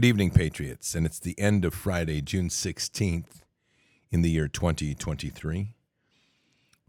Good 0.00 0.06
evening, 0.06 0.30
Patriots. 0.30 0.94
And 0.94 1.04
it's 1.04 1.18
the 1.18 1.38
end 1.38 1.62
of 1.62 1.74
Friday, 1.74 2.22
June 2.22 2.48
16th 2.48 3.42
in 4.10 4.22
the 4.22 4.30
year 4.30 4.48
2023. 4.48 5.58
I'm 5.58 5.72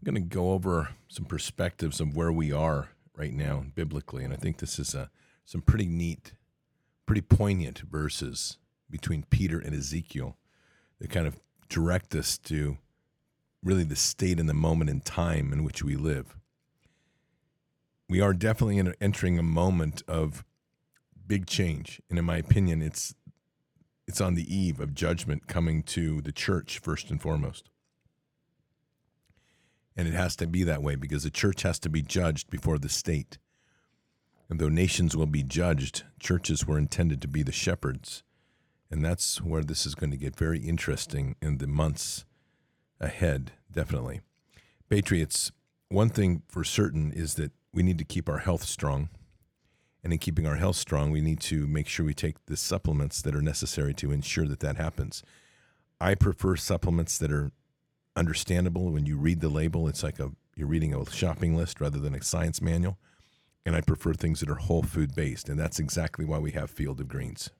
going 0.02 0.14
to 0.14 0.20
go 0.22 0.52
over 0.52 0.88
some 1.08 1.26
perspectives 1.26 2.00
of 2.00 2.16
where 2.16 2.32
we 2.32 2.52
are 2.52 2.88
right 3.14 3.34
now 3.34 3.66
biblically. 3.74 4.24
And 4.24 4.32
I 4.32 4.36
think 4.36 4.56
this 4.56 4.78
is 4.78 4.94
a, 4.94 5.10
some 5.44 5.60
pretty 5.60 5.84
neat, 5.84 6.32
pretty 7.04 7.20
poignant 7.20 7.80
verses 7.80 8.56
between 8.88 9.24
Peter 9.24 9.58
and 9.58 9.74
Ezekiel 9.74 10.38
that 10.98 11.10
kind 11.10 11.26
of 11.26 11.38
direct 11.68 12.14
us 12.14 12.38
to 12.38 12.78
really 13.62 13.84
the 13.84 13.94
state 13.94 14.40
and 14.40 14.48
the 14.48 14.54
moment 14.54 14.88
in 14.88 15.02
time 15.02 15.52
in 15.52 15.64
which 15.64 15.84
we 15.84 15.96
live. 15.96 16.34
We 18.08 18.22
are 18.22 18.32
definitely 18.32 18.94
entering 19.02 19.38
a 19.38 19.42
moment 19.42 20.02
of 20.08 20.46
big 21.26 21.46
change, 21.46 22.00
and 22.08 22.18
in 22.18 22.24
my 22.24 22.36
opinion, 22.36 22.82
it's 22.82 23.14
it's 24.06 24.20
on 24.20 24.34
the 24.34 24.54
eve 24.54 24.80
of 24.80 24.94
judgment 24.94 25.46
coming 25.46 25.82
to 25.82 26.20
the 26.20 26.32
church 26.32 26.80
first 26.80 27.10
and 27.10 27.22
foremost. 27.22 27.70
And 29.96 30.08
it 30.08 30.14
has 30.14 30.36
to 30.36 30.46
be 30.46 30.64
that 30.64 30.82
way 30.82 30.96
because 30.96 31.22
the 31.22 31.30
church 31.30 31.62
has 31.62 31.78
to 31.80 31.88
be 31.88 32.02
judged 32.02 32.50
before 32.50 32.78
the 32.78 32.88
state. 32.88 33.38
And 34.48 34.58
though 34.58 34.68
nations 34.68 35.16
will 35.16 35.26
be 35.26 35.42
judged, 35.42 36.04
churches 36.18 36.66
were 36.66 36.78
intended 36.78 37.22
to 37.22 37.28
be 37.28 37.42
the 37.42 37.52
shepherds. 37.52 38.22
And 38.90 39.04
that's 39.04 39.40
where 39.40 39.62
this 39.62 39.86
is 39.86 39.94
going 39.94 40.10
to 40.10 40.16
get 40.16 40.36
very 40.36 40.58
interesting 40.58 41.36
in 41.40 41.58
the 41.58 41.66
months 41.66 42.24
ahead, 43.00 43.52
definitely. 43.70 44.20
Patriots, 44.90 45.52
one 45.88 46.10
thing 46.10 46.42
for 46.48 46.64
certain 46.64 47.12
is 47.12 47.34
that 47.34 47.52
we 47.72 47.82
need 47.82 47.98
to 47.98 48.04
keep 48.04 48.28
our 48.28 48.38
health 48.38 48.64
strong. 48.64 49.08
And 50.04 50.12
in 50.12 50.18
keeping 50.18 50.46
our 50.46 50.56
health 50.56 50.76
strong, 50.76 51.10
we 51.10 51.20
need 51.20 51.40
to 51.40 51.66
make 51.66 51.86
sure 51.86 52.04
we 52.04 52.14
take 52.14 52.44
the 52.46 52.56
supplements 52.56 53.22
that 53.22 53.36
are 53.36 53.42
necessary 53.42 53.94
to 53.94 54.10
ensure 54.10 54.46
that 54.48 54.60
that 54.60 54.76
happens. 54.76 55.22
I 56.00 56.16
prefer 56.16 56.56
supplements 56.56 57.18
that 57.18 57.30
are 57.30 57.52
understandable. 58.16 58.90
When 58.90 59.06
you 59.06 59.16
read 59.16 59.40
the 59.40 59.48
label, 59.48 59.86
it's 59.86 60.02
like 60.02 60.18
a 60.18 60.32
you're 60.56 60.68
reading 60.68 60.94
a 60.94 61.08
shopping 61.10 61.56
list 61.56 61.80
rather 61.80 61.98
than 61.98 62.14
a 62.14 62.22
science 62.22 62.60
manual. 62.60 62.98
And 63.64 63.76
I 63.76 63.80
prefer 63.80 64.12
things 64.12 64.40
that 64.40 64.50
are 64.50 64.56
whole 64.56 64.82
food 64.82 65.14
based, 65.14 65.48
and 65.48 65.58
that's 65.58 65.78
exactly 65.78 66.24
why 66.24 66.38
we 66.38 66.50
have 66.50 66.70
Field 66.70 67.00
of 67.00 67.08
Greens. 67.08 67.50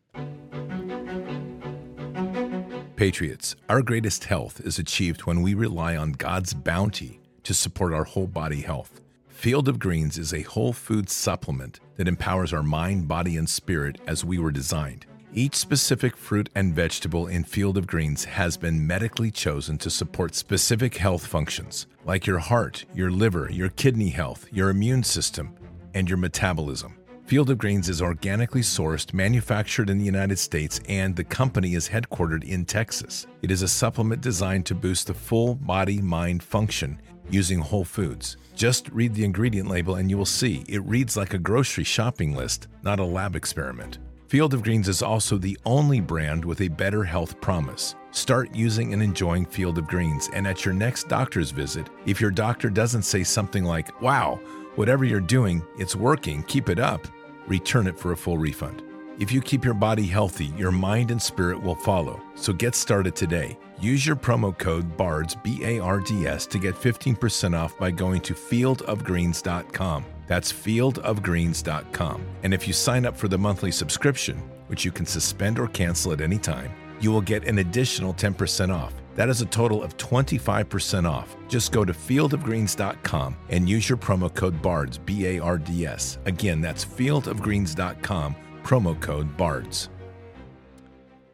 Patriots, 2.97 3.57
our 3.69 3.83
greatest 3.83 4.25
health 4.25 4.61
is 4.61 4.79
achieved 4.79 5.23
when 5.23 5.43
we 5.43 5.55
rely 5.55 5.97
on 5.97 6.13
God's 6.13 6.55
bounty 6.55 7.21
to 7.45 7.55
support 7.55 7.93
our 7.93 8.05
whole 8.05 8.27
body 8.27 8.61
health. 8.61 9.02
Field 9.43 9.67
of 9.67 9.81
Greens 9.81 10.19
is 10.19 10.33
a 10.33 10.43
whole 10.43 10.73
food 10.73 11.11
supplement 11.11 11.81
that 11.97 12.07
empowers 12.07 12.53
our 12.53 12.63
mind, 12.63 13.09
body, 13.09 13.37
and 13.37 13.51
spirit 13.51 14.01
as 14.07 14.25
we 14.25 14.39
were 14.39 14.53
designed. 14.53 15.05
Each 15.35 15.57
specific 15.57 16.17
fruit 16.17 16.49
and 16.55 16.73
vegetable 16.73 17.27
in 17.27 17.43
Field 17.43 17.77
of 17.77 17.89
Greens 17.89 18.25
has 18.25 18.57
been 18.57 18.87
medically 18.87 19.33
chosen 19.33 19.79
to 19.79 19.91
support 19.91 20.37
specific 20.37 20.97
health 20.97 21.27
functions, 21.27 21.89
like 22.05 22.25
your 22.25 22.39
heart, 22.39 22.85
your 22.95 23.11
liver, 23.11 23.51
your 23.51 23.71
kidney 23.71 24.11
health, 24.11 24.47
your 24.53 24.71
immune 24.71 25.03
system, 25.03 25.57
and 25.93 26.09
your 26.09 26.19
metabolism. 26.19 26.95
Field 27.25 27.51
of 27.51 27.59
Greens 27.59 27.89
is 27.89 28.01
organically 28.01 28.61
sourced, 28.61 29.13
manufactured 29.13 29.91
in 29.91 29.99
the 29.99 30.05
United 30.05 30.39
States, 30.39 30.81
and 30.87 31.17
the 31.17 31.25
company 31.25 31.75
is 31.75 31.89
headquartered 31.89 32.45
in 32.45 32.65
Texas. 32.65 33.27
It 33.43 33.51
is 33.51 33.63
a 33.63 33.69
supplement 33.69 34.21
designed 34.21 34.67
to 34.67 34.77
boost 34.77 35.09
the 35.09 35.15
full 35.15 35.57
body 35.57 36.01
mind 36.01 36.45
function 36.45 37.01
using 37.31 37.59
whole 37.59 37.85
foods. 37.85 38.37
Just 38.55 38.89
read 38.91 39.15
the 39.15 39.25
ingredient 39.25 39.69
label 39.69 39.97
and 39.97 40.11
you 40.11 40.19
will 40.19 40.25
see 40.25 40.65
it 40.69 40.83
reads 40.85 41.17
like 41.17 41.35
a 41.35 41.39
grocery 41.39 41.85
shopping 41.85 42.35
list, 42.35 42.69
not 42.83 43.01
a 43.01 43.05
lab 43.05 43.37
experiment. 43.37 43.99
Field 44.29 44.55
of 44.55 44.63
Greens 44.63 44.89
is 44.89 45.03
also 45.03 45.37
the 45.37 45.59
only 45.67 46.01
brand 46.01 46.45
with 46.45 46.63
a 46.63 46.69
better 46.69 47.05
health 47.05 47.39
promise. 47.41 47.95
Start 48.13 48.55
using 48.55 48.93
and 48.95 49.03
enjoying 49.03 49.45
Field 49.45 49.79
of 49.79 49.87
Greens, 49.87 50.31
and 50.33 50.47
at 50.47 50.65
your 50.65 50.75
next 50.75 51.09
doctor's 51.09 51.51
visit, 51.51 51.89
if 52.07 52.21
your 52.21 52.31
doctor 52.31 52.71
doesn't 52.71 53.03
say 53.03 53.25
something 53.25 53.65
like, 53.65 54.01
Wow, 54.01 54.41
whatever 54.75 55.05
you're 55.05 55.21
doing, 55.21 55.63
it's 55.79 55.97
working, 55.97 56.43
keep 56.45 56.69
it 56.69 56.79
up, 56.79 57.07
return 57.47 57.87
it 57.87 57.99
for 57.99 58.13
a 58.13 58.17
full 58.17 58.39
refund. 58.39 58.83
If 59.19 59.31
you 59.31 59.41
keep 59.43 59.65
your 59.65 59.75
body 59.75 60.07
healthy, 60.07 60.47
your 60.57 60.73
mind 60.73 61.11
and 61.11 61.21
spirit 61.21 61.63
will 61.63 61.75
follow. 61.75 62.21
So 62.35 62.53
get 62.53 62.75
started 62.75 63.15
today. 63.15 63.59
Use 63.83 64.07
your 64.07 64.15
promo 64.15 64.57
code 64.57 64.97
BARDS, 64.97 65.35
B 65.43 65.59
A 65.65 65.81
R 65.81 65.99
D 65.99 66.25
S, 66.25 66.47
to 66.47 66.59
get 66.61 66.77
15% 66.77 67.59
off 67.59 67.77
by 67.77 67.91
going 67.91 68.21
to 68.21 68.33
fieldofgreens.com. 68.33 70.05
That's 70.29 70.53
fieldofgreens.com. 70.53 72.27
And 72.45 72.55
if 72.55 72.69
you 72.69 72.75
sign 72.75 73.05
up 73.05 73.17
for 73.17 73.27
the 73.27 73.39
monthly 73.39 73.73
subscription, 73.73 74.39
which 74.69 74.85
you 74.85 74.93
can 74.93 75.05
suspend 75.05 75.59
or 75.59 75.67
cancel 75.67 76.13
at 76.13 76.21
any 76.21 76.39
time, 76.39 76.71
you 77.01 77.11
will 77.11 77.21
get 77.21 77.45
an 77.49 77.59
additional 77.59 78.15
10% 78.15 78.73
off. 78.73 78.95
That 79.17 79.29
is 79.29 79.41
a 79.41 79.47
total 79.47 79.83
of 79.83 79.97
25% 79.97 81.11
off. 81.11 81.37
Just 81.49 81.73
go 81.73 81.85
to 81.85 81.93
fieldofgreens.com 81.93 83.37
and 83.49 83.69
use 83.69 83.89
your 83.89 83.99
promo 83.99 84.33
code 84.33 84.63
BARDS, 84.63 84.99
B 84.99 85.27
A 85.27 85.39
R 85.41 85.59
D 85.59 85.87
S. 85.87 86.19
Again, 86.25 86.61
that's 86.61 86.85
fieldofgreens.com, 86.85 88.37
promo 88.63 89.01
code 89.01 89.37
BARDS. 89.37 89.89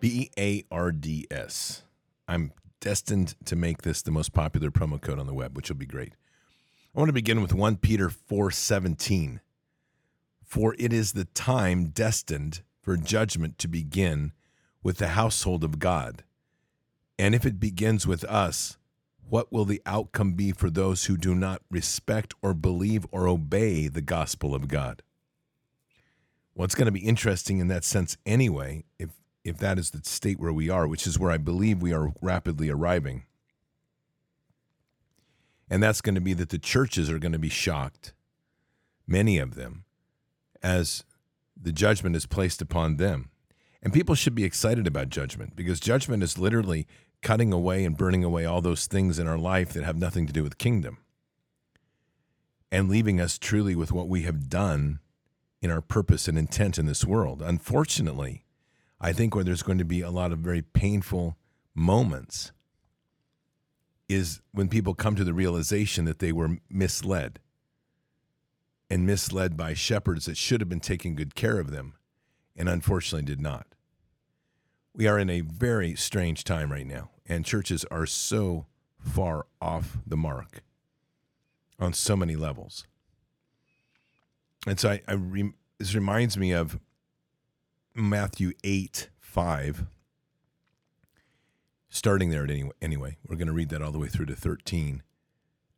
B 0.00 0.30
A 0.38 0.64
R 0.70 0.92
D 0.92 1.26
S. 1.30 1.82
I'm 2.28 2.52
destined 2.80 3.34
to 3.46 3.56
make 3.56 3.82
this 3.82 4.02
the 4.02 4.10
most 4.10 4.32
popular 4.32 4.70
promo 4.70 5.00
code 5.00 5.18
on 5.18 5.26
the 5.26 5.34
web, 5.34 5.56
which 5.56 5.70
will 5.70 5.76
be 5.76 5.86
great. 5.86 6.12
I 6.94 6.98
want 7.00 7.08
to 7.08 7.14
begin 7.14 7.40
with 7.40 7.54
1 7.54 7.78
Peter 7.78 8.08
4:17. 8.10 9.40
For 10.44 10.74
it 10.78 10.92
is 10.92 11.12
the 11.12 11.26
time 11.26 11.88
destined 11.88 12.62
for 12.80 12.96
judgment 12.96 13.58
to 13.58 13.68
begin 13.68 14.32
with 14.82 14.98
the 14.98 15.08
household 15.08 15.64
of 15.64 15.78
God. 15.78 16.24
And 17.18 17.34
if 17.34 17.44
it 17.44 17.60
begins 17.60 18.06
with 18.06 18.24
us, 18.24 18.78
what 19.28 19.52
will 19.52 19.64
the 19.64 19.82
outcome 19.84 20.32
be 20.32 20.52
for 20.52 20.70
those 20.70 21.04
who 21.04 21.16
do 21.16 21.34
not 21.34 21.62
respect 21.70 22.32
or 22.40 22.54
believe 22.54 23.06
or 23.10 23.28
obey 23.28 23.88
the 23.88 24.00
gospel 24.00 24.54
of 24.54 24.68
God? 24.68 25.02
Well, 26.54 26.64
it's 26.64 26.74
going 26.74 26.86
to 26.86 26.92
be 26.92 27.00
interesting 27.00 27.58
in 27.58 27.68
that 27.68 27.84
sense 27.84 28.16
anyway, 28.24 28.84
if 28.98 29.10
if 29.44 29.58
that 29.58 29.78
is 29.78 29.90
the 29.90 30.00
state 30.04 30.38
where 30.38 30.52
we 30.52 30.68
are, 30.68 30.86
which 30.86 31.06
is 31.06 31.18
where 31.18 31.30
I 31.30 31.38
believe 31.38 31.80
we 31.80 31.92
are 31.92 32.12
rapidly 32.20 32.70
arriving. 32.70 33.24
And 35.70 35.82
that's 35.82 36.00
going 36.00 36.14
to 36.14 36.20
be 36.20 36.34
that 36.34 36.48
the 36.48 36.58
churches 36.58 37.10
are 37.10 37.18
going 37.18 37.32
to 37.32 37.38
be 37.38 37.48
shocked, 37.48 38.14
many 39.06 39.38
of 39.38 39.54
them, 39.54 39.84
as 40.62 41.04
the 41.60 41.72
judgment 41.72 42.16
is 42.16 42.26
placed 42.26 42.62
upon 42.62 42.96
them. 42.96 43.30
And 43.82 43.92
people 43.92 44.14
should 44.14 44.34
be 44.34 44.44
excited 44.44 44.86
about 44.86 45.08
judgment 45.08 45.54
because 45.54 45.78
judgment 45.78 46.22
is 46.22 46.38
literally 46.38 46.86
cutting 47.22 47.52
away 47.52 47.84
and 47.84 47.96
burning 47.96 48.24
away 48.24 48.44
all 48.44 48.60
those 48.60 48.86
things 48.86 49.18
in 49.18 49.26
our 49.26 49.38
life 49.38 49.72
that 49.72 49.84
have 49.84 49.96
nothing 49.96 50.26
to 50.26 50.32
do 50.32 50.42
with 50.42 50.58
kingdom 50.58 50.98
and 52.70 52.88
leaving 52.88 53.20
us 53.20 53.38
truly 53.38 53.74
with 53.74 53.92
what 53.92 54.08
we 54.08 54.22
have 54.22 54.48
done 54.48 55.00
in 55.60 55.70
our 55.70 55.80
purpose 55.80 56.28
and 56.28 56.38
intent 56.38 56.78
in 56.78 56.86
this 56.86 57.04
world. 57.04 57.42
Unfortunately, 57.42 58.44
I 59.00 59.12
think 59.12 59.34
where 59.34 59.44
there's 59.44 59.62
going 59.62 59.78
to 59.78 59.84
be 59.84 60.00
a 60.00 60.10
lot 60.10 60.32
of 60.32 60.40
very 60.40 60.62
painful 60.62 61.36
moments 61.74 62.52
is 64.08 64.40
when 64.52 64.68
people 64.68 64.94
come 64.94 65.14
to 65.14 65.24
the 65.24 65.34
realization 65.34 66.04
that 66.06 66.18
they 66.18 66.32
were 66.32 66.58
misled 66.68 67.38
and 68.90 69.06
misled 69.06 69.56
by 69.56 69.74
shepherds 69.74 70.24
that 70.24 70.36
should 70.36 70.60
have 70.60 70.68
been 70.68 70.80
taking 70.80 71.14
good 71.14 71.34
care 71.34 71.60
of 71.60 71.70
them 71.70 71.94
and 72.56 72.68
unfortunately 72.68 73.24
did 73.24 73.40
not. 73.40 73.66
We 74.94 75.06
are 75.06 75.18
in 75.18 75.30
a 75.30 75.42
very 75.42 75.94
strange 75.94 76.42
time 76.42 76.72
right 76.72 76.86
now, 76.86 77.10
and 77.26 77.44
churches 77.44 77.84
are 77.90 78.06
so 78.06 78.66
far 78.98 79.46
off 79.60 79.98
the 80.06 80.16
mark 80.16 80.62
on 81.78 81.92
so 81.92 82.16
many 82.16 82.34
levels. 82.34 82.84
And 84.66 84.80
so 84.80 84.90
I, 84.90 85.02
I 85.06 85.12
re, 85.12 85.52
this 85.78 85.94
reminds 85.94 86.36
me 86.36 86.52
of 86.52 86.80
Matthew 87.98 88.52
8 88.62 89.08
5. 89.18 89.84
Starting 91.90 92.30
there 92.30 92.44
at 92.44 92.50
any, 92.50 92.70
anyway, 92.80 93.16
we're 93.26 93.34
going 93.36 93.48
to 93.48 93.52
read 93.52 93.70
that 93.70 93.82
all 93.82 93.90
the 93.90 93.98
way 93.98 94.06
through 94.06 94.26
to 94.26 94.36
13. 94.36 95.02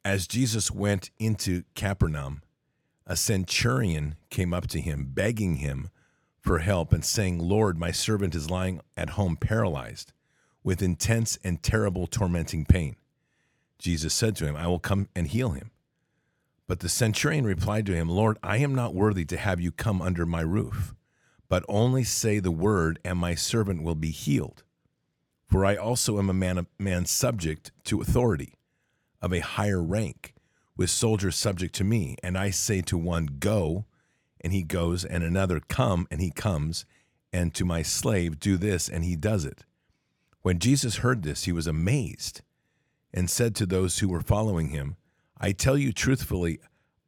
As 0.04 0.26
Jesus 0.26 0.70
went 0.70 1.10
into 1.18 1.62
Capernaum, 1.74 2.42
a 3.06 3.16
centurion 3.16 4.16
came 4.28 4.52
up 4.52 4.66
to 4.68 4.80
him, 4.80 5.08
begging 5.14 5.56
him 5.56 5.88
for 6.38 6.58
help 6.58 6.92
and 6.92 7.04
saying, 7.04 7.38
Lord, 7.38 7.78
my 7.78 7.90
servant 7.90 8.34
is 8.34 8.50
lying 8.50 8.82
at 8.98 9.10
home 9.10 9.36
paralyzed 9.36 10.12
with 10.62 10.82
intense 10.82 11.38
and 11.42 11.62
terrible 11.62 12.06
tormenting 12.06 12.66
pain. 12.66 12.96
Jesus 13.78 14.12
said 14.12 14.36
to 14.36 14.46
him, 14.46 14.56
I 14.56 14.66
will 14.66 14.78
come 14.78 15.08
and 15.16 15.26
heal 15.26 15.50
him. 15.50 15.70
But 16.66 16.80
the 16.80 16.90
centurion 16.90 17.46
replied 17.46 17.86
to 17.86 17.94
him, 17.94 18.10
Lord, 18.10 18.36
I 18.42 18.58
am 18.58 18.74
not 18.74 18.94
worthy 18.94 19.24
to 19.24 19.38
have 19.38 19.58
you 19.58 19.72
come 19.72 20.02
under 20.02 20.26
my 20.26 20.42
roof 20.42 20.94
but 21.50 21.64
only 21.68 22.04
say 22.04 22.38
the 22.38 22.52
word, 22.52 23.00
and 23.04 23.18
my 23.18 23.34
servant 23.34 23.82
will 23.82 23.96
be 23.96 24.12
healed. 24.12 24.62
For 25.48 25.66
I 25.66 25.74
also 25.74 26.18
am 26.18 26.30
a 26.30 26.32
man, 26.32 26.64
man 26.78 27.06
subject 27.06 27.72
to 27.84 28.00
authority, 28.00 28.54
of 29.20 29.32
a 29.32 29.40
higher 29.40 29.82
rank, 29.82 30.32
with 30.76 30.90
soldiers 30.90 31.34
subject 31.34 31.74
to 31.74 31.84
me. 31.84 32.16
And 32.22 32.38
I 32.38 32.50
say 32.50 32.82
to 32.82 32.96
one, 32.96 33.26
Go, 33.40 33.84
and 34.40 34.52
he 34.52 34.62
goes, 34.62 35.04
and 35.04 35.24
another, 35.24 35.58
Come, 35.58 36.06
and 36.08 36.20
he 36.20 36.30
comes, 36.30 36.86
and 37.32 37.52
to 37.54 37.64
my 37.64 37.82
slave, 37.82 38.38
Do 38.38 38.56
this, 38.56 38.88
and 38.88 39.04
he 39.04 39.16
does 39.16 39.44
it. 39.44 39.64
When 40.42 40.60
Jesus 40.60 40.98
heard 40.98 41.24
this, 41.24 41.44
he 41.44 41.52
was 41.52 41.66
amazed 41.66 42.42
and 43.12 43.28
said 43.28 43.56
to 43.56 43.66
those 43.66 43.98
who 43.98 44.08
were 44.08 44.20
following 44.20 44.68
him, 44.68 44.94
I 45.36 45.50
tell 45.50 45.76
you 45.76 45.92
truthfully, 45.92 46.60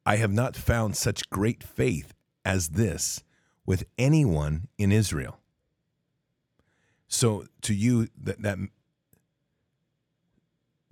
I 0.05 0.17
have 0.17 0.33
not 0.33 0.57
found 0.57 0.97
such 0.97 1.31
great 1.31 1.63
faith 1.63 2.13
as 2.45 2.71
this 2.71 3.23
with 3.65 3.85
anyone 3.99 4.69
in 4.79 4.93
Israel. 4.93 5.39
So 7.09 7.45
to 7.63 7.75
you 7.75 8.09
that, 8.23 8.43
that 8.43 8.59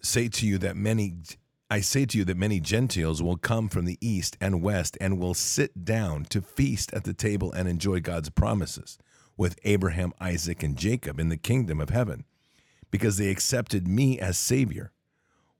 say 0.02 0.28
to 0.28 0.46
you 0.46 0.58
that 0.58 0.76
many 0.76 1.14
I 1.72 1.80
say 1.80 2.04
to 2.04 2.18
you 2.18 2.24
that 2.24 2.36
many 2.36 2.58
Gentiles 2.58 3.22
will 3.22 3.36
come 3.36 3.68
from 3.68 3.84
the 3.84 3.96
east 4.00 4.36
and 4.40 4.60
west 4.60 4.98
and 5.00 5.20
will 5.20 5.34
sit 5.34 5.84
down 5.84 6.24
to 6.24 6.42
feast 6.42 6.92
at 6.92 7.04
the 7.04 7.14
table 7.14 7.52
and 7.52 7.68
enjoy 7.68 8.00
God's 8.00 8.28
promises 8.28 8.98
with 9.36 9.56
Abraham, 9.62 10.12
Isaac, 10.20 10.64
and 10.64 10.76
Jacob 10.76 11.20
in 11.20 11.28
the 11.28 11.36
kingdom 11.36 11.80
of 11.80 11.90
heaven, 11.90 12.24
because 12.90 13.18
they 13.18 13.30
accepted 13.30 13.86
me 13.86 14.18
as 14.18 14.36
Savior. 14.36 14.90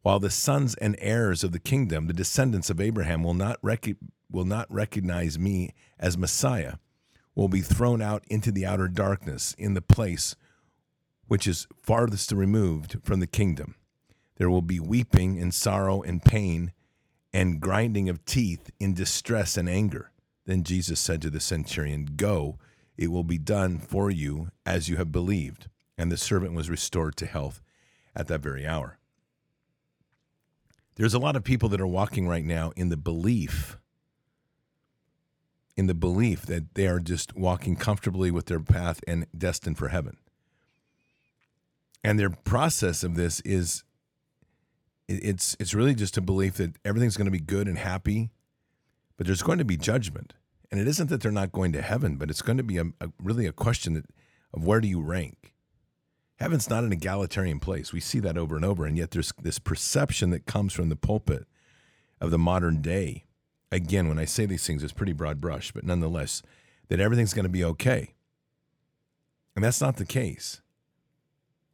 While 0.03 0.19
the 0.19 0.31
sons 0.31 0.75
and 0.75 0.97
heirs 0.99 1.45
of 1.45 1.53
the 1.53 1.61
kingdom, 1.61 2.09
the 2.09 2.13
descendants 2.13 2.71
of 2.71 2.81
Abraham, 2.81 3.23
will 3.23 3.35
not, 3.35 3.59
rec- 3.63 3.97
will 4.31 4.45
not 4.45 4.67
recognize 4.69 5.39
me 5.39 5.75
as 5.99 6.19
Messiah, 6.19 6.75
will 7.35 7.49
be 7.49 7.61
thrown 7.61 8.03
out 8.03 8.25
into 8.29 8.51
the 8.51 8.67
outer 8.67 8.89
darkness 8.89 9.55
in 9.59 9.75
the 9.75 9.83
place 9.83 10.37
which 11.27 11.47
is 11.47 11.69
farthest 11.81 12.33
removed 12.33 12.97
from 13.05 13.21
the 13.21 13.27
kingdom. 13.27 13.77
There 14.37 14.51
will 14.51 14.63
be 14.63 14.81
weeping 14.81 15.39
and 15.39 15.55
sorrow 15.55 16.03
and 16.03 16.25
pain 16.25 16.73
and 17.33 17.61
grinding 17.61 18.09
of 18.09 18.25
teeth 18.25 18.71
in 18.81 18.95
distress 18.95 19.57
and 19.57 19.69
anger. 19.69 20.11
Then 20.47 20.65
Jesus 20.65 20.99
said 20.99 21.23
to 21.23 21.31
the 21.31 21.39
centurion, 21.39 22.15
Go 22.17 22.59
it 23.01 23.11
will 23.11 23.25
be 23.25 23.39
done 23.39 23.79
for 23.79 24.11
you 24.11 24.51
as 24.67 24.91
you 24.91 24.97
have 24.99 25.11
believed. 25.11 25.69
And 25.97 26.13
the 26.13 26.19
servant 26.19 26.53
was 26.53 26.69
restored 26.69 27.17
to 27.17 27.27
health 27.27 27.63
at 28.15 28.27
that 28.27 28.43
very 28.43 28.67
hour. 28.67 28.99
There's 30.97 31.15
a 31.15 31.19
lot 31.19 31.35
of 31.35 31.43
people 31.43 31.71
that 31.71 31.81
are 31.81 31.87
walking 31.87 32.29
right 32.29 32.45
now 32.45 32.73
in 32.77 32.91
the 32.91 32.99
belief, 32.99 33.79
in 35.81 35.87
the 35.87 35.95
belief 35.95 36.43
that 36.43 36.75
they 36.75 36.87
are 36.87 37.01
just 37.01 37.35
walking 37.35 37.75
comfortably 37.75 38.31
with 38.31 38.45
their 38.45 38.61
path 38.61 39.01
and 39.09 39.27
destined 39.37 39.79
for 39.79 39.89
heaven. 39.89 40.19
And 42.05 42.19
their 42.19 42.29
process 42.29 43.03
of 43.03 43.15
this 43.15 43.41
is 43.47 43.83
it's 45.09 45.57
it's 45.59 45.73
really 45.73 45.95
just 45.95 46.19
a 46.19 46.21
belief 46.21 46.57
that 46.59 46.77
everything's 46.85 47.17
going 47.17 47.29
to 47.29 47.31
be 47.31 47.41
good 47.41 47.67
and 47.67 47.79
happy, 47.79 48.29
but 49.17 49.27
there's 49.27 49.43
going 49.43 49.57
to 49.57 49.65
be 49.65 49.79
judgment. 49.79 50.35
And 50.71 50.79
it 50.79 50.87
isn't 50.87 51.09
that 51.09 51.23
they're 51.23 51.33
not 51.33 51.51
going 51.51 51.73
to 51.73 51.81
heaven, 51.81 52.17
but 52.17 52.29
it's 52.29 52.43
going 52.43 52.59
to 52.59 52.63
be 52.63 52.77
a, 52.77 52.85
a, 53.01 53.11
really 53.19 53.47
a 53.47 53.53
question 53.53 53.95
that, 53.95 54.05
of 54.53 54.67
where 54.67 54.83
do 54.83 54.87
you 54.87 55.01
rank? 55.01 55.55
Heaven's 56.39 56.69
not 56.69 56.85
an 56.85 56.93
egalitarian 56.93 57.59
place. 57.59 57.91
We 57.91 58.01
see 58.01 58.21
that 58.21 58.37
over 58.37 58.55
and 58.55 58.67
over. 58.67 58.85
And 58.85 58.99
yet 58.99 59.13
there's 59.13 59.33
this 59.43 59.59
perception 59.59 60.29
that 60.31 60.45
comes 60.45 60.75
from 60.75 60.91
the 60.91 60.97
pulpit 60.97 61.47
of 62.21 62.31
the 62.31 62.39
modern 62.39 62.83
day. 62.83 63.25
Again, 63.73 64.09
when 64.09 64.19
I 64.19 64.25
say 64.25 64.47
these 64.47 64.67
things, 64.67 64.83
it's 64.83 64.93
pretty 64.93 65.13
broad 65.13 65.41
brush, 65.41 65.73
but 65.73 65.85
nonetheless, 65.85 66.43
that 66.89 67.01
everything's 67.01 67.35
going 67.35 67.45
to 67.45 67.49
be 67.49 67.65
okay. 67.65 68.15
And 69.55 69.65
that's 69.65 69.81
not 69.81 69.97
the 69.97 70.05
case 70.05 70.61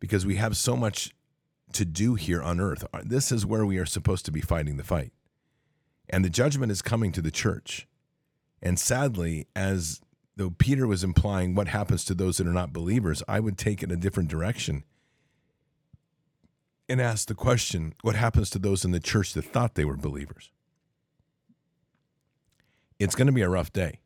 because 0.01 0.27
we 0.27 0.37
have 0.37 0.57
so 0.57 0.77
much 0.77 1.15
to 1.73 1.85
do 1.85 2.15
here 2.15 2.43
on 2.43 2.61
earth. 2.61 2.85
Uh, 2.93 3.01
this 3.05 3.33
is 3.33 3.47
where 3.47 3.67
we 3.67 3.79
are 3.79 3.87
supposed 3.87 4.25
to 4.27 4.33
be 4.33 4.41
fighting 4.41 4.77
the 4.77 4.85
fight. 4.85 5.13
And 6.09 6.25
the 6.25 6.31
judgment 6.31 6.71
is 6.71 6.83
coming 6.83 7.13
to 7.13 7.23
the 7.23 7.31
church. 7.31 7.89
And 8.63 8.79
sadly, 8.79 9.47
as 9.57 10.01
though 10.37 10.51
Peter 10.51 10.87
was 10.87 11.03
implying 11.03 11.55
what 11.55 11.69
happens 11.69 12.05
to 12.05 12.15
those 12.15 12.37
that 12.37 12.47
are 12.47 12.53
not 12.53 12.73
believers, 12.73 13.23
I 13.27 13.41
would 13.41 13.59
take 13.59 13.83
it 13.83 13.91
a 13.91 13.97
different 13.97 14.29
direction 14.29 14.85
and 16.89 17.01
ask 17.01 17.27
the 17.27 17.35
question 17.35 17.95
what 18.03 18.15
happens 18.15 18.51
to 18.51 18.59
those 18.59 18.85
in 18.85 18.93
the 18.93 19.01
church 19.01 19.33
that 19.33 19.45
thought 19.45 19.75
they 19.75 19.85
were 19.85 19.97
believers? 19.97 20.51
It's 22.99 23.15
going 23.15 23.27
to 23.27 23.33
be 23.33 23.43
a 23.43 23.49
rough 23.49 23.73
day. 23.73 24.01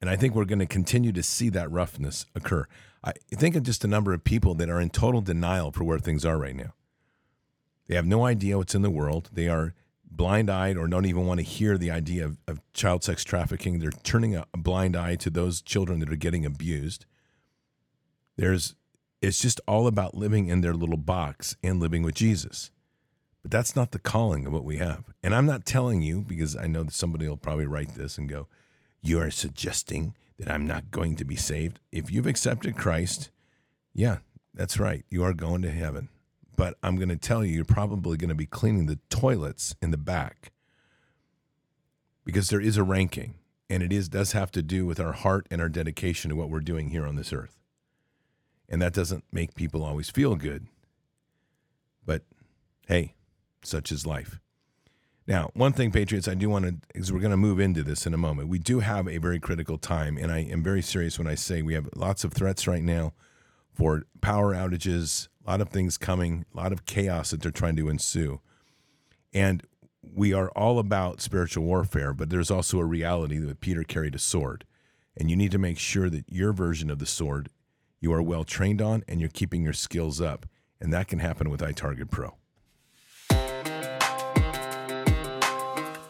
And 0.00 0.08
I 0.08 0.16
think 0.16 0.34
we're 0.34 0.46
going 0.46 0.60
to 0.60 0.66
continue 0.66 1.12
to 1.12 1.22
see 1.22 1.50
that 1.50 1.70
roughness 1.70 2.26
occur. 2.34 2.66
I 3.04 3.12
think 3.30 3.56
of 3.56 3.62
just 3.62 3.84
a 3.84 3.88
number 3.88 4.12
of 4.12 4.24
people 4.24 4.54
that 4.54 4.70
are 4.70 4.80
in 4.80 4.90
total 4.90 5.20
denial 5.20 5.72
for 5.72 5.84
where 5.84 5.98
things 5.98 6.24
are 6.24 6.38
right 6.38 6.56
now. 6.56 6.74
They 7.86 7.96
have 7.96 8.06
no 8.06 8.24
idea 8.24 8.56
what's 8.56 8.74
in 8.74 8.82
the 8.82 8.90
world. 8.90 9.30
They 9.32 9.48
are 9.48 9.74
blind 10.10 10.50
eyed 10.50 10.76
or 10.76 10.86
don't 10.86 11.06
even 11.06 11.26
want 11.26 11.38
to 11.38 11.44
hear 11.44 11.76
the 11.76 11.90
idea 11.90 12.24
of, 12.24 12.38
of 12.46 12.60
child 12.72 13.04
sex 13.04 13.24
trafficking. 13.24 13.78
They're 13.78 13.90
turning 13.90 14.36
a, 14.36 14.46
a 14.54 14.58
blind 14.58 14.96
eye 14.96 15.16
to 15.16 15.30
those 15.30 15.62
children 15.62 16.00
that 16.00 16.12
are 16.12 16.16
getting 16.16 16.44
abused. 16.44 17.06
There's 18.36 18.74
it's 19.20 19.42
just 19.42 19.60
all 19.66 19.86
about 19.86 20.14
living 20.14 20.48
in 20.48 20.62
their 20.62 20.72
little 20.72 20.96
box 20.96 21.56
and 21.62 21.78
living 21.78 22.02
with 22.02 22.14
Jesus. 22.14 22.70
But 23.42 23.50
that's 23.50 23.74
not 23.74 23.92
the 23.92 23.98
calling 23.98 24.46
of 24.46 24.52
what 24.52 24.64
we 24.64 24.76
have. 24.76 25.04
And 25.22 25.34
I'm 25.34 25.46
not 25.46 25.64
telling 25.64 26.02
you 26.02 26.20
because 26.20 26.56
I 26.56 26.66
know 26.66 26.82
that 26.82 26.92
somebody 26.92 27.28
will 27.28 27.36
probably 27.36 27.66
write 27.66 27.94
this 27.94 28.18
and 28.18 28.28
go, 28.28 28.48
You 29.00 29.20
are 29.20 29.30
suggesting 29.30 30.14
that 30.38 30.50
I'm 30.50 30.66
not 30.66 30.90
going 30.90 31.16
to 31.16 31.24
be 31.24 31.36
saved. 31.36 31.80
If 31.90 32.10
you've 32.10 32.26
accepted 32.26 32.76
Christ, 32.76 33.30
yeah, 33.94 34.18
that's 34.52 34.78
right. 34.78 35.04
You 35.10 35.24
are 35.24 35.34
going 35.34 35.62
to 35.62 35.70
heaven 35.70 36.10
but 36.60 36.76
I'm 36.82 36.96
going 36.96 37.08
to 37.08 37.16
tell 37.16 37.42
you, 37.42 37.54
you're 37.54 37.64
probably 37.64 38.18
going 38.18 38.28
to 38.28 38.34
be 38.34 38.44
cleaning 38.44 38.84
the 38.84 38.98
toilets 39.08 39.74
in 39.80 39.92
the 39.92 39.96
back 39.96 40.52
because 42.22 42.50
there 42.50 42.60
is 42.60 42.76
a 42.76 42.82
ranking, 42.82 43.36
and 43.70 43.82
it 43.82 43.94
is 43.94 44.10
does 44.10 44.32
have 44.32 44.50
to 44.52 44.62
do 44.62 44.84
with 44.84 45.00
our 45.00 45.12
heart 45.12 45.46
and 45.50 45.62
our 45.62 45.70
dedication 45.70 46.28
to 46.28 46.36
what 46.36 46.50
we're 46.50 46.60
doing 46.60 46.90
here 46.90 47.06
on 47.06 47.16
this 47.16 47.32
earth. 47.32 47.56
And 48.68 48.82
that 48.82 48.92
doesn't 48.92 49.24
make 49.32 49.54
people 49.54 49.82
always 49.82 50.10
feel 50.10 50.36
good. 50.36 50.66
But 52.04 52.24
hey, 52.86 53.14
such 53.62 53.92
is 53.92 54.06
life. 54.06 54.40
Now, 55.26 55.50
one 55.54 55.72
thing, 55.72 55.92
Patriots, 55.92 56.26
I 56.26 56.34
do 56.34 56.48
want 56.48 56.64
to, 56.64 56.98
is 56.98 57.12
we're 57.12 57.20
going 57.20 57.30
to 57.30 57.36
move 57.36 57.60
into 57.60 57.82
this 57.82 58.06
in 58.06 58.14
a 58.14 58.18
moment. 58.18 58.48
We 58.48 58.58
do 58.58 58.80
have 58.80 59.06
a 59.06 59.18
very 59.18 59.38
critical 59.38 59.78
time, 59.78 60.16
and 60.16 60.32
I 60.32 60.38
am 60.40 60.62
very 60.62 60.82
serious 60.82 61.18
when 61.18 61.28
I 61.28 61.36
say 61.36 61.62
we 61.62 61.74
have 61.74 61.88
lots 61.94 62.24
of 62.24 62.32
threats 62.32 62.66
right 62.66 62.82
now 62.82 63.12
for 63.72 64.02
power 64.20 64.54
outages, 64.54 65.28
a 65.46 65.50
lot 65.50 65.60
of 65.60 65.68
things 65.68 65.98
coming, 65.98 66.44
a 66.52 66.56
lot 66.56 66.72
of 66.72 66.84
chaos 66.84 67.30
that 67.30 67.42
they're 67.42 67.52
trying 67.52 67.76
to 67.76 67.88
ensue. 67.88 68.40
And 69.32 69.62
we 70.02 70.32
are 70.32 70.50
all 70.50 70.78
about 70.78 71.20
spiritual 71.20 71.64
warfare, 71.64 72.12
but 72.12 72.30
there's 72.30 72.50
also 72.50 72.78
a 72.78 72.84
reality 72.84 73.38
that 73.38 73.60
Peter 73.60 73.84
carried 73.84 74.14
a 74.14 74.18
sword. 74.18 74.64
And 75.16 75.30
you 75.30 75.36
need 75.36 75.52
to 75.52 75.58
make 75.58 75.78
sure 75.78 76.10
that 76.10 76.24
your 76.28 76.52
version 76.52 76.90
of 76.90 76.98
the 76.98 77.06
sword 77.06 77.50
you 78.00 78.12
are 78.12 78.22
well 78.22 78.44
trained 78.44 78.80
on 78.80 79.04
and 79.06 79.20
you're 79.20 79.28
keeping 79.28 79.62
your 79.62 79.74
skills 79.74 80.20
up. 80.20 80.46
And 80.80 80.92
that 80.92 81.08
can 81.08 81.18
happen 81.18 81.50
with 81.50 81.60
iTarget 81.60 82.10
Pro. 82.10 82.39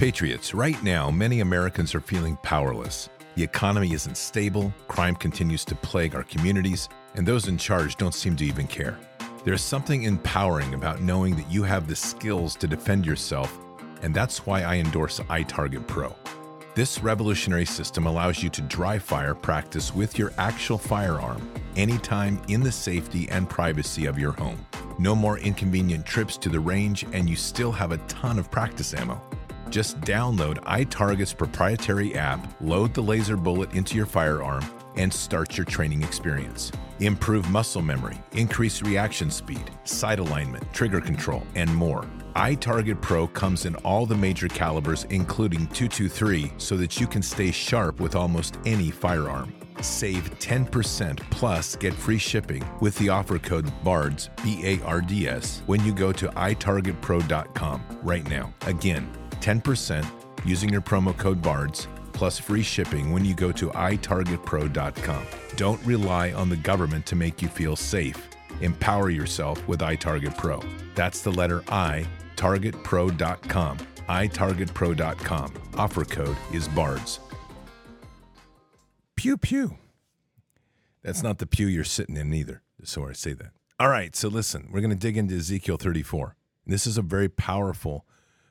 Patriots, 0.00 0.54
right 0.54 0.82
now, 0.82 1.10
many 1.10 1.40
Americans 1.40 1.94
are 1.94 2.00
feeling 2.00 2.38
powerless. 2.42 3.10
The 3.34 3.42
economy 3.42 3.92
isn't 3.92 4.16
stable, 4.16 4.72
crime 4.88 5.14
continues 5.14 5.62
to 5.66 5.74
plague 5.74 6.14
our 6.14 6.22
communities, 6.22 6.88
and 7.16 7.28
those 7.28 7.48
in 7.48 7.58
charge 7.58 7.96
don't 7.96 8.14
seem 8.14 8.34
to 8.36 8.46
even 8.46 8.66
care. 8.66 8.98
There's 9.44 9.60
something 9.60 10.04
empowering 10.04 10.72
about 10.72 11.02
knowing 11.02 11.36
that 11.36 11.50
you 11.50 11.64
have 11.64 11.86
the 11.86 11.94
skills 11.94 12.56
to 12.56 12.66
defend 12.66 13.04
yourself, 13.04 13.58
and 14.00 14.14
that's 14.14 14.46
why 14.46 14.62
I 14.62 14.76
endorse 14.76 15.20
iTarget 15.20 15.86
Pro. 15.86 16.16
This 16.74 17.02
revolutionary 17.02 17.66
system 17.66 18.06
allows 18.06 18.42
you 18.42 18.48
to 18.48 18.62
dry 18.62 18.98
fire 18.98 19.34
practice 19.34 19.94
with 19.94 20.18
your 20.18 20.32
actual 20.38 20.78
firearm 20.78 21.46
anytime 21.76 22.40
in 22.48 22.62
the 22.62 22.72
safety 22.72 23.28
and 23.28 23.50
privacy 23.50 24.06
of 24.06 24.18
your 24.18 24.32
home. 24.32 24.66
No 24.98 25.14
more 25.14 25.38
inconvenient 25.40 26.06
trips 26.06 26.38
to 26.38 26.48
the 26.48 26.58
range, 26.58 27.04
and 27.12 27.28
you 27.28 27.36
still 27.36 27.72
have 27.72 27.92
a 27.92 27.98
ton 28.08 28.38
of 28.38 28.50
practice 28.50 28.94
ammo. 28.94 29.20
Just 29.70 30.00
download 30.00 30.58
iTarget's 30.64 31.32
proprietary 31.32 32.16
app, 32.16 32.44
load 32.60 32.92
the 32.92 33.02
laser 33.02 33.36
bullet 33.36 33.72
into 33.72 33.96
your 33.96 34.06
firearm, 34.06 34.64
and 34.96 35.12
start 35.12 35.56
your 35.56 35.64
training 35.64 36.02
experience. 36.02 36.72
Improve 36.98 37.48
muscle 37.50 37.80
memory, 37.80 38.20
increase 38.32 38.82
reaction 38.82 39.30
speed, 39.30 39.70
sight 39.84 40.18
alignment, 40.18 40.64
trigger 40.74 41.00
control, 41.00 41.44
and 41.54 41.72
more. 41.72 42.04
iTarget 42.34 43.00
Pro 43.00 43.28
comes 43.28 43.64
in 43.64 43.76
all 43.76 44.06
the 44.06 44.16
major 44.16 44.48
calibers, 44.48 45.04
including 45.04 45.68
223, 45.68 46.52
so 46.58 46.76
that 46.76 47.00
you 47.00 47.06
can 47.06 47.22
stay 47.22 47.52
sharp 47.52 48.00
with 48.00 48.16
almost 48.16 48.58
any 48.66 48.90
firearm. 48.90 49.54
Save 49.80 50.36
10% 50.40 51.18
plus 51.30 51.76
get 51.76 51.94
free 51.94 52.18
shipping 52.18 52.62
with 52.80 52.98
the 52.98 53.08
offer 53.08 53.38
code 53.38 53.70
BARDS, 53.82 54.30
B 54.42 54.60
A 54.64 54.84
R 54.84 55.00
D 55.00 55.26
S, 55.28 55.62
when 55.66 55.82
you 55.84 55.94
go 55.94 56.12
to 56.12 56.28
itargetpro.com 56.28 57.82
right 58.02 58.28
now. 58.28 58.52
Again, 58.66 59.10
10% 59.40 60.06
using 60.44 60.70
your 60.70 60.80
promo 60.80 61.16
code 61.16 61.42
BARDS 61.42 61.88
plus 62.12 62.38
free 62.38 62.62
shipping 62.62 63.12
when 63.12 63.24
you 63.24 63.34
go 63.34 63.50
to 63.50 63.68
itargetpro.com. 63.70 65.26
Don't 65.56 65.82
rely 65.86 66.32
on 66.32 66.50
the 66.50 66.56
government 66.56 67.06
to 67.06 67.16
make 67.16 67.40
you 67.40 67.48
feel 67.48 67.76
safe. 67.76 68.28
Empower 68.60 69.08
yourself 69.08 69.66
with 69.66 69.80
iTarget 69.80 70.36
Pro. 70.36 70.60
That's 70.94 71.22
the 71.22 71.32
letter 71.32 71.62
I, 71.68 72.06
targetpro.com. 72.36 73.78
itargetpro.com. 73.78 75.54
Offer 75.76 76.04
code 76.04 76.36
is 76.52 76.68
BARDS. 76.68 77.20
Pew 79.16 79.36
pew. 79.36 79.76
That's 81.02 81.22
not 81.22 81.38
the 81.38 81.46
pew 81.46 81.66
you're 81.66 81.84
sitting 81.84 82.16
in 82.16 82.34
either. 82.34 82.62
So 82.84 83.08
I 83.08 83.12
say 83.12 83.32
that. 83.34 83.52
All 83.78 83.88
right, 83.88 84.14
so 84.14 84.28
listen, 84.28 84.68
we're 84.70 84.80
going 84.80 84.90
to 84.90 84.96
dig 84.96 85.16
into 85.16 85.36
Ezekiel 85.36 85.78
34. 85.78 86.36
This 86.66 86.86
is 86.86 86.98
a 86.98 87.02
very 87.02 87.30
powerful 87.30 88.04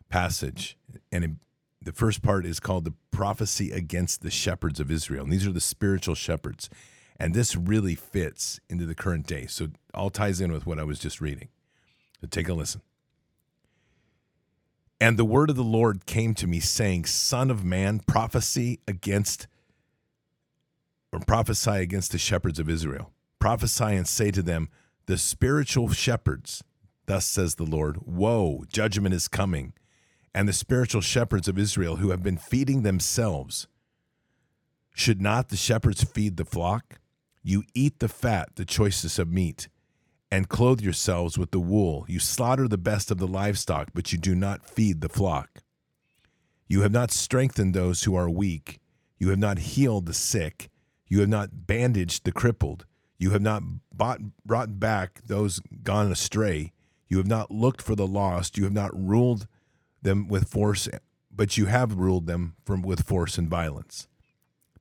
passage, 0.09 0.77
and 1.11 1.37
the 1.81 1.91
first 1.91 2.21
part 2.21 2.45
is 2.45 2.59
called 2.59 2.85
the 2.85 2.93
prophecy 3.11 3.71
against 3.71 4.21
the 4.21 4.31
shepherds 4.31 4.79
of 4.79 4.91
Israel. 4.91 5.23
And 5.23 5.31
these 5.31 5.47
are 5.47 5.51
the 5.51 5.61
spiritual 5.61 6.15
shepherds. 6.15 6.69
And 7.19 7.33
this 7.33 7.55
really 7.55 7.95
fits 7.95 8.59
into 8.69 8.85
the 8.85 8.95
current 8.95 9.27
day. 9.27 9.45
So 9.45 9.67
all 9.93 10.09
ties 10.09 10.39
in 10.41 10.51
with 10.51 10.65
what 10.65 10.79
I 10.79 10.83
was 10.83 10.99
just 10.99 11.19
reading. 11.21 11.49
So 12.21 12.27
take 12.27 12.49
a 12.49 12.53
listen. 12.53 12.81
And 15.01 15.17
the 15.17 15.25
word 15.25 15.49
of 15.49 15.55
the 15.55 15.63
Lord 15.63 16.05
came 16.05 16.33
to 16.35 16.47
me, 16.47 16.59
saying, 16.59 17.05
Son 17.05 17.49
of 17.49 17.63
man, 17.63 17.99
prophecy 17.99 18.79
against 18.87 19.47
or 21.11 21.19
prophesy 21.19 21.71
against 21.71 22.11
the 22.11 22.17
shepherds 22.17 22.59
of 22.59 22.69
Israel. 22.69 23.11
Prophesy 23.39 23.95
and 23.95 24.07
say 24.07 24.31
to 24.31 24.41
them, 24.41 24.69
The 25.05 25.17
spiritual 25.17 25.89
shepherds, 25.89 26.63
thus 27.05 27.25
says 27.25 27.55
the 27.55 27.63
Lord, 27.63 27.99
Woe, 28.05 28.63
judgment 28.71 29.15
is 29.15 29.27
coming. 29.27 29.73
And 30.33 30.48
the 30.48 30.53
spiritual 30.53 31.01
shepherds 31.01 31.48
of 31.48 31.57
Israel 31.57 31.98
who 31.98 32.12
have 32.12 32.24
been 32.24 32.38
feeding 32.38 32.83
themselves, 32.83 33.67
should 34.93 35.21
not 35.21 35.50
the 35.50 35.57
shepherds 35.57 36.03
feed 36.03 36.38
the 36.38 36.45
flock? 36.45 37.00
You 37.41 37.63
eat 37.74 38.00
the 38.00 38.07
fat, 38.07 38.50
the 38.55 38.65
choicest 38.65 39.17
of 39.17 39.29
meat 39.29 39.69
and 40.31 40.50
clothe 40.50 40.81
yourselves 40.81 41.38
with 41.38 41.51
the 41.51 41.59
wool. 41.59 42.05
You 42.07 42.19
slaughter 42.19 42.67
the 42.67 42.77
best 42.77 43.12
of 43.12 43.17
the 43.17 43.27
livestock, 43.27 43.89
but 43.93 44.12
you 44.12 44.17
do 44.17 44.36
not 44.36 44.65
feed 44.65 45.01
the 45.01 45.09
flock. 45.09 45.62
You 46.67 46.81
have 46.81 46.91
not 46.91 47.12
strengthened 47.12 47.74
those 47.74 48.03
who 48.03 48.15
are 48.15 48.29
weak. 48.29 48.79
You 49.17 49.29
have 49.29 49.39
not 49.39 49.59
healed 49.59 50.05
the 50.05 50.13
sick. 50.13 50.69
You 51.07 51.19
have 51.21 51.29
not 51.29 51.65
bandaged 51.65 52.25
the 52.25 52.31
crippled. 52.31 52.86
You 53.17 53.31
have 53.31 53.41
not 53.41 53.63
bought, 53.91 54.19
brought 54.45 54.79
back 54.79 55.21
those 55.25 55.59
gone 55.83 56.12
astray. 56.12 56.71
You 57.07 57.17
have 57.17 57.27
not 57.27 57.50
looked 57.50 57.81
for 57.81 57.95
the 57.95 58.07
lost. 58.07 58.57
You 58.57 58.65
have 58.65 58.74
not 58.74 58.91
ruled 58.93 59.48
them 60.01 60.27
with 60.27 60.50
force, 60.50 60.88
but 61.32 61.58
you 61.58 61.65
have 61.68 61.96
ruled 61.96 62.27
them 62.27 62.56
from 62.65 62.82
with 62.82 63.06
force 63.06 63.38
and 63.38 63.50
violence. 63.50 64.08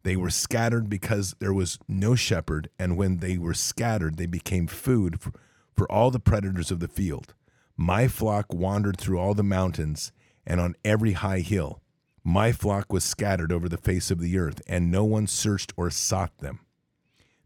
They 0.03 0.17
were 0.17 0.31
scattered 0.31 0.89
because 0.89 1.35
there 1.39 1.53
was 1.53 1.79
no 1.89 2.15
shepherd, 2.15 2.71
and 2.79 2.97
when 2.97 3.19
they 3.19 3.37
were 3.37 3.55
scattered, 3.55 4.17
they 4.17 4.27
became 4.27 4.67
food 4.67 5.21
for, 5.21 5.33
for 5.77 5.91
all 5.91 6.11
the 6.11 6.21
predators 6.21 6.71
of 6.71 6.81
the 6.81 6.89
field. 6.89 7.35
My 7.77 8.09
flock 8.09 8.53
wandered 8.53 8.97
through 8.99 9.19
all 9.19 9.35
the 9.35 9.43
mountains 9.43 10.13
and 10.47 10.61
on 10.61 10.75
every 10.85 11.13
high 11.13 11.41
hill. 11.41 11.83
My 12.25 12.53
flock 12.53 12.93
was 12.93 13.05
scattered 13.05 13.53
over 13.53 13.69
the 13.69 13.77
face 13.77 14.11
of 14.11 14.21
the 14.21 14.39
earth, 14.39 14.61
and 14.67 14.91
no 14.91 15.05
one 15.05 15.27
searched 15.27 15.73
or 15.77 15.91
sought 15.91 16.39
them. 16.39 16.61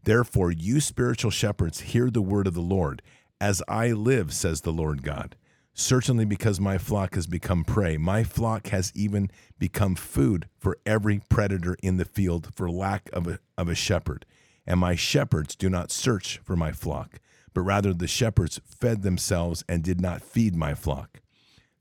Therefore, 0.03 0.51
you 0.51 0.79
spiritual 0.79 1.31
shepherds, 1.31 1.81
hear 1.81 2.09
the 2.09 2.21
word 2.21 2.47
of 2.47 2.53
the 2.53 2.61
Lord. 2.61 3.01
As 3.39 3.61
I 3.67 3.91
live, 3.91 4.33
says 4.33 4.61
the 4.61 4.73
Lord 4.73 5.03
God 5.03 5.35
Certainly, 5.75 6.25
because 6.25 6.59
my 6.59 6.77
flock 6.77 7.15
has 7.15 7.25
become 7.25 7.63
prey, 7.63 7.97
my 7.97 8.23
flock 8.23 8.67
has 8.67 8.91
even 8.93 9.31
become 9.57 9.95
food 9.95 10.47
for 10.59 10.77
every 10.85 11.21
predator 11.29 11.75
in 11.81 11.97
the 11.97 12.05
field 12.05 12.53
for 12.53 12.69
lack 12.69 13.09
of 13.11 13.27
a, 13.27 13.39
of 13.57 13.67
a 13.67 13.75
shepherd. 13.75 14.25
And 14.67 14.79
my 14.79 14.95
shepherds 14.95 15.55
do 15.55 15.69
not 15.69 15.91
search 15.91 16.39
for 16.43 16.55
my 16.55 16.71
flock, 16.71 17.19
but 17.53 17.61
rather 17.61 17.91
the 17.91 18.07
shepherds 18.07 18.61
fed 18.65 19.01
themselves 19.01 19.63
and 19.67 19.83
did 19.83 19.99
not 19.99 20.21
feed 20.21 20.55
my 20.55 20.75
flock. 20.75 21.21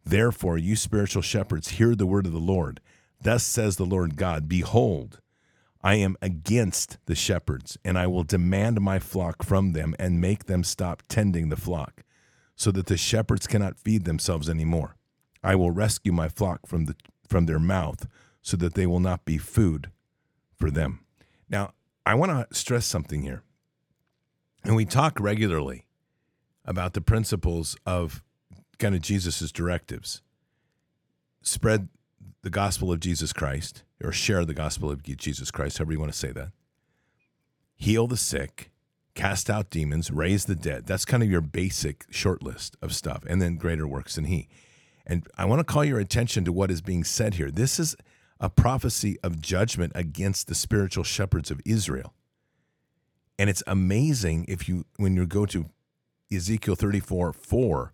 Therefore, 0.05 0.57
you 0.57 0.75
spiritual 0.75 1.23
shepherds, 1.23 1.73
hear 1.73 1.95
the 1.95 2.07
word 2.07 2.27
of 2.27 2.33
the 2.33 2.39
Lord. 2.39 2.81
Thus 3.21 3.45
says 3.45 3.77
the 3.77 3.87
Lord 3.87 4.17
God 4.17 4.49
Behold, 4.49 5.21
I 5.83 5.97
am 5.97 6.17
against 6.23 6.97
the 7.05 7.15
shepherds, 7.15 7.77
and 7.85 7.99
I 7.99 8.07
will 8.07 8.25
demand 8.25 8.81
my 8.81 8.99
flock 8.99 9.45
from 9.45 9.73
them 9.73 9.95
and 9.99 10.21
make 10.21 10.47
them 10.47 10.65
stop 10.65 11.03
tending 11.09 11.51
the 11.51 11.57
flock 11.57 12.03
so 12.62 12.71
that 12.71 12.87
the 12.87 12.97
shepherds 12.97 13.49
cannot 13.49 13.76
feed 13.76 14.04
themselves 14.04 14.49
anymore. 14.49 14.95
I 15.42 15.57
will 15.57 15.73
rescue 15.73 16.12
my 16.12 16.28
flock 16.28 16.64
from 16.64 16.85
the 16.85 16.95
from 17.28 17.47
their 17.47 17.59
mouth 17.59 18.07
so 18.40 18.57
that 18.57 18.75
they 18.75 18.87
will 18.87 19.00
not 19.00 19.25
be 19.25 19.37
food 19.37 19.90
for 20.54 20.71
them. 20.71 21.00
Now, 21.49 21.73
I 22.07 22.14
want 22.14 22.31
to 22.31 22.57
stress 22.57 22.87
something 22.87 23.23
here. 23.23 23.42
And 24.64 24.76
we 24.76 24.85
talk 24.85 25.19
regularly 25.19 25.87
about 26.64 26.92
the 26.92 27.00
principles 27.00 27.76
of 27.85 28.23
kind 28.78 28.95
of 28.95 29.00
Jesus's 29.00 29.50
directives. 29.50 30.21
Spread 31.42 31.88
the 32.42 32.50
gospel 32.50 32.92
of 32.92 33.00
Jesus 33.00 33.33
Christ 33.33 33.83
or 34.04 34.12
share 34.12 34.45
the 34.45 34.54
gospel 34.54 34.90
of 34.90 35.02
Jesus 35.02 35.50
Christ, 35.50 35.78
however 35.78 35.92
you 35.92 36.00
want 36.00 36.12
to 36.12 36.19
say 36.19 36.31
that. 36.31 36.50
Heal 37.75 38.07
the 38.07 38.16
sick, 38.16 38.71
cast 39.14 39.50
out 39.50 39.71
demons, 39.71 40.11
raise 40.11 40.47
the 40.47 40.54
dead. 40.54 40.87
That's 40.87 41.04
kind 41.04 41.23
of 41.23 41.31
your 41.31 41.40
basic 41.40 42.07
short 42.11 42.42
list 42.42 42.76
of 42.81 42.95
stuff. 42.95 43.25
And 43.28 43.40
then 43.40 43.57
greater 43.57 43.87
works 43.87 44.14
than 44.14 44.25
he. 44.25 44.49
And 45.07 45.26
I 45.37 45.45
want 45.45 45.61
to 45.61 45.64
call 45.64 45.85
your 45.85 45.99
attention 45.99 46.45
to 46.45 46.52
what 46.52 46.71
is 46.71 46.81
being 46.81 47.04
said 47.04 47.35
here. 47.35 47.50
This 47.50 47.78
is 47.78 47.97
a 48.40 48.49
prophecy 48.49 49.19
of 49.23 49.40
judgment 49.40 49.92
against 49.95 50.49
the 50.49 50.54
spiritual 50.54 51.04
shepherds 51.04 51.50
of 51.50 51.61
Israel. 51.64 52.14
And 53.38 53.50
it's 53.50 53.62
amazing 53.66 54.47
if 54.49 54.69
you, 54.69 54.85
when 54.97 55.16
you 55.16 55.26
go 55.26 55.47
to 55.47 55.66
Ezekiel 56.33 56.76
34 56.76 57.33
4, 57.33 57.92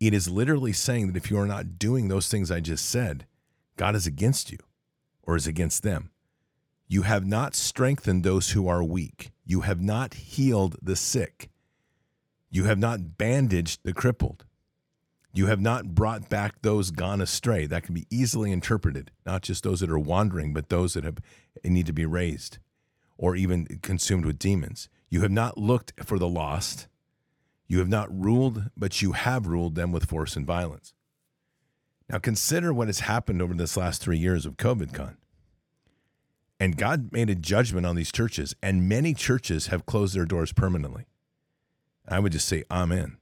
it 0.00 0.14
is 0.14 0.28
literally 0.28 0.72
saying 0.72 1.06
that 1.06 1.16
if 1.16 1.30
you 1.30 1.38
are 1.38 1.46
not 1.46 1.78
doing 1.78 2.08
those 2.08 2.28
things 2.28 2.50
I 2.50 2.60
just 2.60 2.86
said, 2.88 3.26
God 3.76 3.94
is 3.94 4.06
against 4.06 4.50
you 4.52 4.58
or 5.22 5.36
is 5.36 5.46
against 5.46 5.82
them. 5.82 6.10
You 6.86 7.02
have 7.02 7.26
not 7.26 7.54
strengthened 7.54 8.24
those 8.24 8.50
who 8.50 8.68
are 8.68 8.84
weak. 8.84 9.32
You 9.44 9.62
have 9.62 9.80
not 9.80 10.14
healed 10.14 10.76
the 10.82 10.96
sick. 10.96 11.50
You 12.50 12.64
have 12.64 12.78
not 12.78 13.18
bandaged 13.18 13.80
the 13.84 13.92
crippled. 13.92 14.44
You 15.32 15.46
have 15.46 15.60
not 15.60 15.94
brought 15.94 16.28
back 16.28 16.62
those 16.62 16.92
gone 16.92 17.20
astray. 17.20 17.66
That 17.66 17.82
can 17.82 17.94
be 17.94 18.06
easily 18.10 18.52
interpreted, 18.52 19.10
not 19.26 19.42
just 19.42 19.64
those 19.64 19.80
that 19.80 19.90
are 19.90 19.98
wandering, 19.98 20.52
but 20.52 20.68
those 20.68 20.94
that 20.94 21.02
have 21.02 21.18
need 21.64 21.86
to 21.86 21.92
be 21.92 22.06
raised 22.06 22.58
or 23.18 23.34
even 23.34 23.66
consumed 23.82 24.24
with 24.24 24.38
demons. 24.38 24.88
You 25.08 25.22
have 25.22 25.30
not 25.30 25.58
looked 25.58 25.92
for 26.04 26.18
the 26.18 26.28
lost. 26.28 26.86
You 27.66 27.78
have 27.78 27.88
not 27.88 28.08
ruled, 28.16 28.70
but 28.76 29.02
you 29.02 29.12
have 29.12 29.46
ruled 29.46 29.74
them 29.74 29.90
with 29.90 30.08
force 30.08 30.36
and 30.36 30.46
violence. 30.46 30.92
Now 32.08 32.18
consider 32.18 32.72
what 32.72 32.88
has 32.88 33.00
happened 33.00 33.40
over 33.40 33.54
this 33.54 33.76
last 33.76 34.02
three 34.02 34.18
years 34.18 34.46
of 34.46 34.56
COVID 34.56 34.92
con. 34.92 35.16
And 36.60 36.76
God 36.76 37.12
made 37.12 37.30
a 37.30 37.34
judgment 37.34 37.84
on 37.84 37.96
these 37.96 38.12
churches, 38.12 38.54
and 38.62 38.88
many 38.88 39.12
churches 39.12 39.66
have 39.68 39.86
closed 39.86 40.14
their 40.14 40.24
doors 40.24 40.52
permanently. 40.52 41.06
I 42.08 42.20
would 42.20 42.32
just 42.32 42.48
say, 42.48 42.64
Amen. 42.70 43.18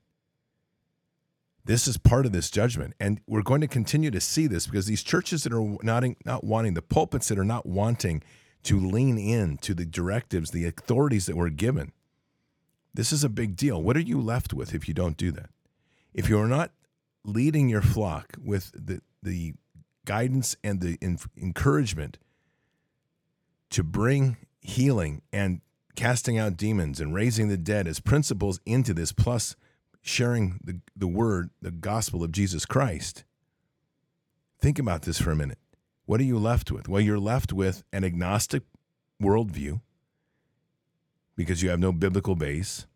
This 1.65 1.87
is 1.87 1.97
part 1.97 2.27
of 2.27 2.33
this 2.33 2.51
judgment. 2.51 2.95
And 2.99 3.21
we're 3.27 3.43
going 3.43 3.61
to 3.61 3.69
continue 3.69 4.11
to 4.11 4.21
see 4.21 4.47
this 4.49 4.67
because 4.67 4.87
these 4.87 5.03
churches 5.03 5.45
that 5.45 5.53
are 5.53 5.77
not, 5.83 6.05
not 6.25 6.43
wanting, 6.43 6.75
the 6.75 6.83
pulpits 6.83 7.29
that 7.29 7.39
are 7.39 7.45
not 7.45 7.67
wanting 7.67 8.23
to 8.65 8.79
lean 8.79 9.17
in 9.17 9.59
to 9.59 9.73
the 9.73 9.87
directives, 9.87 10.51
the 10.51 10.67
authorities 10.67 11.27
that 11.27 11.37
were 11.37 11.51
given, 11.51 11.93
this 12.95 13.12
is 13.12 13.25
a 13.25 13.29
big 13.29 13.57
deal. 13.57 13.83
What 13.83 13.97
are 13.97 14.01
you 14.01 14.21
left 14.21 14.53
with 14.53 14.75
if 14.75 14.89
you 14.89 14.95
don't 14.95 15.17
do 15.17 15.31
that? 15.33 15.51
If 16.12 16.29
you're 16.29 16.49
not 16.49 16.73
leading 17.25 17.69
your 17.69 17.81
flock 17.81 18.37
with 18.43 18.73
the, 18.75 19.01
the 19.23 19.55
guidance 20.05 20.57
and 20.62 20.81
the 20.81 20.99
encouragement 21.37 22.19
to 23.73 23.83
bring 23.83 24.37
healing 24.61 25.23
and 25.33 25.61
casting 25.97 26.38
out 26.38 26.57
demons 26.57 27.00
and 27.00 27.14
raising 27.14 27.49
the 27.49 27.57
dead 27.57 27.87
as 27.87 28.00
principles 28.00 28.61
into 28.64 28.95
this, 28.95 29.12
plus 29.12 29.57
sharing 30.00 30.59
the, 30.64 30.81
the 30.97 31.07
word, 31.07 31.50
the 31.61 31.71
gospel 31.71 32.23
of 32.23 32.33
Jesus 32.33 32.64
Christ. 32.64 33.25
Think 34.61 34.79
about 34.79 35.02
this 35.02 35.21
for 35.21 35.31
a 35.31 35.37
minute. 35.37 35.59
What 36.07 36.21
are 36.21 36.25
you 36.25 36.38
left 36.38 36.71
with? 36.71 36.88
Well, 36.88 37.00
you're 37.00 37.19
left 37.19 37.52
with 37.52 37.83
an 37.93 38.05
agnostic 38.05 38.62
worldview 39.23 39.81
because 41.37 41.62
you 41.62 41.71
have 41.71 41.81
no 41.81 41.93
biblical 41.93 42.35
base. 42.35 42.87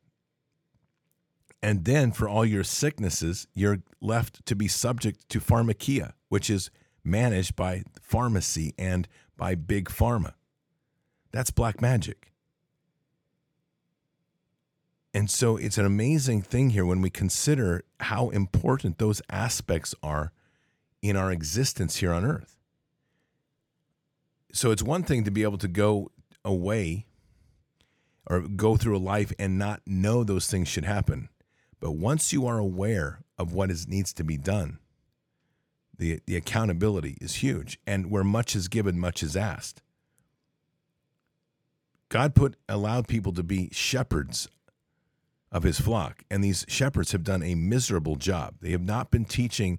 And 1.63 1.85
then 1.85 2.13
for 2.13 2.29
all 2.29 2.45
your 2.45 2.65
sicknesses, 2.65 3.47
you're 3.55 3.79
left 4.01 4.45
to 4.47 4.55
be 4.55 4.69
subject 4.69 5.29
to 5.31 5.41
pharmakeia, 5.41 6.13
which 6.29 6.51
is 6.51 6.71
managed 7.03 7.57
by 7.57 7.83
pharmacy 8.01 8.75
and 8.79 9.09
by 9.37 9.55
big 9.55 9.89
pharma. 9.89 10.35
That's 11.37 11.51
black 11.51 11.83
magic. 11.83 12.33
And 15.13 15.29
so 15.29 15.59
it's 15.59 15.77
an 15.77 15.85
amazing 15.85 16.41
thing 16.41 16.71
here 16.71 16.87
when 16.87 17.03
we 17.03 17.11
consider 17.11 17.85
how 18.01 18.31
important 18.31 18.97
those 18.97 19.21
aspects 19.29 19.95
are 20.03 20.33
in 21.03 21.15
our 21.15 21.31
existence 21.31 21.97
here 21.97 22.15
on 22.15 22.25
earth. 22.25 22.57
So 24.55 24.71
it's 24.71 24.83
one 24.83 25.03
thing 25.03 25.25
to 25.25 25.31
be 25.31 25.43
able 25.43 25.59
to 25.59 25.69
go 25.69 26.11
away 26.43 27.05
or 28.27 28.41
go 28.41 28.79
through 28.79 28.97
a 28.97 28.99
life 28.99 29.31
and 29.39 29.59
not 29.59 29.83
know 29.85 30.25
those 30.25 30.47
things 30.47 30.69
should 30.69 30.87
happen. 30.87 31.29
But 31.81 31.93
once 31.93 32.33
you 32.33 32.47
are 32.47 32.57
aware 32.57 33.21
of 33.37 33.53
what 33.53 33.71
is, 33.71 33.87
needs 33.87 34.15
to 34.15 34.25
be 34.25 34.39
done, 34.39 34.79
the, 35.99 36.19
the 36.25 36.37
accountability 36.37 37.19
is 37.21 37.37
huge. 37.37 37.79
And 37.87 38.11
where 38.11 38.25
much 38.25 38.57
is 38.57 38.69
given, 38.69 38.99
much 38.99 39.23
is 39.23 39.37
asked. 39.37 39.83
God 42.09 42.35
put 42.35 42.57
allowed 42.69 43.09
people 43.09 43.33
to 43.33 43.43
be 43.43 43.69
shepherds 43.73 44.49
of 45.51 45.63
his 45.63 45.81
flock, 45.81 46.23
and 46.31 46.43
these 46.43 46.65
shepherds 46.69 47.13
have 47.13 47.25
done 47.25 47.43
a 47.43 47.55
miserable 47.55 48.17
job. 48.17 48.57
They 48.61 48.71
have 48.71 48.85
not 48.85 49.11
been 49.11 49.25
teaching 49.25 49.79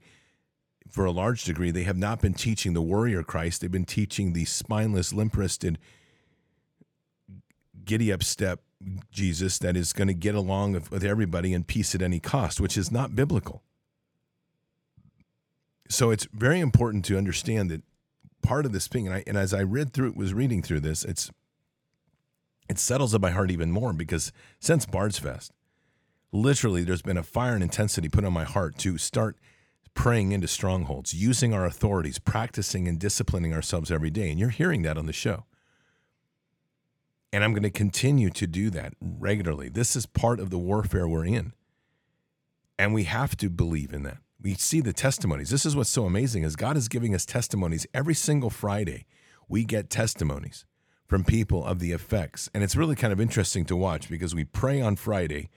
for 0.90 1.06
a 1.06 1.12
large 1.12 1.44
degree, 1.44 1.72
they 1.72 1.84
have 1.84 1.98
not 1.98 2.22
been 2.22 2.34
teaching 2.34 2.74
the 2.74 2.82
warrior 2.82 3.22
Christ. 3.22 3.62
They've 3.62 3.72
been 3.72 3.86
teaching 3.86 4.34
the 4.34 4.46
spineless, 4.46 5.12
limp 5.12 5.36
wristed, 5.36 5.78
giddy 7.84 8.12
up 8.12 8.24
step 8.24 8.62
Jesus 9.12 9.58
that 9.60 9.76
is 9.76 9.92
going 9.92 10.08
to 10.08 10.14
get 10.14 10.36
along 10.36 10.74
with 10.74 11.04
everybody 11.04 11.54
and 11.54 11.68
peace 11.68 11.94
at 11.96 12.02
any 12.02 12.20
cost, 12.20 12.62
which 12.62 12.78
is 12.78 12.92
not 12.92 13.16
biblical. 13.16 13.64
So 15.90 16.12
it's 16.12 16.28
very 16.34 16.60
important 16.60 17.06
to 17.06 17.18
understand 17.18 17.70
that 17.72 17.82
part 18.42 18.66
of 18.66 18.72
this 18.72 18.88
thing, 18.88 19.08
and, 19.08 19.16
I, 19.16 19.24
and 19.26 19.38
as 19.38 19.54
I 19.54 19.64
read 19.64 19.94
through, 19.94 20.14
was 20.14 20.34
reading 20.34 20.62
through 20.62 20.82
this, 20.82 21.04
it's 21.04 21.32
it 22.70 22.80
settles 22.80 23.14
in 23.14 23.22
my 23.22 23.32
heart 23.32 23.52
even 23.52 23.72
more 23.72 23.94
because 23.94 24.32
since 24.60 24.86
Bard's 24.86 25.20
Fest, 25.20 25.52
literally 26.32 26.84
there's 26.84 27.02
been 27.02 27.18
a 27.18 27.24
fire 27.24 27.54
and 27.54 27.64
intensity 27.64 28.10
put 28.10 28.26
on 28.26 28.34
my 28.34 28.44
heart 28.44 28.78
to 28.80 28.98
start 28.98 29.38
praying 29.94 30.32
into 30.32 30.48
strongholds, 30.48 31.14
using 31.14 31.54
our 31.54 31.66
authorities, 31.66 32.20
practicing 32.20 32.88
and 32.88 33.00
disciplining 33.00 33.54
ourselves 33.54 33.92
every 33.92 34.12
day. 34.12 34.30
And 34.30 34.40
you're 34.40 34.50
hearing 34.50 34.84
that 34.84 34.98
on 34.98 35.08
the 35.08 35.14
show. 35.14 35.46
And 37.34 37.44
I'm 37.44 37.52
going 37.52 37.64
to 37.64 37.70
continue 37.70 38.30
to 38.30 38.48
do 38.48 38.70
that 38.70 38.94
regularly. 39.02 39.70
This 39.70 39.96
is 39.96 40.06
part 40.06 40.40
of 40.40 40.50
the 40.50 40.58
warfare 40.58 41.08
we're 41.08 41.26
in. 41.26 41.54
And 42.80 42.94
we 42.94 43.06
have 43.06 43.36
to 43.38 43.50
believe 43.50 43.92
in 43.92 44.04
that. 44.04 44.20
We 44.40 44.54
see 44.54 44.82
the 44.82 44.94
testimonies. 44.94 45.50
This 45.50 45.66
is 45.66 45.76
what's 45.76 45.90
so 45.90 46.06
amazing 46.06 46.44
is 46.44 46.56
God 46.56 46.78
is 46.78 46.88
giving 46.88 47.16
us 47.16 47.26
testimonies 47.26 47.88
every 47.94 48.14
single 48.14 48.52
Friday. 48.52 49.08
We 49.50 49.66
get 49.66 49.90
testimonies 49.90 50.66
from 51.08 51.24
people 51.24 51.66
of 51.66 51.80
the 51.80 51.94
effects. 51.94 52.50
And 52.54 52.64
it's 52.64 52.76
really 52.76 52.96
kind 52.96 53.14
of 53.14 53.20
interesting 53.20 53.66
to 53.66 53.76
watch 53.76 54.10
because 54.10 54.36
we 54.36 54.44
pray 54.44 54.82
on 54.82 54.98
Friday. 54.98 55.50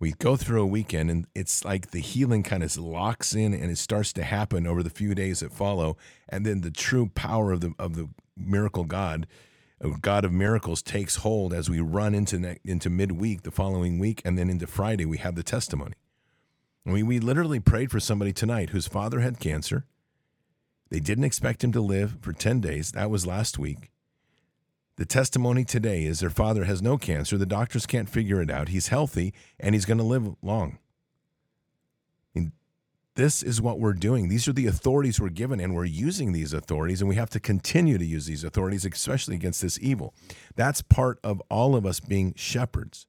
We 0.00 0.12
go 0.12 0.36
through 0.36 0.62
a 0.62 0.66
weekend 0.66 1.10
and 1.10 1.26
it's 1.34 1.64
like 1.64 1.92
the 1.92 2.00
healing 2.00 2.42
kind 2.42 2.62
of 2.64 2.76
locks 2.76 3.34
in 3.34 3.54
and 3.54 3.70
it 3.70 3.78
starts 3.78 4.12
to 4.14 4.24
happen 4.24 4.66
over 4.66 4.82
the 4.82 4.90
few 4.90 5.14
days 5.14 5.40
that 5.40 5.52
follow. 5.52 5.96
And 6.28 6.44
then 6.44 6.60
the 6.60 6.72
true 6.72 7.10
power 7.14 7.52
of 7.52 7.60
the 7.60 7.72
of 7.78 7.94
the 7.94 8.08
miracle 8.36 8.84
god 8.84 9.28
god 10.00 10.24
of 10.24 10.32
miracles 10.32 10.82
takes 10.82 11.16
hold 11.16 11.52
as 11.52 11.68
we 11.70 11.78
run 11.78 12.14
into 12.14 12.56
into 12.64 12.88
midweek 12.90 13.42
the 13.42 13.50
following 13.50 13.98
week 13.98 14.20
and 14.24 14.36
then 14.36 14.48
into 14.48 14.66
friday 14.66 15.04
we 15.04 15.18
have 15.18 15.36
the 15.36 15.42
testimony. 15.42 15.92
Mean, 16.84 17.06
we 17.06 17.20
literally 17.20 17.60
prayed 17.60 17.90
for 17.90 18.00
somebody 18.00 18.32
tonight 18.32 18.70
whose 18.70 18.88
father 18.88 19.20
had 19.20 19.38
cancer. 19.38 19.86
They 20.90 21.00
didn't 21.00 21.24
expect 21.24 21.62
him 21.62 21.72
to 21.72 21.80
live 21.80 22.18
for 22.20 22.32
10 22.32 22.60
days. 22.60 22.92
That 22.92 23.10
was 23.10 23.26
last 23.26 23.58
week 23.58 23.90
the 24.96 25.04
testimony 25.04 25.64
today 25.64 26.04
is 26.04 26.20
their 26.20 26.30
father 26.30 26.64
has 26.64 26.80
no 26.80 26.96
cancer. 26.96 27.36
The 27.36 27.46
doctors 27.46 27.86
can't 27.86 28.08
figure 28.08 28.40
it 28.40 28.50
out. 28.50 28.68
He's 28.68 28.88
healthy 28.88 29.34
and 29.58 29.74
he's 29.74 29.84
going 29.84 29.98
to 29.98 30.04
live 30.04 30.36
long. 30.40 30.78
Mean, 32.34 32.52
this 33.16 33.42
is 33.42 33.60
what 33.60 33.80
we're 33.80 33.92
doing. 33.92 34.28
These 34.28 34.46
are 34.46 34.52
the 34.52 34.66
authorities 34.66 35.20
we're 35.20 35.30
given, 35.30 35.58
and 35.58 35.74
we're 35.74 35.84
using 35.84 36.32
these 36.32 36.52
authorities, 36.52 37.00
and 37.00 37.08
we 37.08 37.16
have 37.16 37.30
to 37.30 37.40
continue 37.40 37.98
to 37.98 38.04
use 38.04 38.26
these 38.26 38.44
authorities, 38.44 38.84
especially 38.84 39.34
against 39.34 39.62
this 39.62 39.78
evil. 39.80 40.14
That's 40.54 40.82
part 40.82 41.18
of 41.24 41.42
all 41.50 41.74
of 41.74 41.86
us 41.86 41.98
being 41.98 42.34
shepherds. 42.36 43.06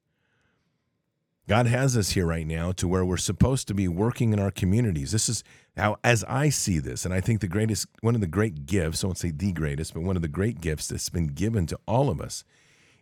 God 1.48 1.66
has 1.66 1.96
us 1.96 2.10
here 2.10 2.26
right 2.26 2.46
now 2.46 2.72
to 2.72 2.88
where 2.88 3.04
we're 3.04 3.16
supposed 3.16 3.68
to 3.68 3.74
be 3.74 3.86
working 3.86 4.32
in 4.32 4.40
our 4.40 4.50
communities. 4.50 5.12
This 5.12 5.28
is 5.28 5.44
how, 5.76 5.96
as 6.02 6.24
I 6.24 6.48
see 6.48 6.78
this, 6.78 7.04
and 7.04 7.14
I 7.14 7.20
think 7.20 7.40
the 7.40 7.46
greatest, 7.46 7.86
one 8.00 8.16
of 8.16 8.20
the 8.20 8.26
great 8.26 8.66
gifts, 8.66 9.04
I 9.04 9.06
won't 9.06 9.18
say 9.18 9.30
the 9.30 9.52
greatest, 9.52 9.94
but 9.94 10.02
one 10.02 10.16
of 10.16 10.22
the 10.22 10.28
great 10.28 10.60
gifts 10.60 10.88
that's 10.88 11.08
been 11.08 11.28
given 11.28 11.66
to 11.66 11.78
all 11.86 12.10
of 12.10 12.20
us 12.20 12.42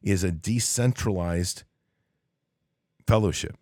is 0.03 0.23
a 0.23 0.31
decentralized 0.31 1.63
fellowship. 3.07 3.57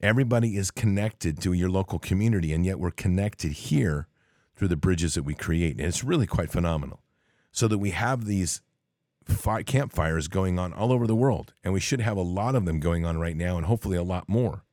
Everybody 0.00 0.56
is 0.56 0.70
connected 0.70 1.42
to 1.42 1.52
your 1.52 1.68
local 1.68 1.98
community, 1.98 2.52
and 2.54 2.64
yet 2.64 2.78
we're 2.78 2.90
connected 2.90 3.52
here 3.52 4.06
through 4.56 4.68
the 4.68 4.76
bridges 4.76 5.14
that 5.14 5.24
we 5.24 5.34
create. 5.34 5.76
And 5.76 5.86
it's 5.86 6.04
really 6.04 6.26
quite 6.26 6.50
phenomenal. 6.50 7.02
So 7.52 7.68
that 7.68 7.78
we 7.78 7.90
have 7.90 8.24
these 8.24 8.62
fi- 9.28 9.62
campfires 9.62 10.28
going 10.28 10.58
on 10.58 10.72
all 10.72 10.92
over 10.92 11.06
the 11.06 11.14
world. 11.14 11.54
And 11.62 11.72
we 11.72 11.80
should 11.80 12.00
have 12.00 12.16
a 12.16 12.22
lot 12.22 12.54
of 12.54 12.64
them 12.64 12.80
going 12.80 13.04
on 13.04 13.18
right 13.18 13.36
now 13.36 13.56
and 13.56 13.66
hopefully 13.66 13.96
a 13.96 14.02
lot 14.02 14.28
more. 14.28 14.64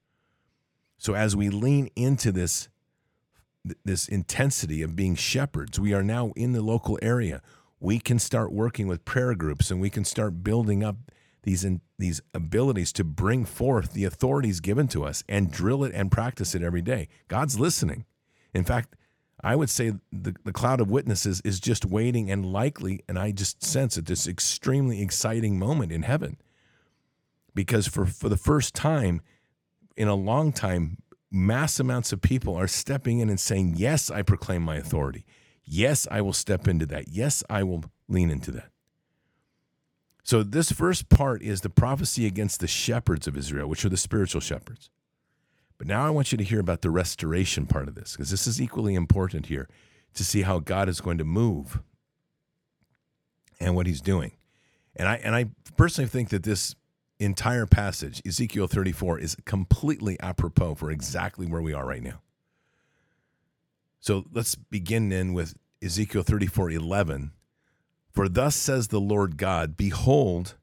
So 0.98 1.14
as 1.14 1.36
we 1.36 1.50
lean 1.50 1.90
into 1.96 2.32
this 2.32 2.70
this 3.84 4.08
intensity 4.08 4.84
of 4.84 4.96
being 4.96 5.16
shepherds, 5.16 5.80
we 5.80 5.92
are 5.92 6.04
now 6.04 6.32
in 6.36 6.52
the 6.52 6.62
local 6.62 7.00
area. 7.02 7.42
We 7.80 8.00
can 8.00 8.20
start 8.20 8.54
working 8.54 8.88
with 8.88 9.06
prayer 9.06 9.34
groups 9.34 9.72
and 9.72 9.82
we 9.82 9.90
can 9.90 10.06
start 10.06 10.44
building 10.44 10.84
up 10.84 10.98
these 11.42 11.64
in, 11.64 11.82
these 11.98 12.22
abilities 12.34 12.94
to 12.94 13.04
bring 13.04 13.44
forth 13.46 13.94
the 13.94 14.04
authorities 14.04 14.60
given 14.60 14.88
to 14.90 15.04
us 15.04 15.24
and 15.28 15.52
drill 15.52 15.84
it 15.84 15.94
and 15.96 16.12
practice 16.12 16.54
it 16.54 16.62
every 16.62 16.82
day. 16.82 17.08
God's 17.28 17.60
listening. 17.60 18.06
In 18.54 18.64
fact, 18.64 18.96
I 19.46 19.56
would 19.56 19.70
say 19.70 19.92
the, 20.12 20.36
the 20.44 20.52
cloud 20.52 20.82
of 20.82 20.90
witnesses 20.90 21.40
is 21.46 21.60
just 21.60 21.86
waiting 21.86 22.32
and 22.32 22.44
likely, 22.44 23.02
and 23.08 23.20
I 23.20 23.30
just 23.30 23.64
sense 23.64 23.96
it, 23.96 24.08
this 24.08 24.28
extremely 24.28 25.04
exciting 25.04 25.60
moment 25.60 25.92
in 25.92 26.02
heaven. 26.02 26.38
Because 27.54 27.88
for, 27.88 28.08
for 28.08 28.28
the 28.28 28.38
first 28.38 28.74
time 28.74 29.22
in 29.96 30.08
a 30.08 30.16
long 30.16 30.52
time, 30.52 30.98
mass 31.30 31.80
amounts 31.80 32.12
of 32.12 32.22
people 32.22 32.56
are 32.56 32.68
stepping 32.68 33.20
in 33.20 33.30
and 33.30 33.40
saying, 33.40 33.76
Yes, 33.78 34.10
I 34.10 34.24
proclaim 34.24 34.64
my 34.64 34.78
authority. 34.78 35.26
Yes, 35.64 36.08
I 36.10 36.22
will 36.22 36.34
step 36.34 36.68
into 36.68 36.88
that. 36.88 37.10
Yes, 37.10 37.44
I 37.48 37.62
will 37.62 37.84
lean 38.10 38.32
into 38.32 38.50
that. 38.50 38.70
So, 40.24 40.42
this 40.42 40.72
first 40.72 41.08
part 41.10 41.44
is 41.44 41.62
the 41.62 41.70
prophecy 41.70 42.26
against 42.26 42.62
the 42.62 42.68
shepherds 42.68 43.28
of 43.28 43.38
Israel, 43.38 43.70
which 43.70 43.86
are 43.86 43.90
the 43.90 43.98
spiritual 43.98 44.42
shepherds. 44.42 44.90
But 45.78 45.88
now 45.88 46.06
I 46.06 46.10
want 46.10 46.32
you 46.32 46.38
to 46.38 46.44
hear 46.44 46.60
about 46.60 46.82
the 46.82 46.90
restoration 46.90 47.66
part 47.66 47.88
of 47.88 47.96
this, 47.96 48.14
because 48.14 48.32
this 48.32 48.48
is 48.48 48.62
equally 48.62 48.96
important 48.96 49.48
here 49.48 49.68
to 50.14 50.24
see 50.24 50.44
how 50.44 50.60
God 50.60 50.88
is 50.88 51.02
going 51.02 51.18
to 51.18 51.26
move 51.26 51.82
and 53.60 53.76
what 53.76 53.88
he's 53.88 54.02
doing. 54.02 54.34
And 54.96 55.08
I 55.08 55.16
and 55.16 55.36
I 55.36 55.48
personally 55.76 56.10
think 56.10 56.30
that 56.30 56.44
this 56.44 56.76
entire 57.20 57.66
passage, 57.66 58.22
Ezekiel 58.26 58.68
34, 58.68 59.20
is 59.20 59.38
completely 59.46 60.18
apropos 60.22 60.76
for 60.76 60.92
exactly 60.92 61.46
where 61.46 61.62
we 61.62 61.74
are 61.74 61.86
right 61.86 62.04
now. 62.04 62.22
So 64.00 64.26
let's 64.32 64.56
begin 64.56 65.10
then 65.10 65.34
with 65.34 65.56
Ezekiel 65.84 66.24
34 66.24 66.72
11. 66.72 67.32
For 68.12 68.30
thus 68.30 68.56
says 68.56 68.88
the 68.88 69.02
Lord 69.02 69.36
God, 69.36 69.76
Behold, 69.76 70.56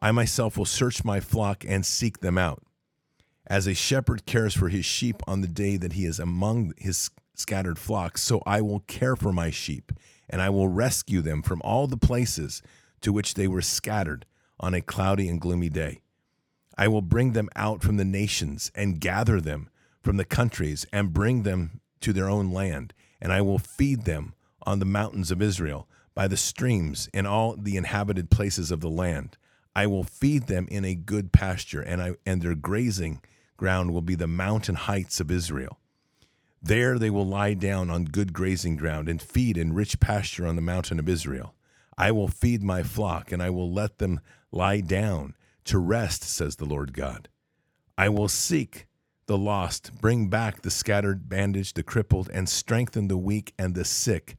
I 0.00 0.12
myself 0.12 0.56
will 0.56 0.64
search 0.64 1.04
my 1.04 1.20
flock 1.20 1.62
and 1.68 1.84
seek 1.84 2.20
them 2.20 2.38
out 2.38 2.62
as 3.46 3.66
a 3.66 3.74
shepherd 3.74 4.26
cares 4.26 4.54
for 4.54 4.68
his 4.68 4.84
sheep 4.84 5.22
on 5.26 5.40
the 5.40 5.48
day 5.48 5.76
that 5.76 5.92
he 5.92 6.04
is 6.04 6.18
among 6.18 6.72
his 6.76 7.10
scattered 7.34 7.78
flocks, 7.78 8.22
so 8.22 8.42
I 8.46 8.60
will 8.60 8.80
care 8.80 9.14
for 9.14 9.32
my 9.32 9.50
sheep, 9.50 9.92
and 10.28 10.42
I 10.42 10.50
will 10.50 10.68
rescue 10.68 11.20
them 11.20 11.42
from 11.42 11.60
all 11.62 11.86
the 11.86 11.96
places 11.96 12.62
to 13.02 13.12
which 13.12 13.34
they 13.34 13.46
were 13.46 13.62
scattered 13.62 14.26
on 14.58 14.74
a 14.74 14.80
cloudy 14.80 15.28
and 15.28 15.40
gloomy 15.40 15.68
day. 15.68 16.00
I 16.76 16.88
will 16.88 17.02
bring 17.02 17.32
them 17.32 17.48
out 17.54 17.82
from 17.82 17.96
the 17.96 18.04
nations 18.04 18.70
and 18.74 19.00
gather 19.00 19.40
them 19.40 19.68
from 20.02 20.16
the 20.16 20.24
countries 20.24 20.86
and 20.92 21.12
bring 21.12 21.42
them 21.42 21.80
to 22.00 22.12
their 22.12 22.28
own 22.28 22.50
land, 22.52 22.92
and 23.20 23.32
I 23.32 23.42
will 23.42 23.58
feed 23.58 24.04
them 24.04 24.34
on 24.62 24.78
the 24.78 24.84
mountains 24.84 25.30
of 25.30 25.40
Israel, 25.40 25.88
by 26.14 26.26
the 26.26 26.36
streams, 26.36 27.08
in 27.12 27.26
all 27.26 27.54
the 27.56 27.76
inhabited 27.76 28.30
places 28.30 28.70
of 28.70 28.80
the 28.80 28.90
land. 28.90 29.36
I 29.74 29.86
will 29.86 30.04
feed 30.04 30.46
them 30.46 30.66
in 30.70 30.84
a 30.84 30.94
good 30.94 31.32
pasture, 31.32 31.82
and 31.82 32.02
I 32.02 32.14
and 32.24 32.40
their 32.40 32.54
grazing 32.54 33.20
ground 33.56 33.92
will 33.92 34.02
be 34.02 34.14
the 34.14 34.26
mountain 34.26 34.74
heights 34.74 35.20
of 35.20 35.30
Israel. 35.30 35.78
There 36.62 36.98
they 36.98 37.10
will 37.10 37.26
lie 37.26 37.54
down 37.54 37.90
on 37.90 38.04
good 38.06 38.32
grazing 38.32 38.76
ground 38.76 39.08
and 39.08 39.20
feed 39.20 39.56
in 39.56 39.72
rich 39.72 40.00
pasture 40.00 40.46
on 40.46 40.56
the 40.56 40.62
mountain 40.62 40.98
of 40.98 41.08
Israel. 41.08 41.54
I 41.98 42.10
will 42.10 42.28
feed 42.28 42.62
my 42.62 42.82
flock, 42.82 43.32
and 43.32 43.42
I 43.42 43.50
will 43.50 43.72
let 43.72 43.98
them 43.98 44.20
lie 44.50 44.80
down 44.80 45.34
to 45.64 45.78
rest, 45.78 46.24
says 46.24 46.56
the 46.56 46.64
Lord 46.64 46.92
God. 46.92 47.28
I 47.96 48.08
will 48.08 48.28
seek 48.28 48.86
the 49.26 49.38
lost, 49.38 49.92
bring 50.00 50.28
back 50.28 50.62
the 50.62 50.70
scattered, 50.70 51.28
bandaged, 51.28 51.76
the 51.76 51.82
crippled, 51.82 52.30
and 52.32 52.48
strengthen 52.48 53.08
the 53.08 53.16
weak 53.16 53.52
and 53.58 53.74
the 53.74 53.84
sick. 53.84 54.36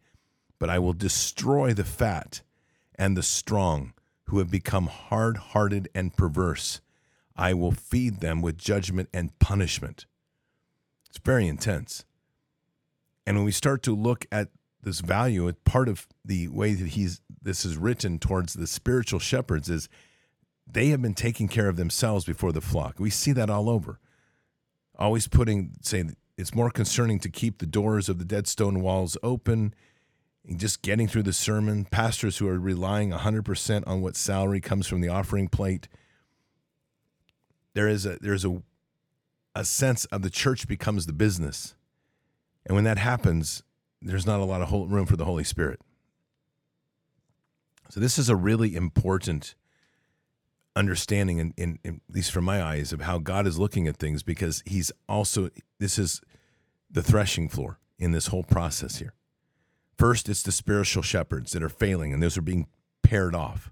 But 0.60 0.70
I 0.70 0.80
will 0.80 0.94
destroy 0.94 1.74
the 1.74 1.84
fat 1.84 2.42
and 2.96 3.16
the 3.16 3.24
strong 3.24 3.94
who 4.26 4.40
have 4.40 4.50
become 4.50 4.88
hard 4.88 5.38
hearted 5.38 5.90
and 5.94 6.16
perverse 6.16 6.82
I 7.38 7.54
will 7.54 7.72
feed 7.72 8.20
them 8.20 8.42
with 8.42 8.58
judgment 8.58 9.10
and 9.14 9.38
punishment. 9.40 10.06
It's 11.10 11.20
very 11.20 11.48
intense. 11.48 12.04
And 13.26 13.38
when 13.38 13.46
we 13.46 13.52
start 13.52 13.84
to 13.84 13.96
look 13.96 14.26
at 14.32 14.50
this 14.82 15.02
value, 15.02 15.52
part 15.66 15.90
of 15.90 16.08
the 16.24 16.48
way 16.48 16.74
that 16.74 16.90
he's 16.90 17.22
this 17.42 17.64
is 17.66 17.78
written 17.78 18.20
towards 18.20 18.54
the 18.54 18.68
spiritual 18.68 19.20
shepherds 19.20 19.70
is 19.70 19.88
they 20.70 20.88
have 20.88 21.02
been 21.02 21.14
taking 21.14 21.48
care 21.48 21.70
of 21.70 21.78
themselves 21.78 22.26
before 22.26 22.52
the 22.52 22.62
flock. 22.62 23.00
We 23.00 23.10
see 23.10 23.32
that 23.34 23.50
all 23.50 23.70
over. 23.70 24.00
Always 24.98 25.28
putting 25.28 25.74
saying 25.82 26.16
it's 26.38 26.56
more 26.56 26.70
concerning 26.70 27.20
to 27.20 27.30
keep 27.30 27.60
the 27.60 27.66
doors 27.66 28.10
of 28.10 28.20
the 28.20 28.26
dead 28.26 28.48
stone 28.48 28.82
walls 28.82 29.18
open 29.24 29.74
and 30.48 30.60
just 30.60 30.82
getting 30.82 31.08
through 31.08 31.24
the 31.24 31.34
sermon, 31.34 31.86
pastors 31.86 32.38
who 32.38 32.48
are 32.48 32.60
relying 32.60 33.12
100% 33.12 33.84
on 33.86 34.02
what 34.02 34.16
salary 34.16 34.62
comes 34.62 34.88
from 34.88 35.02
the 35.02 35.10
offering 35.10 35.48
plate. 35.48 35.88
There 37.78 37.88
is 37.88 38.08
a 38.08 38.18
there's 38.20 38.44
a 38.44 38.64
a 39.54 39.64
sense 39.64 40.06
of 40.06 40.24
the 40.24 40.32
church 40.32 40.68
becomes 40.68 41.06
the 41.06 41.14
business. 41.14 41.76
And 42.66 42.74
when 42.74 42.86
that 42.86 42.98
happens, 42.98 43.62
there's 44.02 44.26
not 44.26 44.40
a 44.40 44.46
lot 44.46 44.64
of 44.64 44.72
room 44.92 45.06
for 45.06 45.16
the 45.16 45.26
Holy 45.26 45.44
Spirit. 45.44 45.80
So 47.92 48.00
this 48.00 48.18
is 48.18 48.30
a 48.30 48.36
really 48.36 48.76
important 48.76 49.54
understanding, 50.76 51.38
in, 51.38 51.54
in, 51.56 51.78
in, 51.84 52.02
at 52.10 52.16
least 52.16 52.32
from 52.32 52.46
my 52.46 52.64
eyes, 52.64 52.92
of 52.92 53.02
how 53.02 53.20
God 53.20 53.46
is 53.46 53.60
looking 53.60 53.88
at 53.88 53.98
things 53.98 54.24
because 54.24 54.64
He's 54.66 54.92
also 55.08 55.52
this 55.78 56.00
is 56.00 56.20
the 56.90 57.04
threshing 57.04 57.48
floor 57.48 57.78
in 58.00 58.12
this 58.12 58.28
whole 58.28 58.44
process 58.44 58.96
here. 58.96 59.14
First, 60.00 60.30
it's 60.30 60.42
the 60.42 60.52
spiritual 60.52 61.04
shepherds 61.04 61.52
that 61.52 61.62
are 61.62 61.70
failing, 61.70 62.12
and 62.12 62.24
those 62.24 62.40
are 62.40 62.42
being 62.42 62.66
pared 63.04 63.36
off. 63.36 63.72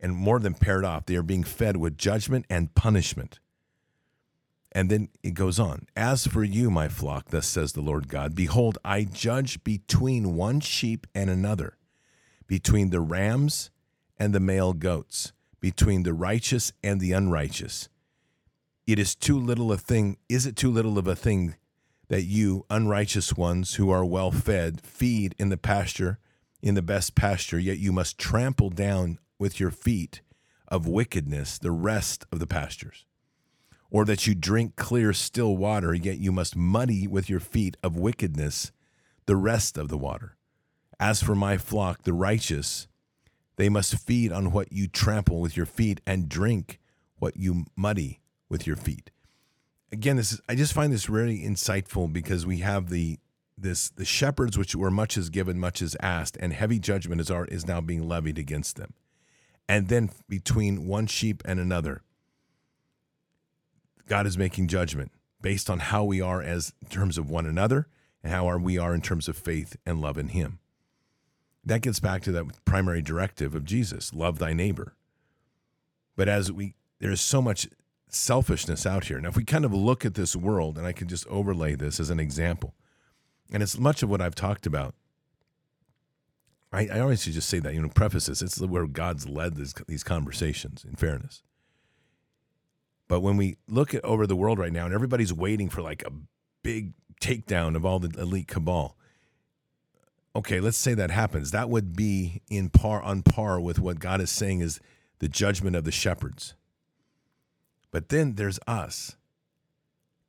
And 0.00 0.14
more 0.14 0.38
than 0.38 0.54
pared 0.54 0.84
off, 0.84 1.06
they 1.06 1.16
are 1.16 1.22
being 1.22 1.44
fed 1.44 1.76
with 1.76 1.98
judgment 1.98 2.46
and 2.48 2.74
punishment. 2.74 3.40
And 4.72 4.90
then 4.90 5.08
it 5.22 5.34
goes 5.34 5.58
on 5.58 5.86
As 5.96 6.26
for 6.26 6.44
you, 6.44 6.70
my 6.70 6.88
flock, 6.88 7.30
thus 7.30 7.46
says 7.46 7.72
the 7.72 7.80
Lord 7.80 8.08
God, 8.08 8.34
behold, 8.34 8.78
I 8.84 9.04
judge 9.04 9.64
between 9.64 10.36
one 10.36 10.60
sheep 10.60 11.06
and 11.14 11.30
another, 11.30 11.76
between 12.46 12.90
the 12.90 13.00
rams 13.00 13.70
and 14.18 14.34
the 14.34 14.40
male 14.40 14.72
goats, 14.72 15.32
between 15.60 16.02
the 16.02 16.12
righteous 16.12 16.72
and 16.82 17.00
the 17.00 17.12
unrighteous. 17.12 17.88
It 18.86 18.98
is 18.98 19.14
too 19.14 19.38
little 19.38 19.72
a 19.72 19.76
thing, 19.76 20.16
is 20.28 20.46
it 20.46 20.56
too 20.56 20.70
little 20.70 20.98
of 20.98 21.06
a 21.06 21.16
thing 21.16 21.56
that 22.08 22.22
you, 22.22 22.64
unrighteous 22.70 23.34
ones 23.34 23.74
who 23.74 23.90
are 23.90 24.04
well 24.04 24.30
fed, 24.30 24.80
feed 24.80 25.34
in 25.38 25.50
the 25.50 25.58
pasture, 25.58 26.18
in 26.62 26.74
the 26.74 26.82
best 26.82 27.14
pasture, 27.14 27.58
yet 27.58 27.78
you 27.78 27.92
must 27.92 28.18
trample 28.18 28.70
down 28.70 29.18
with 29.38 29.60
your 29.60 29.70
feet 29.70 30.22
of 30.66 30.86
wickedness 30.86 31.58
the 31.58 31.70
rest 31.70 32.26
of 32.32 32.38
the 32.38 32.46
pastures? 32.46 33.04
Or 33.90 34.04
that 34.04 34.26
you 34.26 34.34
drink 34.34 34.76
clear, 34.76 35.12
still 35.12 35.56
water, 35.56 35.94
yet 35.94 36.18
you 36.18 36.30
must 36.30 36.56
muddy 36.56 37.06
with 37.06 37.30
your 37.30 37.40
feet 37.40 37.76
of 37.82 37.96
wickedness 37.96 38.72
the 39.26 39.36
rest 39.36 39.78
of 39.78 39.88
the 39.88 39.98
water? 39.98 40.36
As 41.00 41.22
for 41.22 41.34
my 41.34 41.56
flock, 41.56 42.02
the 42.02 42.12
righteous, 42.12 42.88
they 43.56 43.68
must 43.68 43.96
feed 43.96 44.30
on 44.32 44.52
what 44.52 44.72
you 44.72 44.88
trample 44.88 45.40
with 45.40 45.56
your 45.56 45.66
feet 45.66 46.00
and 46.06 46.28
drink 46.28 46.78
what 47.18 47.36
you 47.36 47.64
muddy 47.76 48.20
with 48.48 48.66
your 48.66 48.76
feet 48.76 49.10
again, 49.92 50.16
this 50.16 50.32
is, 50.32 50.40
I 50.48 50.54
just 50.54 50.72
find 50.72 50.92
this 50.92 51.08
really 51.08 51.40
insightful 51.40 52.12
because 52.12 52.46
we 52.46 52.58
have 52.58 52.90
the 52.90 53.18
this 53.60 53.90
the 53.90 54.04
shepherds 54.04 54.56
which 54.56 54.76
were 54.76 54.90
much 54.90 55.16
is 55.16 55.30
given, 55.30 55.58
much 55.58 55.82
is 55.82 55.96
asked, 56.00 56.36
and 56.38 56.52
heavy 56.52 56.78
judgment 56.78 57.20
is 57.20 57.30
are, 57.30 57.44
is 57.46 57.66
now 57.66 57.80
being 57.80 58.06
levied 58.06 58.38
against 58.38 58.76
them. 58.76 58.94
And 59.68 59.88
then 59.88 60.10
between 60.28 60.86
one 60.86 61.06
sheep 61.06 61.42
and 61.44 61.60
another, 61.60 62.02
God 64.08 64.26
is 64.26 64.38
making 64.38 64.68
judgment 64.68 65.12
based 65.42 65.68
on 65.68 65.78
how 65.78 66.04
we 66.04 66.20
are 66.20 66.42
as 66.42 66.72
in 66.80 66.88
terms 66.88 67.18
of 67.18 67.28
one 67.30 67.46
another 67.46 67.86
and 68.22 68.32
how 68.32 68.48
are 68.48 68.58
we 68.58 68.78
are 68.78 68.94
in 68.94 69.02
terms 69.02 69.28
of 69.28 69.36
faith 69.36 69.76
and 69.84 70.00
love 70.00 70.16
in 70.16 70.28
Him. 70.28 70.58
That 71.64 71.82
gets 71.82 72.00
back 72.00 72.22
to 72.22 72.32
that 72.32 72.64
primary 72.64 73.02
directive 73.02 73.54
of 73.54 73.64
Jesus: 73.64 74.14
love 74.14 74.38
thy 74.38 74.54
neighbor. 74.54 74.94
But 76.16 76.28
as 76.28 76.50
we 76.50 76.74
there's 76.98 77.20
so 77.20 77.42
much 77.42 77.68
selfishness 78.08 78.86
out 78.86 79.04
here. 79.04 79.20
Now, 79.20 79.28
if 79.28 79.36
we 79.36 79.44
kind 79.44 79.64
of 79.64 79.72
look 79.72 80.04
at 80.04 80.14
this 80.14 80.34
world, 80.34 80.78
and 80.78 80.86
I 80.86 80.92
can 80.92 81.08
just 81.08 81.26
overlay 81.26 81.74
this 81.74 82.00
as 82.00 82.10
an 82.10 82.18
example, 82.18 82.74
and 83.52 83.62
it's 83.62 83.78
much 83.78 84.02
of 84.02 84.08
what 84.08 84.20
I've 84.20 84.34
talked 84.34 84.66
about. 84.66 84.94
I, 86.72 86.88
I 86.88 87.00
always 87.00 87.24
just 87.24 87.48
say 87.48 87.58
that, 87.60 87.74
you 87.74 87.80
know, 87.80 87.88
preface 87.88 88.26
this, 88.26 88.42
it's 88.42 88.60
where 88.60 88.86
God's 88.86 89.28
led 89.28 89.56
this, 89.56 89.74
these 89.86 90.02
conversations, 90.02 90.84
in 90.84 90.96
fairness. 90.96 91.42
But 93.08 93.20
when 93.20 93.36
we 93.36 93.56
look 93.66 93.94
at 93.94 94.04
over 94.04 94.26
the 94.26 94.36
world 94.36 94.58
right 94.58 94.72
now, 94.72 94.84
and 94.84 94.94
everybody's 94.94 95.32
waiting 95.32 95.70
for 95.70 95.80
like 95.80 96.02
a 96.04 96.12
big 96.62 96.92
takedown 97.22 97.74
of 97.74 97.86
all 97.86 97.98
the 97.98 98.20
elite 98.20 98.48
cabal, 98.48 98.96
okay, 100.36 100.60
let's 100.60 100.76
say 100.76 100.92
that 100.94 101.10
happens. 101.10 101.50
That 101.52 101.70
would 101.70 101.96
be 101.96 102.42
in 102.50 102.68
par 102.68 103.02
on 103.02 103.22
par 103.22 103.58
with 103.58 103.78
what 103.78 103.98
God 103.98 104.20
is 104.20 104.30
saying 104.30 104.60
is 104.60 104.78
the 105.20 105.28
judgment 105.28 105.74
of 105.74 105.84
the 105.84 105.90
shepherds 105.90 106.54
but 107.90 108.08
then 108.08 108.34
there's 108.34 108.58
us. 108.66 109.16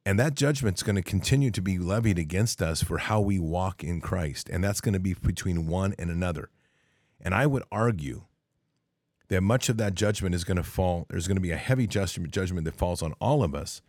And 0.05 0.19
that 0.19 0.33
judgment's 0.33 0.81
going 0.81 0.95
to 0.95 1.01
continue 1.01 1.51
to 1.51 1.61
be 1.61 1.77
levied 1.77 2.17
against 2.17 2.61
us 2.61 2.81
for 2.81 2.97
how 2.97 3.19
we 3.19 3.37
walk 3.37 3.83
in 3.83 4.01
Christ. 4.01 4.49
And 4.49 4.63
that's 4.63 4.81
going 4.81 4.93
to 4.93 4.99
be 4.99 5.13
between 5.13 5.67
one 5.67 5.93
and 5.99 6.09
another. 6.09 6.49
And 7.21 7.35
I 7.35 7.45
would 7.45 7.63
argue 7.71 8.23
that 9.27 9.41
much 9.41 9.69
of 9.69 9.77
that 9.77 9.93
judgment 9.93 10.33
is 10.33 10.43
going 10.43 10.57
to 10.57 10.63
fall, 10.63 11.05
there's 11.09 11.27
going 11.27 11.37
to 11.37 11.41
be 11.41 11.51
a 11.51 11.57
heavy 11.57 11.85
judgment, 11.85 12.33
that 12.33 12.75
falls 12.75 13.01
on 13.01 13.13
all 13.19 13.43
of 13.43 13.53
us 13.53 13.81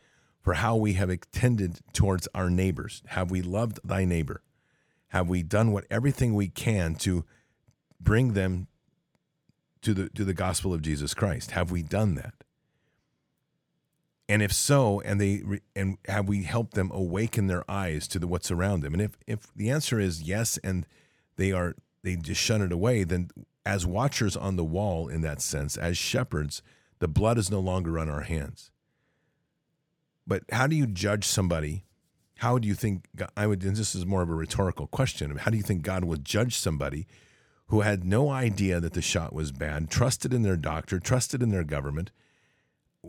for 0.42 0.54
how 0.54 0.76
we 0.76 0.94
have 0.94 1.10
tended 1.32 1.80
towards 1.92 2.28
our 2.34 2.50
neighbors. 2.50 3.02
Have 3.08 3.30
we 3.30 3.42
loved 3.42 3.78
thy 3.84 4.04
neighbor? 4.04 4.42
Have 5.08 5.28
we 5.28 5.42
done 5.42 5.72
what 5.72 5.86
everything 5.90 6.34
we 6.34 6.48
can 6.48 6.94
to 6.96 7.24
bring 8.00 8.32
them 8.34 8.68
to 9.82 9.94
the 9.94 10.08
to 10.10 10.24
the 10.24 10.34
gospel 10.34 10.72
of 10.72 10.82
Jesus 10.82 11.14
Christ? 11.14 11.52
Have 11.52 11.70
we 11.70 11.82
done 11.82 12.14
that? 12.14 12.34
And 14.30 14.42
if 14.42 14.52
so 14.52 15.00
and 15.00 15.20
they 15.20 15.42
and 15.74 15.98
have 16.06 16.28
we 16.28 16.44
helped 16.44 16.74
them 16.74 16.88
awaken 16.94 17.48
their 17.48 17.68
eyes 17.68 18.06
to 18.06 18.20
the 18.20 18.28
what's 18.28 18.52
around 18.52 18.82
them? 18.82 18.94
And 18.94 19.02
if 19.02 19.18
if 19.26 19.52
the 19.56 19.70
answer 19.70 19.98
is 19.98 20.22
yes 20.22 20.56
and 20.62 20.86
they 21.36 21.50
are 21.50 21.74
they 22.04 22.14
just 22.14 22.40
shun 22.40 22.62
it 22.62 22.70
away 22.70 23.02
then 23.02 23.30
as 23.66 23.84
watchers 23.84 24.36
on 24.36 24.54
the 24.54 24.64
wall 24.64 25.08
in 25.08 25.22
that 25.22 25.42
sense 25.42 25.76
as 25.76 25.98
shepherds 25.98 26.62
the 27.00 27.08
blood 27.08 27.38
is 27.38 27.50
no 27.50 27.58
longer 27.58 27.98
on 27.98 28.08
our 28.08 28.20
hands. 28.20 28.70
But 30.28 30.44
how 30.52 30.68
do 30.68 30.76
you 30.76 30.86
judge 30.86 31.24
somebody? 31.24 31.84
How 32.38 32.58
do 32.58 32.68
you 32.68 32.74
think 32.74 33.08
God, 33.16 33.32
i 33.36 33.48
would 33.48 33.64
and 33.64 33.74
this 33.74 33.96
is 33.96 34.06
more 34.06 34.22
of 34.22 34.30
a 34.30 34.34
rhetorical 34.34 34.86
question 34.86 35.36
how 35.36 35.50
do 35.50 35.56
you 35.56 35.62
think 35.62 35.82
god 35.82 36.04
would 36.04 36.24
judge 36.24 36.56
somebody 36.56 37.06
who 37.66 37.80
had 37.80 38.02
no 38.04 38.30
idea 38.30 38.80
that 38.80 38.94
the 38.94 39.02
shot 39.02 39.34
was 39.34 39.52
bad 39.52 39.90
trusted 39.90 40.32
in 40.32 40.42
their 40.42 40.56
doctor 40.56 40.98
trusted 40.98 41.42
in 41.42 41.50
their 41.50 41.64
government 41.64 42.12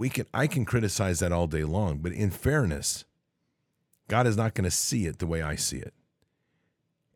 we 0.01 0.09
can 0.09 0.25
I 0.33 0.47
can 0.47 0.65
criticize 0.65 1.19
that 1.19 1.31
all 1.31 1.45
day 1.45 1.63
long, 1.63 1.99
but 1.99 2.11
in 2.11 2.31
fairness, 2.31 3.05
God 4.07 4.25
is 4.25 4.35
not 4.35 4.55
going 4.55 4.65
to 4.65 4.71
see 4.71 5.05
it 5.05 5.19
the 5.19 5.27
way 5.27 5.43
I 5.43 5.55
see 5.55 5.77
it. 5.77 5.93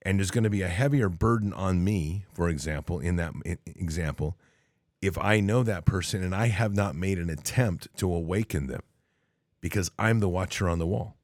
And 0.03 0.19
there's 0.19 0.29
going 0.29 0.43
to 0.43 0.51
be 0.51 0.61
a 0.61 0.67
heavier 0.67 1.09
burden 1.09 1.51
on 1.51 1.83
me, 1.83 2.25
for 2.31 2.47
example, 2.47 2.99
in 2.99 3.15
that 3.15 3.33
example, 3.65 4.37
if 5.01 5.17
I 5.17 5.39
know 5.39 5.63
that 5.63 5.85
person 5.85 6.23
and 6.23 6.35
I 6.35 6.49
have 6.49 6.75
not 6.75 6.93
made 6.93 7.17
an 7.17 7.31
attempt 7.31 7.87
to 7.97 8.13
awaken 8.13 8.67
them 8.67 8.83
because 9.61 9.89
I'm 9.97 10.19
the 10.19 10.29
watcher 10.29 10.69
on 10.69 10.77
the 10.77 10.85
wall. 10.85 11.17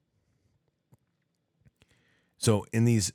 So, 2.40 2.66
in 2.74 2.86
these 2.86 3.14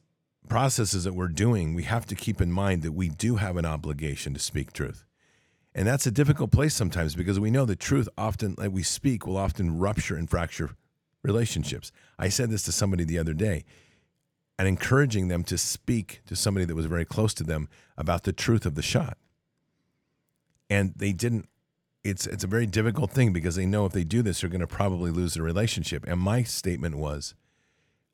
processes 0.48 1.02
that 1.02 1.14
we're 1.14 1.26
doing, 1.26 1.74
we 1.74 1.82
have 1.82 2.06
to 2.06 2.14
keep 2.14 2.40
in 2.40 2.52
mind 2.52 2.82
that 2.82 2.92
we 2.92 3.08
do 3.08 3.36
have 3.36 3.56
an 3.56 3.66
obligation 3.66 4.34
to 4.34 4.38
speak 4.38 4.72
truth. 4.72 5.04
And 5.76 5.86
that's 5.86 6.06
a 6.06 6.10
difficult 6.10 6.50
place 6.52 6.74
sometimes 6.74 7.14
because 7.14 7.38
we 7.38 7.50
know 7.50 7.66
the 7.66 7.76
truth 7.76 8.08
often, 8.16 8.54
like 8.56 8.72
we 8.72 8.82
speak, 8.82 9.26
will 9.26 9.36
often 9.36 9.78
rupture 9.78 10.16
and 10.16 10.28
fracture 10.28 10.70
relationships. 11.22 11.92
I 12.18 12.30
said 12.30 12.48
this 12.48 12.62
to 12.62 12.72
somebody 12.72 13.04
the 13.04 13.18
other 13.18 13.34
day 13.34 13.66
and 14.58 14.66
encouraging 14.66 15.28
them 15.28 15.44
to 15.44 15.58
speak 15.58 16.22
to 16.28 16.34
somebody 16.34 16.64
that 16.64 16.74
was 16.74 16.86
very 16.86 17.04
close 17.04 17.34
to 17.34 17.44
them 17.44 17.68
about 17.98 18.22
the 18.22 18.32
truth 18.32 18.64
of 18.64 18.74
the 18.74 18.80
shot. 18.80 19.18
And 20.70 20.94
they 20.96 21.12
didn't 21.12 21.46
it's 22.02 22.26
it's 22.26 22.44
a 22.44 22.48
very 22.48 22.66
difficult 22.66 23.10
thing 23.10 23.34
because 23.34 23.56
they 23.56 23.66
know 23.66 23.84
if 23.84 23.92
they 23.92 24.04
do 24.04 24.22
this 24.22 24.40
they're 24.40 24.48
going 24.48 24.60
to 24.60 24.66
probably 24.66 25.10
lose 25.10 25.34
the 25.34 25.42
relationship. 25.42 26.06
And 26.08 26.18
my 26.18 26.42
statement 26.42 26.96
was 26.96 27.34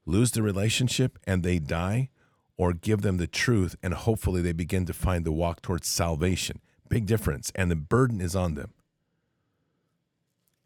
lose 0.05 0.33
the 0.33 0.43
relationship 0.43 1.17
and 1.29 1.45
they 1.45 1.61
die 1.61 2.11
or 2.57 2.73
give 2.73 3.03
them 3.03 3.19
the 3.19 3.29
truth 3.29 3.77
and 3.85 3.95
hopefully 3.95 4.43
they 4.43 4.53
begin 4.53 4.85
to 4.87 4.93
find 4.93 5.25
the 5.25 5.31
walk 5.31 5.63
towards 5.63 5.87
salvation. 5.87 6.61
Big 6.93 7.07
difference. 7.07 7.51
And 7.55 7.71
the 7.71 7.75
burden 7.75 8.21
is 8.21 8.37
on 8.37 8.55
them. 8.55 8.75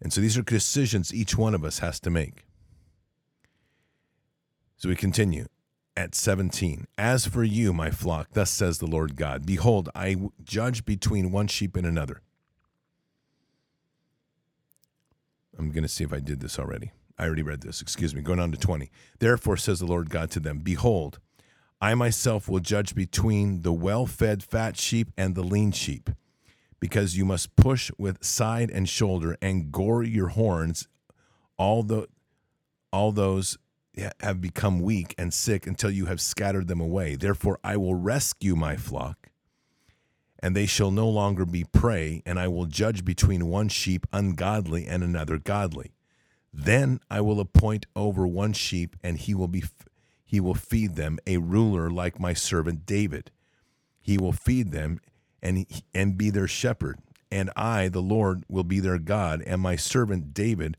And 0.03 0.13
so 0.13 0.21
these 0.21 0.37
are 0.37 0.43
decisions 0.43 1.15
each 1.15 1.39
one 1.39 1.55
of 1.55 1.65
us 1.65 1.79
has 1.79 2.01
to 2.01 2.11
make. 2.11 2.47
So 4.77 4.89
we 4.89 4.97
continue 4.97 5.47
at 5.97 6.17
17. 6.17 6.89
As 6.99 7.27
for 7.27 7.45
you, 7.45 7.73
my 7.73 7.93
flock, 7.93 8.31
thus 8.33 8.51
says 8.51 8.79
the 8.79 8.89
Lord 8.89 9.15
God, 9.15 9.47
behold, 9.47 9.89
I 9.95 10.17
judge 10.43 10.85
between 10.85 11.31
one 11.31 11.47
sheep 11.47 11.77
and 11.77 11.87
another. 11.87 12.23
I'm 15.57 15.71
going 15.71 15.85
to 15.85 15.89
see 15.89 16.03
if 16.03 16.13
I 16.13 16.19
did 16.19 16.41
this 16.41 16.59
already. 16.59 16.91
I 17.17 17.27
already 17.27 17.43
read 17.43 17.61
this. 17.61 17.81
Excuse 17.81 18.17
me. 18.17 18.21
Going 18.21 18.41
on 18.41 18.51
to 18.51 18.59
20. 18.59 18.91
Therefore, 19.21 19.57
says 19.57 19.79
the 19.79 19.87
Lord 19.87 20.11
God 20.11 20.33
to 20.33 20.41
them, 20.41 20.59
Behold, 20.59 21.21
I 21.81 21.95
myself 21.95 22.49
will 22.49 22.61
judge 22.61 22.95
between 22.95 23.63
the 23.63 23.73
well 23.73 24.07
fed 24.07 24.43
fat 24.43 24.77
sheep 24.77 25.09
and 25.17 25.35
the 25.35 25.43
lean 25.43 25.73
sheep, 25.73 26.11
because 26.81 27.17
you 27.17 27.25
must 27.25 27.55
push 27.57 27.91
with 27.99 28.25
side 28.25 28.71
and 28.71 28.89
shoulder 28.89 29.37
and 29.43 29.71
gore 29.71 30.03
your 30.03 30.29
horns, 30.29 30.89
all 31.59 31.83
the 31.83 32.09
all 32.93 33.13
those 33.13 33.59
have 34.21 34.41
become 34.41 34.81
weak 34.81 35.15
and 35.19 35.33
sick 35.33 35.67
until 35.67 35.91
you 35.91 36.07
have 36.07 36.21
scattered 36.21 36.69
them 36.69 36.81
away. 36.81 37.15
Therefore, 37.15 37.59
I 37.65 37.77
will 37.77 37.95
rescue 37.95 38.55
my 38.55 38.77
flock, 38.77 39.31
and 40.39 40.55
they 40.55 40.67
shall 40.67 40.91
no 40.91 41.09
longer 41.09 41.45
be 41.45 41.65
prey, 41.65 42.23
and 42.25 42.39
I 42.39 42.49
will 42.49 42.67
judge 42.67 43.05
between 43.05 43.49
one 43.49 43.69
sheep 43.69 44.07
ungodly 44.13 44.87
and 44.87 45.03
another 45.03 45.39
godly. 45.39 45.93
Then 46.53 47.01
I 47.11 47.21
will 47.21 47.41
appoint 47.41 47.87
over 47.95 48.27
one 48.27 48.55
sheep, 48.55 48.97
and 49.03 49.19
he 49.19 49.35
will 49.35 49.49
be 49.49 49.65
he 50.27 50.41
will 50.41 50.55
feed 50.55 50.97
them 50.97 51.19
a 51.27 51.39
ruler 51.39 51.89
like 51.89 52.21
my 52.21 52.35
servant 52.35 52.85
David. 52.85 53.31
He 54.03 54.19
will 54.19 54.33
feed 54.33 54.73
them 54.73 55.01
and 55.41 55.67
and 55.95 56.19
be 56.19 56.31
their 56.31 56.49
shepherd. 56.49 56.99
And 57.31 57.51
I, 57.57 57.89
the 57.89 58.03
Lord, 58.03 58.45
will 58.49 58.65
be 58.65 58.81
their 58.81 58.99
God, 58.99 59.43
and 59.47 59.61
my 59.61 59.77
servant 59.77 60.35
David 60.35 60.77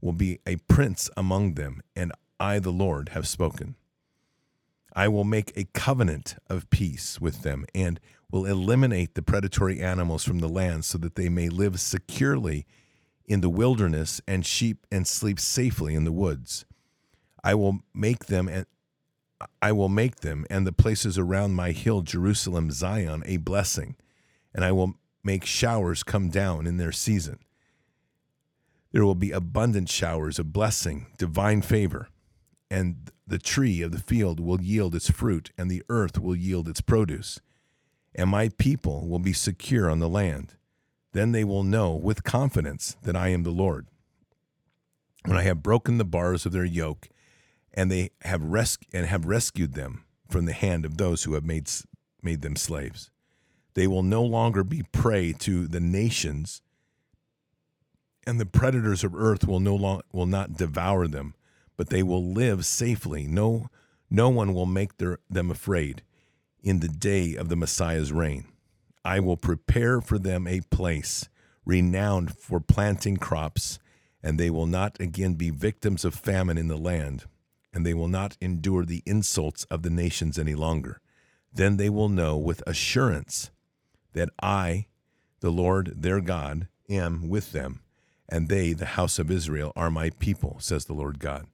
will 0.00 0.12
be 0.12 0.40
a 0.46 0.56
prince 0.56 1.10
among 1.16 1.54
them, 1.54 1.82
and 1.94 2.12
I, 2.38 2.58
the 2.58 2.72
Lord, 2.72 3.10
have 3.10 3.26
spoken. 3.26 3.76
I 4.94 5.08
will 5.08 5.24
make 5.24 5.52
a 5.54 5.64
covenant 5.74 6.36
of 6.48 6.70
peace 6.70 7.20
with 7.20 7.42
them 7.42 7.66
and 7.74 8.00
will 8.30 8.46
eliminate 8.46 9.14
the 9.14 9.22
predatory 9.22 9.80
animals 9.80 10.24
from 10.24 10.38
the 10.38 10.48
land 10.48 10.84
so 10.84 10.98
that 10.98 11.16
they 11.16 11.28
may 11.28 11.48
live 11.48 11.80
securely 11.80 12.66
in 13.26 13.40
the 13.40 13.50
wilderness 13.50 14.20
and 14.26 14.46
sheep 14.46 14.86
and 14.90 15.06
sleep 15.06 15.38
safely 15.38 15.94
in 15.94 16.04
the 16.04 16.12
woods. 16.12 16.64
I 17.44 17.54
will 17.54 17.80
make 17.94 18.26
them 18.26 18.48
I 19.60 19.72
will 19.72 19.88
make 19.88 20.16
them 20.16 20.46
and 20.48 20.66
the 20.66 20.72
places 20.72 21.18
around 21.18 21.54
my 21.54 21.72
hill 21.72 22.02
Jerusalem 22.02 22.70
Zion 22.70 23.22
a 23.26 23.36
blessing 23.36 23.96
and 24.54 24.64
I 24.64 24.72
will 24.72 24.94
make 25.22 25.44
showers 25.44 26.02
come 26.02 26.30
down 26.30 26.66
in 26.66 26.76
their 26.76 26.92
season. 26.92 27.40
There 28.92 29.04
will 29.04 29.14
be 29.14 29.32
abundant 29.32 29.90
showers 29.90 30.38
of 30.38 30.52
blessing, 30.52 31.06
divine 31.18 31.60
favor 31.62 32.08
and 32.70 33.10
the 33.26 33.38
tree 33.38 33.82
of 33.82 33.92
the 33.92 33.98
field 33.98 34.40
will 34.40 34.60
yield 34.60 34.94
its 34.94 35.10
fruit, 35.10 35.50
and 35.56 35.70
the 35.70 35.82
earth 35.88 36.18
will 36.18 36.36
yield 36.36 36.68
its 36.68 36.80
produce. 36.80 37.40
And 38.14 38.30
my 38.30 38.48
people 38.50 39.06
will 39.06 39.18
be 39.18 39.32
secure 39.32 39.90
on 39.90 39.98
the 39.98 40.08
land. 40.08 40.54
Then 41.12 41.32
they 41.32 41.44
will 41.44 41.62
know 41.62 41.94
with 41.94 42.24
confidence 42.24 42.96
that 43.02 43.16
I 43.16 43.28
am 43.28 43.42
the 43.42 43.50
Lord. 43.50 43.86
When 45.24 45.36
I 45.36 45.42
have 45.42 45.62
broken 45.62 45.98
the 45.98 46.04
bars 46.04 46.46
of 46.46 46.52
their 46.52 46.64
yoke, 46.64 47.08
and 47.76 47.90
they 47.90 48.10
have 48.22 48.42
res- 48.42 48.78
and 48.92 49.06
have 49.06 49.26
rescued 49.26 49.74
them 49.74 50.04
from 50.28 50.46
the 50.46 50.52
hand 50.52 50.84
of 50.84 50.96
those 50.96 51.24
who 51.24 51.34
have 51.34 51.44
made 51.44 51.70
made 52.22 52.42
them 52.42 52.56
slaves, 52.56 53.10
they 53.74 53.86
will 53.86 54.02
no 54.02 54.22
longer 54.22 54.64
be 54.64 54.82
prey 54.90 55.32
to 55.32 55.68
the 55.68 55.80
nations, 55.80 56.62
and 58.26 58.40
the 58.40 58.46
predators 58.46 59.04
of 59.04 59.14
earth 59.14 59.46
will 59.46 59.60
no 59.60 59.76
long, 59.76 60.00
will 60.12 60.26
not 60.26 60.56
devour 60.56 61.06
them 61.06 61.34
but 61.76 61.90
they 61.90 62.02
will 62.02 62.24
live 62.24 62.64
safely. 62.64 63.26
No, 63.26 63.68
no 64.10 64.28
one 64.28 64.54
will 64.54 64.66
make 64.66 64.96
their, 64.96 65.18
them 65.28 65.50
afraid 65.50 66.02
in 66.62 66.80
the 66.80 66.88
day 66.88 67.34
of 67.34 67.48
the 67.48 67.56
Messiah's 67.56 68.12
reign. 68.12 68.46
I 69.04 69.20
will 69.20 69.36
prepare 69.36 70.00
for 70.00 70.18
them 70.18 70.46
a 70.46 70.62
place 70.62 71.28
renowned 71.64 72.36
for 72.36 72.60
planting 72.60 73.16
crops, 73.16 73.78
and 74.22 74.38
they 74.38 74.50
will 74.50 74.66
not 74.66 74.98
again 75.00 75.34
be 75.34 75.50
victims 75.50 76.04
of 76.04 76.14
famine 76.14 76.58
in 76.58 76.68
the 76.68 76.76
land, 76.76 77.24
and 77.76 77.84
they 77.84 77.92
will 77.92 78.08
not 78.08 78.38
endure 78.40 78.86
the 78.86 79.02
insults 79.04 79.64
of 79.64 79.82
the 79.82 79.90
nations 79.90 80.38
any 80.38 80.54
longer. 80.54 80.98
Then 81.52 81.76
they 81.76 81.90
will 81.90 82.08
know 82.08 82.34
with 82.34 82.66
assurance 82.66 83.50
that 84.14 84.30
I, 84.42 84.86
the 85.40 85.50
Lord 85.50 85.92
their 85.94 86.22
God, 86.22 86.68
am 86.88 87.28
with 87.28 87.52
them, 87.52 87.82
and 88.30 88.48
they, 88.48 88.72
the 88.72 88.86
house 88.86 89.18
of 89.18 89.30
Israel, 89.30 89.74
are 89.76 89.90
my 89.90 90.08
people, 90.08 90.56
says 90.58 90.86
the 90.86 90.94
Lord 90.94 91.18
God. 91.18 91.48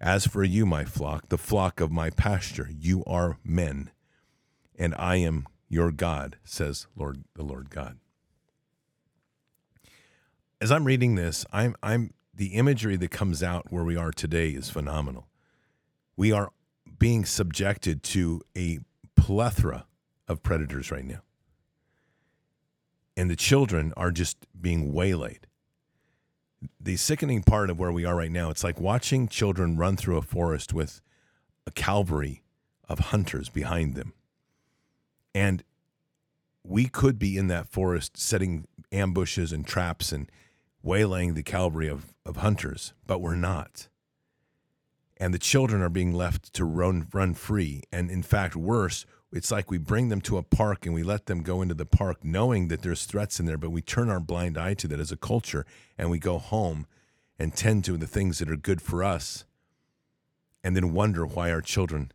As 0.00 0.26
for 0.26 0.42
you, 0.42 0.66
my 0.66 0.84
flock, 0.84 1.28
the 1.28 1.38
flock 1.38 1.80
of 1.80 1.92
my 1.92 2.10
pasture, 2.10 2.68
you 2.76 3.04
are 3.06 3.38
men, 3.44 3.92
and 4.76 4.96
I 4.98 5.18
am 5.18 5.46
your 5.68 5.92
God, 5.92 6.38
says 6.42 6.88
Lord 6.96 7.22
the 7.36 7.44
Lord 7.44 7.70
God. 7.70 7.98
As 10.60 10.72
I'm 10.72 10.86
reading 10.86 11.14
this, 11.14 11.46
I'm 11.52 11.76
I'm 11.84 12.14
the 12.34 12.54
imagery 12.54 12.96
that 12.96 13.12
comes 13.12 13.44
out 13.44 13.70
where 13.70 13.84
we 13.84 13.94
are 13.94 14.10
today 14.10 14.48
is 14.48 14.70
phenomenal. 14.70 15.28
We 16.18 16.32
are 16.32 16.50
being 16.98 17.24
subjected 17.24 18.02
to 18.02 18.42
a 18.54 18.80
plethora 19.16 19.86
of 20.26 20.42
predators 20.42 20.90
right 20.90 21.06
now. 21.06 21.22
And 23.16 23.30
the 23.30 23.36
children 23.36 23.94
are 23.96 24.10
just 24.10 24.36
being 24.60 24.92
waylaid 24.92 25.48
the 26.80 26.96
sickening 26.96 27.42
part 27.42 27.70
of 27.70 27.78
where 27.78 27.92
we 27.92 28.04
are 28.04 28.16
right 28.16 28.30
now, 28.30 28.50
it's 28.50 28.64
like 28.64 28.80
watching 28.80 29.28
children 29.28 29.76
run 29.76 29.96
through 29.96 30.16
a 30.16 30.22
forest 30.22 30.72
with 30.72 31.00
a 31.66 31.70
cavalry 31.70 32.42
of 32.88 32.98
hunters 32.98 33.48
behind 33.48 33.94
them. 33.94 34.12
And 35.34 35.62
we 36.64 36.86
could 36.86 37.18
be 37.18 37.36
in 37.36 37.48
that 37.48 37.68
forest 37.68 38.16
setting 38.16 38.66
ambushes 38.90 39.52
and 39.52 39.66
traps 39.66 40.12
and 40.12 40.30
waylaying 40.82 41.34
the 41.34 41.42
cavalry 41.42 41.88
of, 41.88 42.14
of 42.24 42.38
hunters, 42.38 42.94
but 43.06 43.20
we're 43.20 43.34
not. 43.34 43.88
And 45.18 45.34
the 45.34 45.38
children 45.38 45.82
are 45.82 45.88
being 45.88 46.12
left 46.12 46.52
to 46.54 46.64
run, 46.64 47.08
run 47.12 47.34
free. 47.34 47.82
And 47.90 48.10
in 48.10 48.22
fact, 48.22 48.54
worse, 48.54 49.04
it's 49.32 49.50
like 49.50 49.70
we 49.70 49.78
bring 49.78 50.08
them 50.08 50.20
to 50.22 50.38
a 50.38 50.42
park 50.42 50.86
and 50.86 50.94
we 50.94 51.02
let 51.02 51.26
them 51.26 51.42
go 51.42 51.60
into 51.60 51.74
the 51.74 51.84
park 51.84 52.24
knowing 52.24 52.68
that 52.68 52.82
there's 52.82 53.04
threats 53.04 53.38
in 53.40 53.46
there, 53.46 53.58
but 53.58 53.70
we 53.70 53.82
turn 53.82 54.08
our 54.08 54.20
blind 54.20 54.56
eye 54.56 54.74
to 54.74 54.88
that 54.88 55.00
as 55.00 55.12
a 55.12 55.16
culture 55.16 55.66
and 55.98 56.10
we 56.10 56.18
go 56.18 56.38
home 56.38 56.86
and 57.38 57.54
tend 57.54 57.84
to 57.84 57.96
the 57.96 58.06
things 58.06 58.38
that 58.38 58.50
are 58.50 58.56
good 58.56 58.80
for 58.80 59.02
us 59.04 59.44
and 60.64 60.74
then 60.74 60.92
wonder 60.92 61.26
why 61.26 61.50
our 61.50 61.60
children 61.60 62.12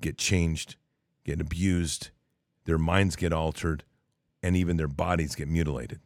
get 0.00 0.18
changed, 0.18 0.76
get 1.24 1.40
abused, 1.40 2.10
their 2.64 2.78
minds 2.78 3.16
get 3.16 3.32
altered, 3.32 3.84
and 4.42 4.56
even 4.56 4.76
their 4.76 4.88
bodies 4.88 5.34
get 5.34 5.48
mutilated. 5.48 6.00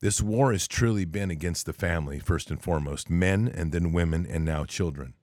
This 0.00 0.20
war 0.20 0.52
has 0.52 0.68
truly 0.68 1.04
been 1.04 1.30
against 1.30 1.66
the 1.66 1.72
family, 1.72 2.18
first 2.18 2.50
and 2.50 2.62
foremost, 2.62 3.08
men 3.08 3.48
and 3.52 3.72
then 3.72 3.92
women 3.92 4.26
and 4.28 4.44
now 4.44 4.64
children. 4.64 5.14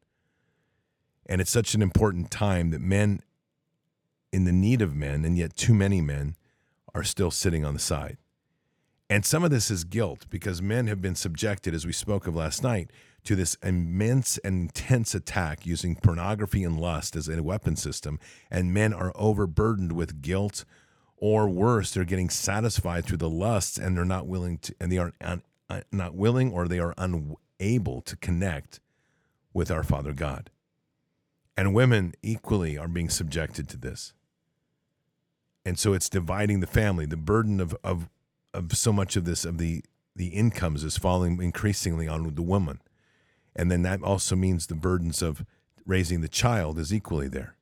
And 1.26 1.40
it's 1.40 1.52
such 1.52 1.76
an 1.76 1.82
important 1.82 2.32
time 2.32 2.72
that 2.72 2.82
men 2.82 3.22
in 4.32 4.46
the 4.46 4.52
need 4.52 4.82
of 4.82 4.96
men, 4.96 5.24
and 5.24 5.38
yet 5.38 5.56
too 5.56 5.74
many 5.74 6.02
men 6.02 6.36
are 6.96 7.04
still 7.04 7.32
sitting 7.32 7.64
on 7.64 7.76
the 7.76 7.80
side. 7.80 8.18
And 9.10 9.24
some 9.24 9.44
of 9.44 9.52
this 9.52 9.70
is 9.70 9.84
guilt 9.84 10.26
because 10.30 10.62
men 10.62 10.88
have 10.88 11.02
been 11.02 11.16
subjected, 11.16 11.76
as 11.76 11.86
we 11.86 11.94
spoke 11.94 12.26
of 12.26 12.36
last 12.36 12.64
night, 12.64 12.90
to 13.26 13.36
this 13.36 13.56
immense 13.62 14.40
and 14.40 14.64
intense 14.64 15.14
attack 15.14 15.66
using 15.68 15.96
pornography 15.96 16.64
and 16.64 16.80
lust 16.80 17.16
as 17.16 17.28
a 17.30 17.44
weapon 17.44 17.76
system. 17.76 18.20
And 18.50 18.74
men 18.74 18.92
are 18.92 19.14
overburdened 19.16 19.92
with 19.92 20.22
guilt, 20.22 20.66
or 21.24 21.48
worse, 21.48 21.92
they're 21.92 22.04
getting 22.04 22.30
satisfied 22.30 23.06
through 23.06 23.18
the 23.18 23.30
lusts 23.30 23.78
and 23.78 23.96
they're 23.96 24.04
not 24.04 24.28
willing 24.28 24.58
to, 24.58 24.76
and 24.80 24.92
they 24.92 24.98
are 24.98 25.14
un, 25.22 25.42
uh, 25.70 25.82
not 25.92 26.16
willing 26.16 26.52
or 26.52 26.68
they 26.68 26.80
are 26.80 26.94
unable 26.98 28.02
to 28.02 28.16
connect 28.18 28.80
with 29.54 29.72
our 29.72 29.84
Father 29.84 30.12
God. 30.12 30.50
And 31.56 31.74
women 31.74 32.14
equally 32.22 32.78
are 32.78 32.88
being 32.88 33.10
subjected 33.10 33.70
to 33.70 33.78
this 33.78 34.14
and 35.66 35.80
so 35.80 35.94
it's 35.94 36.10
dividing 36.10 36.60
the 36.60 36.68
family. 36.68 37.06
The 37.06 37.18
burden 37.18 37.60
of 37.60 37.76
of 37.84 38.10
of 38.54 38.74
so 38.74 38.94
much 38.94 39.16
of 39.16 39.26
this 39.26 39.46
of 39.46 39.58
the 39.58 39.84
the 40.16 40.28
incomes 40.28 40.84
is 40.84 40.98
falling 40.98 41.42
increasingly 41.42 42.08
on 42.08 42.36
the 42.36 42.42
woman, 42.42 42.82
and 43.56 43.72
then 43.72 43.82
that 43.84 44.04
also 44.04 44.36
means 44.36 44.68
the 44.68 44.76
burdens 44.76 45.22
of 45.22 45.46
raising 45.86 46.22
the 46.22 46.28
child 46.28 46.78
is 46.80 46.94
equally 46.94 47.28
there. 47.28 47.56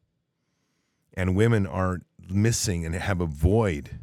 And 1.13 1.36
women 1.36 1.67
are 1.67 2.02
missing 2.29 2.86
and 2.86 2.95
have 2.95 3.21
a 3.21 3.25
void 3.25 3.99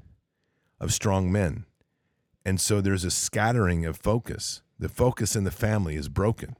of 0.80 0.92
strong 0.92 1.30
men, 1.30 1.64
and 2.44 2.60
so 2.60 2.80
there's 2.80 3.04
a 3.04 3.10
scattering 3.10 3.84
of 3.84 3.96
focus. 3.96 4.62
The 4.78 4.88
focus 4.88 5.34
in 5.36 5.44
the 5.44 5.50
family 5.50 5.96
is 5.96 6.08
broken. 6.08 6.56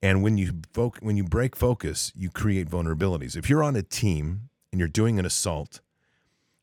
And 0.00 0.22
when 0.22 0.38
you 0.38 0.52
fo- 0.72 0.92
when 1.00 1.16
you 1.16 1.24
break 1.24 1.56
focus, 1.56 2.12
you 2.14 2.30
create 2.30 2.68
vulnerabilities. 2.68 3.36
If 3.36 3.48
you're 3.48 3.62
on 3.62 3.74
a 3.74 3.82
team 3.82 4.50
and 4.70 4.78
you're 4.78 4.88
doing 4.88 5.18
an 5.18 5.26
assault, 5.26 5.80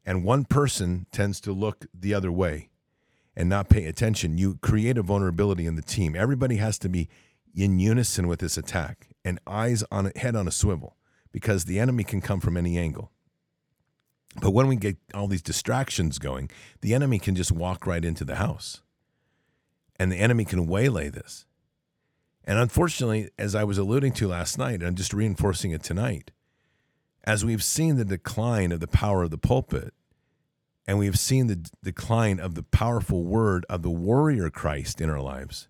and 0.05 0.23
one 0.23 0.45
person 0.45 1.07
tends 1.11 1.41
to 1.41 1.51
look 1.51 1.85
the 1.93 2.13
other 2.13 2.31
way 2.31 2.69
and 3.35 3.49
not 3.49 3.69
pay 3.69 3.85
attention, 3.85 4.37
you 4.37 4.57
create 4.61 4.97
a 4.97 5.03
vulnerability 5.03 5.65
in 5.65 5.75
the 5.75 5.81
team. 5.81 6.15
Everybody 6.15 6.57
has 6.57 6.77
to 6.79 6.89
be 6.89 7.09
in 7.55 7.79
unison 7.79 8.27
with 8.27 8.39
this 8.39 8.57
attack 8.57 9.09
and 9.23 9.39
eyes 9.45 9.83
on 9.91 10.11
head 10.15 10.35
on 10.35 10.47
a 10.47 10.51
swivel 10.51 10.95
because 11.31 11.65
the 11.65 11.79
enemy 11.79 12.03
can 12.03 12.21
come 12.21 12.39
from 12.39 12.57
any 12.57 12.77
angle. 12.77 13.11
But 14.39 14.51
when 14.51 14.67
we 14.67 14.75
get 14.75 14.97
all 15.13 15.27
these 15.27 15.41
distractions 15.41 16.19
going, 16.19 16.49
the 16.81 16.93
enemy 16.93 17.19
can 17.19 17.35
just 17.35 17.51
walk 17.51 17.85
right 17.85 18.03
into 18.03 18.23
the 18.23 18.35
house. 18.35 18.81
And 19.97 20.11
the 20.11 20.19
enemy 20.19 20.45
can 20.45 20.67
waylay 20.67 21.09
this. 21.09 21.45
And 22.45 22.57
unfortunately, 22.57 23.29
as 23.37 23.55
I 23.55 23.63
was 23.63 23.77
alluding 23.77 24.13
to 24.13 24.27
last 24.27 24.57
night, 24.57 24.75
and 24.75 24.83
I'm 24.83 24.95
just 24.95 25.13
reinforcing 25.13 25.71
it 25.71 25.83
tonight, 25.83 26.31
as 27.23 27.45
we've 27.45 27.63
seen 27.63 27.97
the 27.97 28.05
decline 28.05 28.71
of 28.71 28.79
the 28.79 28.87
power 28.87 29.23
of 29.23 29.31
the 29.31 29.37
pulpit, 29.37 29.93
and 30.87 30.97
we've 30.97 31.19
seen 31.19 31.47
the 31.47 31.69
decline 31.83 32.39
of 32.39 32.55
the 32.55 32.63
powerful 32.63 33.23
word 33.23 33.65
of 33.69 33.83
the 33.83 33.91
warrior 33.91 34.49
Christ 34.49 34.99
in 34.99 35.09
our 35.09 35.21
lives, 35.21 35.67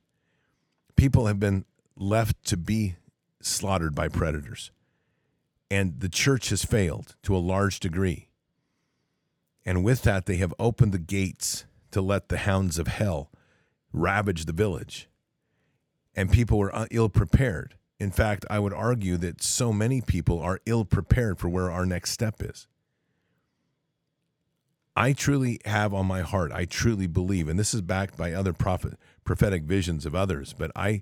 people 0.95 1.25
have 1.25 1.39
been 1.39 1.65
left 1.97 2.43
to 2.45 2.57
be 2.57 2.95
slaughtered 3.41 3.93
by 3.93 4.07
predators. 4.07 4.71
And 5.69 5.99
the 5.99 6.09
church 6.09 6.49
has 6.49 6.63
failed 6.63 7.15
to 7.23 7.35
a 7.35 7.39
large 7.39 7.79
degree. 7.79 8.29
And 9.65 9.83
with 9.83 10.01
that, 10.03 10.25
they 10.25 10.37
have 10.37 10.53
opened 10.59 10.91
the 10.91 10.99
gates 10.99 11.65
to 11.91 12.01
let 12.01 12.29
the 12.29 12.39
hounds 12.39 12.79
of 12.79 12.87
hell 12.87 13.31
ravage 13.93 14.45
the 14.45 14.53
village. 14.53 15.09
And 16.15 16.31
people 16.31 16.57
were 16.57 16.75
uh, 16.75 16.87
ill 16.91 17.09
prepared. 17.09 17.75
In 17.99 18.11
fact, 18.11 18.45
I 18.49 18.59
would 18.59 18.73
argue 18.73 19.17
that 19.17 19.43
so 19.43 19.71
many 19.71 20.01
people 20.01 20.39
are 20.39 20.59
ill 20.65 20.85
prepared 20.85 21.39
for 21.39 21.49
where 21.49 21.69
our 21.69 21.85
next 21.85 22.11
step 22.11 22.41
is. 22.41 22.67
I 24.95 25.13
truly 25.13 25.59
have 25.65 25.93
on 25.93 26.05
my 26.05 26.21
heart, 26.21 26.51
I 26.51 26.65
truly 26.65 27.07
believe, 27.07 27.47
and 27.47 27.57
this 27.57 27.73
is 27.73 27.81
backed 27.81 28.17
by 28.17 28.33
other 28.33 28.51
prophet, 28.53 28.97
prophetic 29.23 29.63
visions 29.63 30.05
of 30.05 30.15
others, 30.15 30.53
but 30.57 30.71
I 30.75 31.01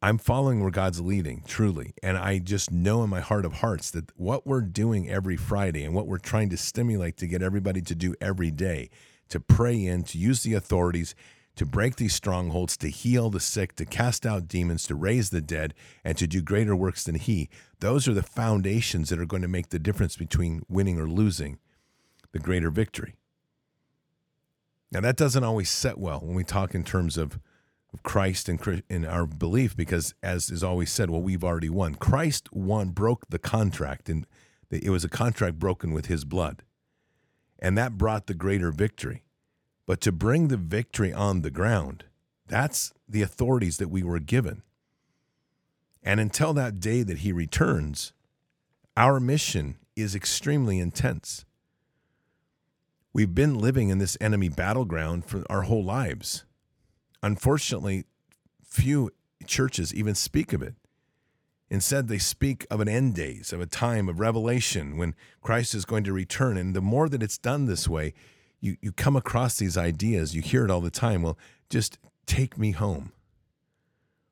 I'm 0.00 0.18
following 0.18 0.60
where 0.60 0.70
God's 0.70 1.00
leading, 1.00 1.42
truly. 1.44 1.92
And 2.04 2.16
I 2.16 2.38
just 2.38 2.70
know 2.70 3.02
in 3.02 3.10
my 3.10 3.18
heart 3.18 3.44
of 3.44 3.54
hearts 3.54 3.90
that 3.90 4.16
what 4.16 4.46
we're 4.46 4.60
doing 4.60 5.10
every 5.10 5.36
Friday 5.36 5.82
and 5.82 5.92
what 5.92 6.06
we're 6.06 6.18
trying 6.18 6.50
to 6.50 6.56
stimulate 6.56 7.16
to 7.16 7.26
get 7.26 7.42
everybody 7.42 7.82
to 7.82 7.96
do 7.96 8.14
every 8.20 8.52
day, 8.52 8.90
to 9.28 9.40
pray 9.40 9.84
in, 9.84 10.04
to 10.04 10.18
use 10.18 10.44
the 10.44 10.54
authorities, 10.54 11.16
to 11.56 11.66
break 11.66 11.96
these 11.96 12.14
strongholds, 12.14 12.76
to 12.76 12.88
heal 12.88 13.28
the 13.28 13.40
sick, 13.40 13.74
to 13.74 13.84
cast 13.84 14.24
out 14.24 14.46
demons, 14.46 14.86
to 14.86 14.94
raise 14.94 15.30
the 15.30 15.40
dead, 15.40 15.74
and 16.04 16.16
to 16.16 16.28
do 16.28 16.42
greater 16.42 16.76
works 16.76 17.02
than 17.02 17.16
He, 17.16 17.48
those 17.80 18.06
are 18.06 18.14
the 18.14 18.22
foundations 18.22 19.08
that 19.08 19.18
are 19.18 19.26
going 19.26 19.42
to 19.42 19.48
make 19.48 19.70
the 19.70 19.80
difference 19.80 20.16
between 20.16 20.62
winning 20.68 21.00
or 21.00 21.08
losing 21.08 21.58
the 22.30 22.38
greater 22.38 22.70
victory. 22.70 23.16
Now, 24.92 25.00
that 25.00 25.16
doesn't 25.16 25.42
always 25.42 25.68
set 25.68 25.98
well 25.98 26.20
when 26.20 26.36
we 26.36 26.44
talk 26.44 26.72
in 26.72 26.84
terms 26.84 27.18
of 27.18 27.40
Christ 28.02 28.48
and 28.48 28.82
in 28.88 29.04
our 29.04 29.26
belief 29.26 29.76
because 29.76 30.14
as 30.22 30.50
is 30.50 30.62
always 30.62 30.92
said 30.92 31.10
well 31.10 31.22
we've 31.22 31.44
already 31.44 31.70
won. 31.70 31.94
Christ 31.94 32.52
won 32.52 32.90
broke 32.90 33.28
the 33.28 33.38
contract 33.38 34.08
and 34.08 34.26
it 34.70 34.90
was 34.90 35.04
a 35.04 35.08
contract 35.08 35.58
broken 35.58 35.92
with 35.92 36.06
his 36.06 36.24
blood. 36.24 36.62
And 37.58 37.76
that 37.76 37.98
brought 37.98 38.26
the 38.26 38.34
greater 38.34 38.70
victory. 38.70 39.24
But 39.86 40.00
to 40.02 40.12
bring 40.12 40.48
the 40.48 40.58
victory 40.58 41.12
on 41.12 41.42
the 41.42 41.50
ground 41.50 42.04
that's 42.46 42.92
the 43.06 43.22
authorities 43.22 43.76
that 43.76 43.88
we 43.88 44.02
were 44.02 44.18
given. 44.18 44.62
And 46.02 46.18
until 46.18 46.54
that 46.54 46.80
day 46.80 47.02
that 47.02 47.18
he 47.18 47.32
returns 47.32 48.12
our 48.96 49.20
mission 49.20 49.76
is 49.94 50.14
extremely 50.16 50.80
intense. 50.80 51.44
We've 53.12 53.34
been 53.34 53.58
living 53.58 53.90
in 53.90 53.98
this 53.98 54.16
enemy 54.20 54.48
battleground 54.48 55.24
for 55.24 55.44
our 55.48 55.62
whole 55.62 55.84
lives 55.84 56.44
unfortunately, 57.22 58.04
few 58.64 59.10
churches 59.46 59.94
even 59.94 60.14
speak 60.14 60.52
of 60.52 60.62
it. 60.62 60.74
Instead, 61.70 62.08
they 62.08 62.18
speak 62.18 62.66
of 62.70 62.80
an 62.80 62.88
end 62.88 63.14
days, 63.14 63.52
of 63.52 63.60
a 63.60 63.66
time 63.66 64.08
of 64.08 64.20
revelation 64.20 64.96
when 64.96 65.14
Christ 65.42 65.74
is 65.74 65.84
going 65.84 66.04
to 66.04 66.12
return. 66.12 66.56
And 66.56 66.74
the 66.74 66.80
more 66.80 67.08
that 67.08 67.22
it's 67.22 67.36
done 67.36 67.66
this 67.66 67.86
way, 67.86 68.14
you, 68.60 68.76
you 68.80 68.90
come 68.90 69.16
across 69.16 69.58
these 69.58 69.76
ideas, 69.76 70.34
you 70.34 70.40
hear 70.40 70.64
it 70.64 70.70
all 70.70 70.80
the 70.80 70.90
time. 70.90 71.22
Well, 71.22 71.38
just 71.68 71.98
take 72.26 72.56
me 72.56 72.72
home. 72.72 73.12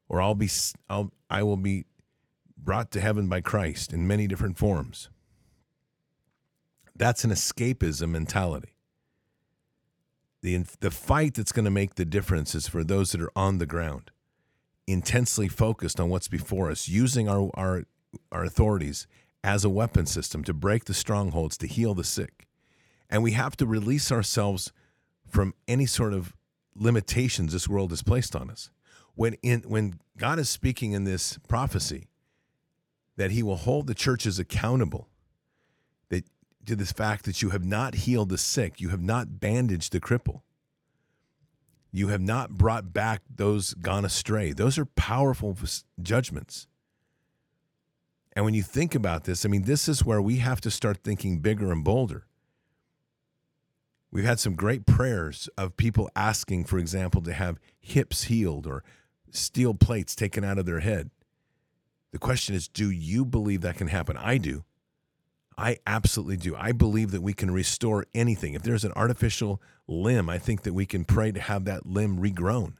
Or 0.08 0.20
I'll 0.22 0.34
be 0.34 0.48
I'll 0.88 1.12
I 1.28 1.42
will 1.42 1.56
be 1.56 1.84
brought 2.56 2.90
to 2.92 3.00
heaven 3.00 3.28
by 3.28 3.40
Christ 3.40 3.92
in 3.92 4.06
many 4.06 4.26
different 4.26 4.56
forms. 4.56 5.10
That's 6.94 7.24
an 7.24 7.30
escapism 7.30 8.10
mentality. 8.10 8.75
The, 10.42 10.64
the 10.80 10.90
fight 10.90 11.34
that's 11.34 11.52
going 11.52 11.64
to 11.64 11.70
make 11.70 11.94
the 11.94 12.04
difference 12.04 12.54
is 12.54 12.68
for 12.68 12.84
those 12.84 13.12
that 13.12 13.20
are 13.20 13.32
on 13.34 13.58
the 13.58 13.66
ground, 13.66 14.10
intensely 14.86 15.48
focused 15.48 15.98
on 15.98 16.08
what's 16.08 16.28
before 16.28 16.70
us, 16.70 16.88
using 16.88 17.28
our, 17.28 17.50
our, 17.54 17.84
our 18.30 18.44
authorities 18.44 19.06
as 19.42 19.64
a 19.64 19.70
weapon 19.70 20.06
system 20.06 20.44
to 20.44 20.52
break 20.52 20.84
the 20.84 20.94
strongholds, 20.94 21.56
to 21.58 21.66
heal 21.66 21.94
the 21.94 22.04
sick. 22.04 22.46
And 23.08 23.22
we 23.22 23.32
have 23.32 23.56
to 23.58 23.66
release 23.66 24.10
ourselves 24.10 24.72
from 25.26 25.54
any 25.66 25.86
sort 25.86 26.12
of 26.12 26.34
limitations 26.74 27.52
this 27.52 27.68
world 27.68 27.90
has 27.90 28.02
placed 28.02 28.36
on 28.36 28.50
us. 28.50 28.70
When, 29.14 29.34
in, 29.42 29.62
when 29.62 30.00
God 30.18 30.38
is 30.38 30.48
speaking 30.48 30.92
in 30.92 31.04
this 31.04 31.38
prophecy 31.48 32.08
that 33.16 33.30
he 33.30 33.42
will 33.42 33.56
hold 33.56 33.86
the 33.86 33.94
churches 33.94 34.38
accountable 34.38 35.08
to 36.66 36.76
this 36.76 36.92
fact 36.92 37.24
that 37.24 37.42
you 37.42 37.50
have 37.50 37.64
not 37.64 37.94
healed 37.94 38.28
the 38.28 38.38
sick, 38.38 38.80
you 38.80 38.90
have 38.90 39.02
not 39.02 39.40
bandaged 39.40 39.92
the 39.92 40.00
cripple, 40.00 40.42
you 41.92 42.08
have 42.08 42.20
not 42.20 42.50
brought 42.50 42.92
back 42.92 43.22
those 43.34 43.72
gone 43.74 44.04
astray. 44.04 44.52
Those 44.52 44.76
are 44.78 44.84
powerful 44.84 45.56
judgments. 46.02 46.66
And 48.34 48.44
when 48.44 48.52
you 48.52 48.62
think 48.62 48.94
about 48.94 49.24
this, 49.24 49.46
I 49.46 49.48
mean, 49.48 49.62
this 49.62 49.88
is 49.88 50.04
where 50.04 50.20
we 50.20 50.36
have 50.36 50.60
to 50.60 50.70
start 50.70 50.98
thinking 51.02 51.38
bigger 51.38 51.72
and 51.72 51.82
bolder. 51.82 52.26
We've 54.10 54.26
had 54.26 54.38
some 54.38 54.56
great 54.56 54.84
prayers 54.84 55.48
of 55.56 55.78
people 55.78 56.10
asking, 56.14 56.64
for 56.64 56.78
example, 56.78 57.22
to 57.22 57.32
have 57.32 57.58
hips 57.80 58.24
healed 58.24 58.66
or 58.66 58.84
steel 59.30 59.72
plates 59.72 60.14
taken 60.14 60.44
out 60.44 60.58
of 60.58 60.66
their 60.66 60.80
head. 60.80 61.10
The 62.12 62.18
question 62.18 62.54
is, 62.54 62.68
do 62.68 62.90
you 62.90 63.24
believe 63.24 63.62
that 63.62 63.76
can 63.76 63.88
happen? 63.88 64.18
I 64.18 64.36
do. 64.36 64.64
I 65.58 65.78
absolutely 65.86 66.36
do. 66.36 66.54
I 66.54 66.72
believe 66.72 67.12
that 67.12 67.22
we 67.22 67.32
can 67.32 67.50
restore 67.50 68.04
anything. 68.14 68.54
If 68.54 68.62
there's 68.62 68.84
an 68.84 68.92
artificial 68.94 69.62
limb, 69.88 70.28
I 70.28 70.38
think 70.38 70.62
that 70.62 70.74
we 70.74 70.84
can 70.84 71.04
pray 71.04 71.32
to 71.32 71.40
have 71.40 71.64
that 71.64 71.86
limb 71.86 72.18
regrown. 72.18 72.74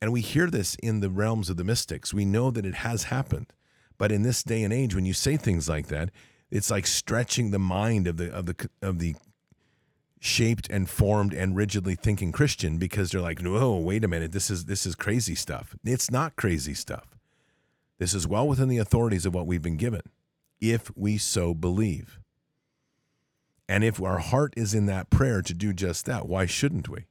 And 0.00 0.12
we 0.12 0.20
hear 0.20 0.48
this 0.48 0.76
in 0.76 1.00
the 1.00 1.10
realms 1.10 1.50
of 1.50 1.56
the 1.56 1.64
mystics. 1.64 2.14
We 2.14 2.24
know 2.24 2.50
that 2.50 2.66
it 2.66 2.76
has 2.76 3.04
happened. 3.04 3.52
But 3.98 4.12
in 4.12 4.22
this 4.22 4.42
day 4.42 4.62
and 4.62 4.72
age, 4.72 4.94
when 4.94 5.06
you 5.06 5.14
say 5.14 5.36
things 5.36 5.68
like 5.68 5.86
that, 5.88 6.10
it's 6.50 6.70
like 6.70 6.86
stretching 6.86 7.50
the 7.50 7.58
mind 7.58 8.06
of 8.06 8.16
the 8.16 8.32
of 8.32 8.46
the 8.46 8.68
of 8.82 8.98
the 8.98 9.14
shaped 10.20 10.68
and 10.70 10.88
formed 10.88 11.32
and 11.32 11.56
rigidly 11.56 11.94
thinking 11.94 12.32
Christian 12.32 12.78
because 12.78 13.10
they're 13.10 13.20
like, 13.20 13.40
"No, 13.40 13.76
wait 13.76 14.04
a 14.04 14.08
minute, 14.08 14.32
this 14.32 14.50
is 14.50 14.66
this 14.66 14.84
is 14.84 14.94
crazy 14.94 15.34
stuff." 15.34 15.74
It's 15.84 16.10
not 16.10 16.36
crazy 16.36 16.74
stuff. 16.74 17.16
This 17.98 18.14
is 18.14 18.26
well 18.26 18.46
within 18.46 18.68
the 18.68 18.78
authorities 18.78 19.26
of 19.26 19.34
what 19.34 19.46
we've 19.46 19.62
been 19.62 19.76
given 19.76 20.02
if 20.60 20.90
we 20.96 21.18
so 21.18 21.54
believe. 21.54 22.20
And 23.68 23.82
if 23.82 24.00
our 24.00 24.18
heart 24.18 24.52
is 24.56 24.74
in 24.74 24.86
that 24.86 25.10
prayer 25.10 25.42
to 25.42 25.54
do 25.54 25.72
just 25.72 26.04
that, 26.06 26.28
why 26.28 26.46
shouldn't 26.46 26.88
we? 26.88 27.06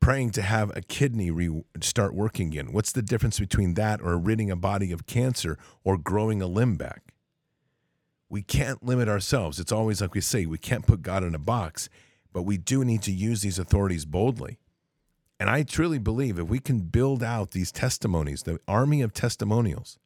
Praying 0.00 0.30
to 0.32 0.42
have 0.42 0.76
a 0.76 0.82
kidney 0.82 1.30
re- 1.30 1.64
start 1.80 2.14
working 2.14 2.48
again. 2.48 2.72
What's 2.72 2.92
the 2.92 3.02
difference 3.02 3.40
between 3.40 3.74
that 3.74 4.00
or 4.00 4.18
ridding 4.18 4.50
a 4.50 4.56
body 4.56 4.92
of 4.92 5.06
cancer 5.06 5.58
or 5.82 5.96
growing 5.96 6.40
a 6.42 6.46
limb 6.46 6.76
back? 6.76 7.14
We 8.28 8.42
can't 8.42 8.82
limit 8.82 9.08
ourselves. 9.08 9.58
It's 9.58 9.72
always 9.72 10.00
like 10.00 10.14
we 10.14 10.20
say, 10.20 10.46
we 10.46 10.58
can't 10.58 10.86
put 10.86 11.02
God 11.02 11.24
in 11.24 11.34
a 11.34 11.38
box, 11.38 11.88
but 12.32 12.42
we 12.42 12.58
do 12.58 12.84
need 12.84 13.02
to 13.02 13.12
use 13.12 13.42
these 13.42 13.58
authorities 13.58 14.04
boldly. 14.04 14.58
And 15.40 15.50
I 15.50 15.62
truly 15.62 15.98
believe 15.98 16.38
if 16.38 16.48
we 16.48 16.58
can 16.58 16.80
build 16.80 17.22
out 17.22 17.50
these 17.50 17.72
testimonies, 17.72 18.42
the 18.44 18.58
army 18.68 19.02
of 19.02 19.12
testimonials, 19.12 19.98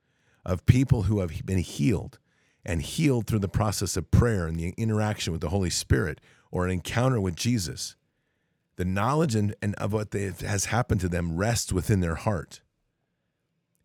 of 0.48 0.64
people 0.64 1.02
who 1.02 1.20
have 1.20 1.44
been 1.44 1.58
healed 1.58 2.18
and 2.64 2.80
healed 2.80 3.26
through 3.26 3.38
the 3.38 3.48
process 3.48 3.98
of 3.98 4.10
prayer 4.10 4.46
and 4.46 4.58
the 4.58 4.72
interaction 4.78 5.30
with 5.30 5.42
the 5.42 5.50
Holy 5.50 5.68
Spirit 5.68 6.22
or 6.50 6.64
an 6.64 6.72
encounter 6.72 7.20
with 7.20 7.36
Jesus. 7.36 7.96
The 8.76 8.86
knowledge 8.86 9.34
and, 9.34 9.54
and 9.60 9.74
of 9.74 9.92
what 9.92 10.10
they, 10.10 10.32
has 10.40 10.66
happened 10.66 11.02
to 11.02 11.08
them 11.08 11.36
rests 11.36 11.70
within 11.70 12.00
their 12.00 12.14
heart. 12.14 12.62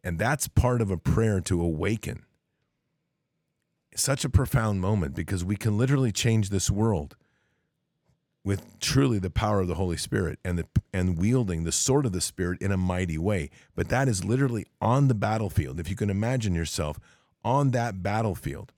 And 0.06 0.18
that's 0.18 0.48
part 0.48 0.82
of 0.82 0.90
a 0.90 0.98
prayer 0.98 1.42
to 1.42 1.62
awaken. 1.62 2.24
such 3.96 4.24
a 4.24 4.30
profound 4.30 4.80
moment 4.80 5.16
because 5.16 5.44
we 5.44 5.58
can 5.58 5.78
literally 5.78 6.14
change 6.14 6.50
this 6.50 6.72
world 6.72 7.18
with 8.46 8.80
truly 8.80 9.20
the 9.20 9.30
power 9.30 9.62
of 9.62 9.68
the 9.68 9.76
Holy 9.76 9.98
Spirit 9.98 10.38
and 10.44 10.58
the 10.60 10.66
and 10.94 11.18
wielding 11.18 11.64
the 11.64 11.72
sword 11.72 12.06
of 12.06 12.12
the 12.12 12.22
Spirit 12.22 12.62
in 12.62 12.72
a 12.72 12.78
mighty 12.78 13.18
way. 13.18 13.50
But 13.76 13.90
that 13.90 14.08
is 14.08 14.24
literally 14.24 14.66
on 14.82 15.08
the 15.08 15.16
battlefield. 15.16 15.80
If 15.80 15.90
you 15.90 15.96
can 15.96 16.10
imagine 16.10 16.54
yourself 16.54 17.00
on 17.44 17.72
that 17.72 18.04
battlefield, 18.04 18.74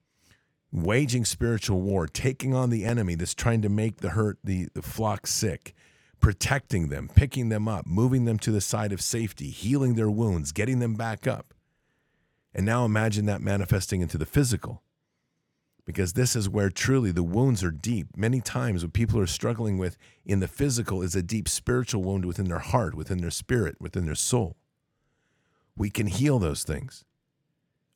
waging 0.72 1.26
spiritual 1.26 1.82
war, 1.82 2.08
taking 2.08 2.54
on 2.54 2.70
the 2.70 2.86
enemy 2.86 3.16
that's 3.16 3.34
trying 3.34 3.62
to 3.64 3.70
make 3.70 4.02
the 4.02 4.10
hurt 4.10 4.38
the, 4.44 4.68
the 4.74 4.82
flock 4.82 5.26
sick, 5.26 5.74
protecting 6.20 6.90
them, 6.90 7.10
picking 7.14 7.50
them 7.50 7.68
up, 7.68 7.86
moving 7.88 8.26
them 8.26 8.38
to 8.40 8.52
the 8.52 8.62
side 8.62 8.92
of 8.92 9.02
safety, 9.02 9.50
healing 9.50 9.96
their 9.96 10.10
wounds, 10.10 10.52
getting 10.52 10.80
them 10.80 10.96
back 10.96 11.26
up. 11.26 11.54
And 12.54 12.66
now 12.66 12.86
imagine 12.86 13.26
that 13.26 13.42
manifesting 13.42 14.02
into 14.02 14.18
the 14.18 14.26
physical 14.26 14.82
because 15.86 16.14
this 16.14 16.36
is 16.36 16.50
where 16.50 16.70
truly 16.70 17.12
the 17.12 17.24
wounds 17.24 17.64
are 17.64 17.72
deep. 17.72 18.18
Many 18.18 18.42
times, 18.42 18.84
what 18.84 18.94
people 18.94 19.20
are 19.20 19.28
struggling 19.28 19.78
with 19.78 19.98
in 20.26 20.40
the 20.40 20.48
physical 20.48 21.02
is 21.02 21.16
a 21.16 21.22
deep 21.22 21.48
spiritual 21.48 22.02
wound 22.02 22.26
within 22.26 22.48
their 22.48 22.60
heart, 22.60 22.96
within 22.96 23.20
their 23.20 23.32
spirit, 23.32 23.76
within 23.80 24.06
their 24.06 24.16
soul. 24.16 24.56
We 25.78 25.90
can 25.90 26.08
heal 26.08 26.40
those 26.40 26.64
things. 26.64 27.06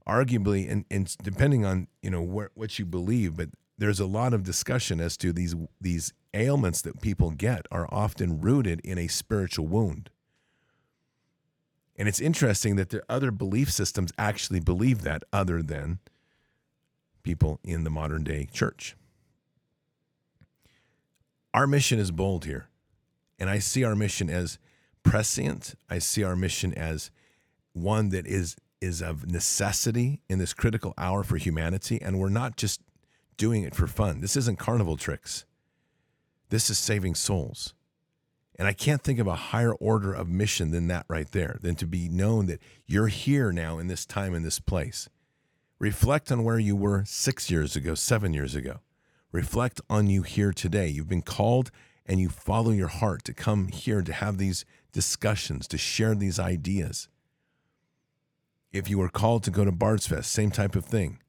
Arguably, 0.08 0.70
and, 0.70 0.86
and 0.90 1.16
depending 1.24 1.66
on 1.66 1.88
you 2.02 2.12
know 2.12 2.22
where, 2.22 2.52
what 2.54 2.78
you 2.78 2.86
believe, 2.86 3.36
but 3.36 3.50
there's 3.78 4.00
a 4.00 4.06
lot 4.06 4.34
of 4.34 4.44
discussion 4.44 5.00
as 5.00 5.18
to 5.18 5.34
these 5.34 5.56
these 5.82 6.14
ailments 6.34 6.82
that 6.84 7.02
people 7.02 7.32
get 7.32 7.66
are 7.72 7.88
often 7.92 8.40
rooted 8.40 8.82
in 8.82 8.98
a 8.98 9.08
spiritual 9.08 9.68
wound. 9.68 10.10
And 11.96 12.08
it's 12.08 12.22
interesting 12.22 12.76
that 12.78 12.90
the 12.90 13.04
other 13.10 13.30
belief 13.30 13.72
systems 13.72 14.12
actually 14.18 14.62
believe 14.62 15.02
that, 15.02 15.24
other 15.34 15.62
than 15.62 16.00
people 17.24 17.60
in 17.64 17.84
the 17.84 17.90
modern 17.90 18.24
day 18.24 18.48
church. 18.52 18.96
Our 21.54 21.68
mission 21.68 22.00
is 22.00 22.12
bold 22.12 22.46
here. 22.46 22.70
And 23.40 23.50
I 23.50 23.60
see 23.60 23.84
our 23.84 23.96
mission 23.96 24.30
as 24.30 24.60
prescient. 25.04 25.76
I 25.90 26.00
see 26.00 26.24
our 26.24 26.36
mission 26.36 26.74
as 26.74 27.10
one 27.74 28.10
that 28.10 28.28
is 28.28 28.56
is 28.82 29.02
of 29.02 29.30
necessity 29.30 30.22
in 30.30 30.40
this 30.40 30.54
critical 30.54 30.94
hour 30.98 31.24
for 31.24 31.36
humanity. 31.36 32.02
And 32.02 32.18
we're 32.18 32.30
not 32.30 32.56
just 32.56 32.82
doing 33.36 33.64
it 33.64 33.76
for 33.76 33.88
fun. 33.88 34.22
This 34.22 34.38
isn't 34.38 34.58
carnival 34.58 34.96
tricks. 34.96 35.46
This 36.50 36.70
is 36.70 36.78
saving 36.78 37.16
souls. 37.16 37.74
And 38.58 38.68
I 38.68 38.74
can't 38.74 39.02
think 39.02 39.20
of 39.20 39.28
a 39.28 39.36
higher 39.36 39.74
order 39.74 40.14
of 40.14 40.28
mission 40.30 40.72
than 40.72 40.88
that 40.88 41.06
right 41.08 41.30
there, 41.32 41.58
than 41.62 41.76
to 41.76 41.86
be 41.86 42.10
known 42.10 42.46
that 42.48 42.62
you're 42.86 43.08
here 43.08 43.52
now 43.52 43.80
in 43.80 43.88
this 43.88 44.06
time, 44.06 44.34
in 44.34 44.44
this 44.44 44.60
place. 44.60 45.10
Reflect 45.80 46.32
on 46.32 46.44
where 46.44 46.60
you 46.60 46.76
were 46.76 47.04
six 47.06 47.50
years 47.50 47.76
ago, 47.76 47.96
seven 47.96 48.34
years 48.34 48.54
ago. 48.54 48.80
Reflect 49.32 49.80
on 49.90 50.08
you 50.08 50.24
here 50.24 50.52
today. 50.52 50.88
You've 50.88 51.08
been 51.08 51.22
called 51.22 51.72
and 52.06 52.20
you 52.20 52.28
follow 52.28 52.72
your 52.72 52.88
heart 52.88 53.24
to 53.26 53.34
come 53.34 53.68
here 53.70 54.02
to 54.02 54.12
have 54.12 54.38
these 54.38 54.66
discussions, 54.92 55.68
to 55.70 55.78
share 55.78 56.16
these 56.16 56.40
ideas. 56.40 57.08
If 58.74 58.90
you 58.90 58.98
were 58.98 59.10
called 59.10 59.44
to 59.44 59.52
go 59.52 59.64
to 59.64 59.72
Bards 59.72 60.08
Fest, 60.08 60.32
same 60.32 60.52
type 60.52 60.76
of 60.76 60.86
thing. 60.86 61.20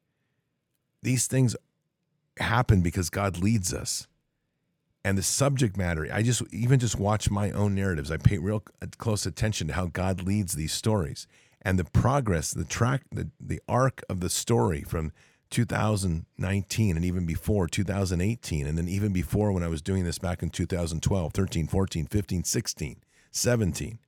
These 1.02 1.26
things 1.26 1.54
happen 2.38 2.80
because 2.80 3.08
God 3.08 3.38
leads 3.38 3.72
us 3.72 4.08
and 5.04 5.16
the 5.16 5.22
subject 5.22 5.76
matter 5.76 6.08
i 6.12 6.22
just 6.22 6.42
even 6.52 6.78
just 6.78 6.98
watch 6.98 7.30
my 7.30 7.50
own 7.52 7.74
narratives 7.74 8.10
i 8.10 8.16
pay 8.16 8.38
real 8.38 8.62
close 8.98 9.26
attention 9.26 9.66
to 9.66 9.74
how 9.74 9.86
god 9.86 10.22
leads 10.22 10.54
these 10.54 10.72
stories 10.72 11.26
and 11.62 11.78
the 11.78 11.84
progress 11.84 12.52
the 12.52 12.64
track 12.64 13.02
the, 13.12 13.30
the 13.40 13.60
arc 13.68 14.02
of 14.08 14.20
the 14.20 14.30
story 14.30 14.82
from 14.82 15.12
2019 15.50 16.96
and 16.96 17.04
even 17.04 17.26
before 17.26 17.66
2018 17.66 18.66
and 18.66 18.78
then 18.78 18.88
even 18.88 19.12
before 19.12 19.52
when 19.52 19.62
i 19.62 19.68
was 19.68 19.82
doing 19.82 20.04
this 20.04 20.18
back 20.18 20.42
in 20.42 20.50
2012 20.50 21.32
13 21.32 21.66
14 21.66 22.06
15 22.06 22.44
16 22.44 22.96
17 23.30 23.98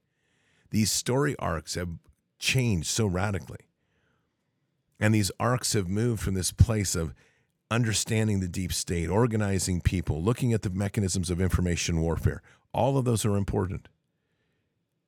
these 0.71 0.91
story 0.91 1.35
arcs 1.39 1.75
have 1.75 1.91
changed 2.39 2.89
so 2.89 3.07
radically 3.07 3.67
and 5.03 5.13
these 5.13 5.33
arcs 5.41 5.73
have 5.73 5.89
moved 5.89 6.23
from 6.23 6.35
this 6.35 6.53
place 6.53 6.95
of 6.95 7.13
understanding 7.73 8.39
the 8.39 8.49
deep 8.49 8.73
state, 8.73 9.09
organizing 9.09 9.81
people, 9.81 10.23
looking 10.23 10.53
at 10.53 10.63
the 10.63 10.71
mechanisms 10.71 11.31
of 11.31 11.41
information 11.41 12.01
warfare. 12.01 12.43
All 12.73 12.97
of 12.99 13.05
those 13.05 13.25
are 13.25 13.37
important. 13.37 13.89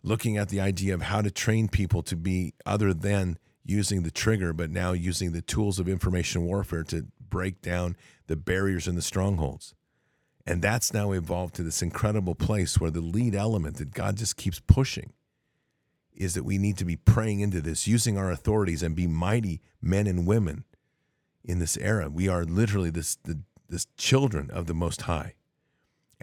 Looking 0.04 0.36
at 0.36 0.50
the 0.50 0.60
idea 0.60 0.92
of 0.92 1.02
how 1.02 1.22
to 1.22 1.30
train 1.30 1.68
people 1.68 2.02
to 2.04 2.14
be 2.14 2.52
other 2.66 2.92
than 2.92 3.38
using 3.64 4.02
the 4.02 4.10
trigger, 4.10 4.52
but 4.52 4.70
now 4.70 4.92
using 4.92 5.32
the 5.32 5.40
tools 5.40 5.78
of 5.78 5.88
information 5.88 6.44
warfare 6.44 6.84
to 6.84 7.06
break 7.30 7.62
down 7.62 7.96
the 8.26 8.36
barriers 8.36 8.86
and 8.86 8.98
the 8.98 9.02
strongholds. 9.02 9.74
And 10.46 10.60
that's 10.60 10.92
now 10.92 11.12
evolved 11.12 11.54
to 11.54 11.62
this 11.62 11.80
incredible 11.80 12.34
place 12.34 12.78
where 12.78 12.90
the 12.90 13.00
lead 13.00 13.34
element 13.34 13.78
that 13.78 13.94
God 13.94 14.16
just 14.16 14.36
keeps 14.36 14.60
pushing 14.60 15.14
is 16.12 16.34
that 16.34 16.44
we 16.44 16.58
need 16.58 16.76
to 16.78 16.84
be 16.84 16.96
praying 16.96 17.40
into 17.40 17.62
this, 17.62 17.88
using 17.88 18.18
our 18.18 18.30
authorities 18.30 18.82
and 18.82 18.94
be 18.94 19.06
mighty 19.06 19.62
men 19.80 20.06
and 20.06 20.26
women 20.26 20.64
in 21.42 21.58
this 21.58 21.78
era. 21.78 22.10
We 22.10 22.28
are 22.28 22.44
literally 22.44 22.90
this 22.90 23.16
the 23.24 23.40
this 23.68 23.86
children 23.96 24.50
of 24.50 24.66
the 24.66 24.74
Most 24.74 25.02
High. 25.02 25.34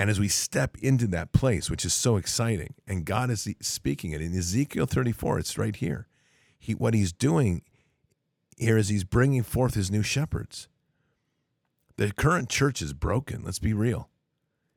And 0.01 0.09
as 0.09 0.19
we 0.19 0.29
step 0.29 0.77
into 0.79 1.05
that 1.09 1.31
place, 1.31 1.69
which 1.69 1.85
is 1.85 1.93
so 1.93 2.15
exciting, 2.15 2.73
and 2.87 3.05
God 3.05 3.29
is 3.29 3.47
speaking 3.61 4.13
it 4.13 4.21
in 4.23 4.35
Ezekiel 4.35 4.87
34, 4.87 5.37
it's 5.37 5.59
right 5.59 5.75
here. 5.75 6.07
He, 6.57 6.73
what 6.73 6.95
he's 6.95 7.13
doing 7.13 7.61
here 8.57 8.79
is 8.79 8.89
he's 8.89 9.03
bringing 9.03 9.43
forth 9.43 9.75
his 9.75 9.91
new 9.91 10.01
shepherds. 10.01 10.67
The 11.97 12.11
current 12.13 12.49
church 12.49 12.81
is 12.81 12.93
broken, 12.93 13.43
let's 13.43 13.59
be 13.59 13.73
real. 13.73 14.09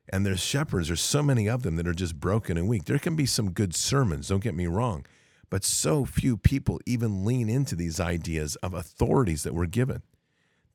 And 0.07 0.27
there's 0.27 0.41
shepherds, 0.41 0.89
there's 0.89 1.01
so 1.01 1.23
many 1.23 1.49
of 1.49 1.63
them 1.63 1.75
that 1.77 1.87
are 1.87 1.93
just 1.95 2.19
broken 2.19 2.55
and 2.55 2.69
weak. 2.69 2.85
There 2.85 2.99
can 2.99 3.15
be 3.15 3.25
some 3.25 3.49
good 3.49 3.73
sermons, 3.73 4.27
don't 4.27 4.43
get 4.43 4.53
me 4.53 4.67
wrong, 4.67 5.07
but 5.49 5.63
so 5.63 6.05
few 6.05 6.37
people 6.37 6.79
even 6.85 7.25
lean 7.25 7.49
into 7.49 7.75
these 7.75 7.99
ideas 7.99 8.57
of 8.57 8.75
authorities 8.75 9.41
that 9.41 9.55
were 9.55 9.65
given 9.65 10.03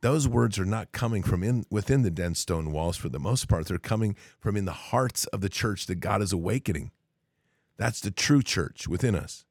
those 0.01 0.27
words 0.27 0.59
are 0.59 0.65
not 0.65 0.93
coming 0.93 1.23
from 1.23 1.43
in 1.43 1.65
within 1.71 2.03
the 2.03 2.11
dense 2.11 2.39
stone 2.39 2.73
walls 2.73 2.97
for 2.97 3.09
the 3.09 3.19
most 3.19 3.49
part. 3.49 3.67
They're 3.67 3.79
coming 3.79 4.17
from 4.39 4.57
in 4.57 4.65
the 4.65 4.73
hearts 4.73 5.27
of 5.27 5.41
the 5.41 5.49
church 5.49 5.87
that 5.87 5.97
God 5.97 6.23
is 6.23 6.33
awakening. 6.33 6.91
That's 7.77 8.01
the 8.01 8.11
true 8.11 8.43
church 8.43 8.89
within 8.89 9.15
us. 9.15 9.45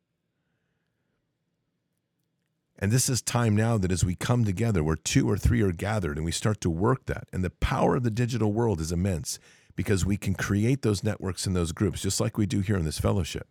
And 2.82 2.91
this 2.91 3.10
is 3.10 3.22
time 3.22 3.56
now 3.56 3.78
that 3.78 3.91
as 3.91 4.06
we 4.06 4.16
come 4.16 4.45
together, 4.45 4.84
where 4.84 4.95
two 4.95 5.30
or 5.30 5.38
three 5.38 5.62
are 5.62 5.74
gathered, 5.74 6.16
and 6.16 6.26
we 6.26 6.32
start 6.32 6.62
to 6.62 6.70
work 6.70 7.06
that. 7.08 7.28
And 7.34 7.43
the 7.43 7.50
power 7.50 7.97
of 7.97 8.04
the 8.04 8.10
digital 8.10 8.54
world 8.54 8.80
is 8.80 8.91
immense 8.91 9.38
because 9.76 10.06
we 10.06 10.16
can 10.16 10.34
create 10.34 10.82
those 10.82 11.04
networks 11.04 11.45
and 11.45 11.56
those 11.56 11.74
groups, 11.74 12.02
just 12.02 12.22
like 12.22 12.38
we 12.38 12.45
do 12.45 12.62
here 12.62 12.78
in 12.78 12.86
this 12.86 13.00
fellowship. 13.00 13.47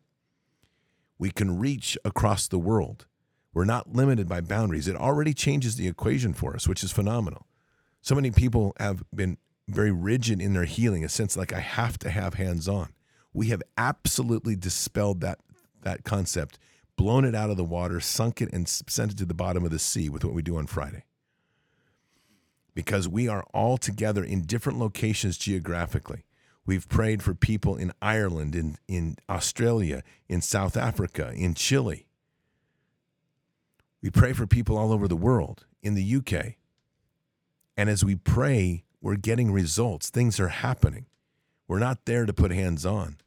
We 1.18 1.30
can 1.30 1.58
reach 1.58 1.98
across 2.04 2.48
the 2.48 2.58
world 2.58 3.06
we're 3.54 3.64
not 3.64 3.92
limited 3.94 4.28
by 4.28 4.40
boundaries. 4.40 4.88
It 4.88 4.96
already 4.96 5.34
changes 5.34 5.76
the 5.76 5.88
equation 5.88 6.32
for 6.32 6.54
us, 6.54 6.68
which 6.68 6.84
is 6.84 6.92
phenomenal. 6.92 7.46
So 8.02 8.14
many 8.14 8.30
people 8.30 8.74
have 8.78 9.02
been 9.14 9.38
very 9.66 9.90
rigid 9.90 10.40
in 10.40 10.54
their 10.54 10.64
healing, 10.64 11.04
a 11.04 11.08
sense 11.08 11.36
like 11.36 11.52
I 11.52 11.60
have 11.60 11.98
to 12.00 12.10
have 12.10 12.34
hands 12.34 12.68
on. 12.68 12.90
We 13.32 13.48
have 13.48 13.62
absolutely 13.76 14.56
dispelled 14.56 15.20
that 15.20 15.38
that 15.82 16.04
concept, 16.04 16.58
blown 16.96 17.24
it 17.24 17.34
out 17.34 17.50
of 17.50 17.56
the 17.56 17.64
water, 17.64 18.00
sunk 18.00 18.42
it, 18.42 18.52
and 18.52 18.68
sent 18.68 19.12
it 19.12 19.18
to 19.18 19.24
the 19.24 19.34
bottom 19.34 19.64
of 19.64 19.70
the 19.70 19.78
sea 19.78 20.08
with 20.08 20.24
what 20.24 20.34
we 20.34 20.42
do 20.42 20.56
on 20.56 20.66
Friday. 20.66 21.04
Because 22.74 23.08
we 23.08 23.28
are 23.28 23.44
all 23.54 23.76
together 23.76 24.24
in 24.24 24.42
different 24.42 24.78
locations 24.78 25.38
geographically. 25.38 26.24
We've 26.66 26.88
prayed 26.88 27.22
for 27.22 27.32
people 27.32 27.76
in 27.76 27.92
Ireland, 28.02 28.54
in, 28.54 28.76
in 28.88 29.16
Australia, 29.28 30.02
in 30.28 30.42
South 30.42 30.76
Africa, 30.76 31.32
in 31.34 31.54
Chile. 31.54 32.07
We 34.02 34.10
pray 34.10 34.32
for 34.32 34.46
people 34.46 34.76
all 34.76 34.92
over 34.92 35.08
the 35.08 35.16
world, 35.16 35.66
in 35.82 35.94
the 35.94 36.16
UK. 36.16 36.54
And 37.76 37.88
as 37.88 38.04
we 38.04 38.16
pray, 38.16 38.84
we're 39.00 39.16
getting 39.16 39.52
results. 39.52 40.10
Things 40.10 40.40
are 40.40 40.48
happening. 40.48 41.06
We're 41.66 41.78
not 41.78 42.04
there 42.04 42.26
to 42.26 42.32
put 42.32 42.50
hands 42.50 42.86
on, 42.86 43.18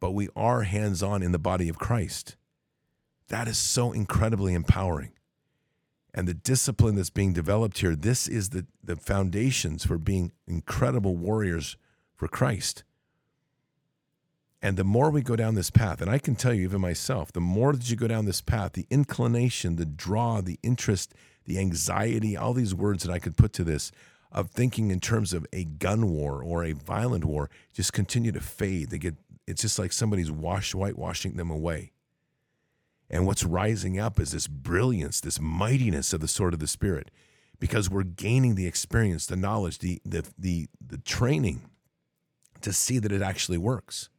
but 0.00 0.12
we 0.12 0.28
are 0.36 0.62
hands 0.62 1.02
on 1.02 1.22
in 1.22 1.32
the 1.32 1.38
body 1.38 1.68
of 1.68 1.78
Christ. 1.78 2.36
That 3.28 3.48
is 3.48 3.58
so 3.58 3.92
incredibly 3.92 4.54
empowering. 4.54 5.12
And 6.14 6.26
the 6.26 6.34
discipline 6.34 6.94
that's 6.94 7.10
being 7.10 7.32
developed 7.32 7.78
here, 7.78 7.94
this 7.94 8.26
is 8.26 8.50
the, 8.50 8.66
the 8.82 8.96
foundations 8.96 9.84
for 9.84 9.98
being 9.98 10.32
incredible 10.46 11.16
warriors 11.16 11.76
for 12.16 12.28
Christ. 12.28 12.84
And 14.60 14.76
the 14.76 14.84
more 14.84 15.10
we 15.10 15.22
go 15.22 15.36
down 15.36 15.54
this 15.54 15.70
path, 15.70 16.00
and 16.00 16.10
I 16.10 16.18
can 16.18 16.34
tell 16.34 16.52
you, 16.52 16.64
even 16.64 16.80
myself, 16.80 17.30
the 17.32 17.40
more 17.40 17.72
that 17.72 17.88
you 17.88 17.96
go 17.96 18.08
down 18.08 18.24
this 18.24 18.40
path, 18.40 18.72
the 18.72 18.86
inclination, 18.90 19.76
the 19.76 19.86
draw, 19.86 20.40
the 20.40 20.58
interest, 20.64 21.14
the 21.44 21.58
anxiety, 21.58 22.36
all 22.36 22.54
these 22.54 22.74
words 22.74 23.04
that 23.04 23.12
I 23.12 23.20
could 23.20 23.36
put 23.36 23.52
to 23.54 23.64
this 23.64 23.92
of 24.32 24.50
thinking 24.50 24.90
in 24.90 25.00
terms 25.00 25.32
of 25.32 25.46
a 25.52 25.64
gun 25.64 26.10
war 26.10 26.42
or 26.42 26.64
a 26.64 26.72
violent 26.72 27.24
war 27.24 27.50
just 27.72 27.92
continue 27.92 28.32
to 28.32 28.40
fade. 28.40 28.90
They 28.90 28.98
get 28.98 29.14
it's 29.46 29.62
just 29.62 29.78
like 29.78 29.92
somebody's 29.92 30.30
wash 30.30 30.72
whitewashing 30.72 31.36
them 31.36 31.50
away. 31.50 31.92
And 33.08 33.26
what's 33.26 33.44
rising 33.44 33.98
up 33.98 34.20
is 34.20 34.32
this 34.32 34.46
brilliance, 34.46 35.22
this 35.22 35.40
mightiness 35.40 36.12
of 36.12 36.20
the 36.20 36.28
sword 36.28 36.52
of 36.52 36.60
the 36.60 36.66
spirit, 36.66 37.10
because 37.58 37.88
we're 37.88 38.02
gaining 38.02 38.54
the 38.54 38.66
experience, 38.66 39.24
the 39.24 39.36
knowledge, 39.36 39.78
the 39.78 40.00
the 40.04 40.24
the, 40.38 40.68
the 40.86 40.98
training 40.98 41.62
to 42.60 42.72
see 42.72 42.98
that 42.98 43.12
it 43.12 43.22
actually 43.22 43.58
works. 43.58 44.10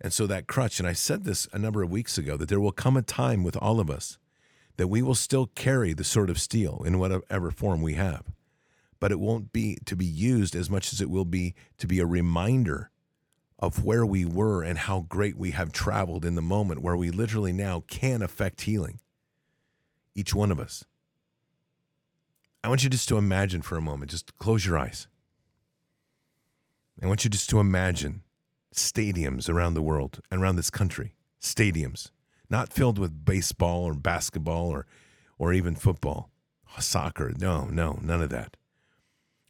And 0.00 0.12
so 0.12 0.26
that 0.26 0.46
crutch, 0.46 0.78
and 0.78 0.88
I 0.88 0.92
said 0.92 1.24
this 1.24 1.48
a 1.52 1.58
number 1.58 1.82
of 1.82 1.90
weeks 1.90 2.18
ago, 2.18 2.36
that 2.36 2.48
there 2.48 2.60
will 2.60 2.72
come 2.72 2.96
a 2.96 3.02
time 3.02 3.42
with 3.42 3.56
all 3.56 3.80
of 3.80 3.90
us 3.90 4.18
that 4.76 4.88
we 4.88 5.02
will 5.02 5.14
still 5.14 5.46
carry 5.46 5.92
the 5.92 6.04
sword 6.04 6.30
of 6.30 6.38
steel 6.38 6.82
in 6.84 6.98
whatever 6.98 7.50
form 7.50 7.82
we 7.82 7.94
have. 7.94 8.30
But 9.00 9.12
it 9.12 9.20
won't 9.20 9.52
be 9.52 9.78
to 9.86 9.96
be 9.96 10.06
used 10.06 10.54
as 10.54 10.70
much 10.70 10.92
as 10.92 11.00
it 11.00 11.10
will 11.10 11.24
be 11.24 11.54
to 11.78 11.86
be 11.86 11.98
a 11.98 12.06
reminder 12.06 12.90
of 13.58 13.84
where 13.84 14.04
we 14.04 14.24
were 14.24 14.62
and 14.62 14.78
how 14.78 15.06
great 15.08 15.36
we 15.36 15.52
have 15.52 15.72
traveled 15.72 16.24
in 16.24 16.34
the 16.34 16.42
moment 16.42 16.82
where 16.82 16.96
we 16.96 17.10
literally 17.10 17.52
now 17.52 17.84
can 17.88 18.22
affect 18.22 18.62
healing. 18.62 19.00
Each 20.14 20.34
one 20.34 20.50
of 20.50 20.60
us. 20.60 20.84
I 22.62 22.68
want 22.68 22.84
you 22.84 22.90
just 22.90 23.08
to 23.08 23.18
imagine 23.18 23.62
for 23.62 23.76
a 23.76 23.82
moment, 23.82 24.10
just 24.10 24.36
close 24.38 24.66
your 24.66 24.76
eyes. 24.76 25.08
I 27.02 27.06
want 27.06 27.24
you 27.24 27.30
just 27.30 27.48
to 27.50 27.60
imagine 27.60 28.22
stadiums 28.76 29.48
around 29.48 29.74
the 29.74 29.82
world 29.82 30.20
and 30.30 30.40
around 30.40 30.56
this 30.56 30.70
country. 30.70 31.14
Stadiums, 31.40 32.10
not 32.48 32.72
filled 32.72 32.98
with 32.98 33.24
baseball 33.24 33.84
or 33.84 33.94
basketball 33.94 34.68
or, 34.68 34.86
or 35.38 35.52
even 35.52 35.74
football, 35.74 36.30
soccer. 36.78 37.32
No, 37.38 37.66
no, 37.66 37.98
none 38.02 38.22
of 38.22 38.30
that. 38.30 38.56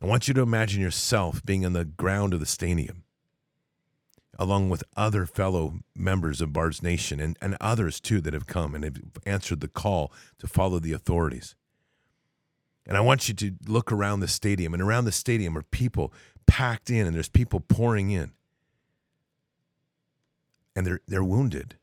I 0.03 0.07
want 0.07 0.29
you 0.29 0.35
to 0.35 0.43
imagine 0.43 0.81
yourself 0.81 1.45
being 1.45 1.64
on 1.64 1.72
the 1.72 1.85
ground 1.85 2.35
of 2.35 2.41
the 2.41 2.47
stadium. 2.47 3.05
along 4.39 4.68
with 4.68 4.85
other 4.97 5.27
fellow 5.27 5.81
members 5.95 6.41
of 6.41 6.53
Bard's 6.53 6.83
Nation 6.83 7.20
and, 7.20 7.37
and 7.41 7.57
others 7.61 8.01
too 8.01 8.20
that 8.22 8.35
have 8.35 8.47
come 8.47 8.74
and 8.74 8.85
have 8.85 9.01
answered 9.24 9.61
the 9.61 9.68
call 9.68 10.12
to 10.39 10.47
follow 10.47 10.79
the 10.79 10.93
authorities. 10.93 11.55
And 12.87 12.97
I 12.97 13.01
want 13.01 13.29
you 13.29 13.35
to 13.35 13.53
look 13.66 13.91
around 13.91 14.20
the 14.20 14.29
stadium, 14.29 14.72
and 14.72 14.83
around 14.83 15.07
the 15.07 15.12
stadium 15.12 15.59
are 15.59 15.62
people 15.62 16.12
packed 16.47 16.89
in, 16.89 17.07
and 17.07 17.16
there's 17.16 17.29
people 17.29 17.59
pouring 17.61 18.11
in. 18.11 18.33
And 20.77 20.87
they're, 20.87 21.01
they're 21.09 21.24
wounded. 21.24 21.77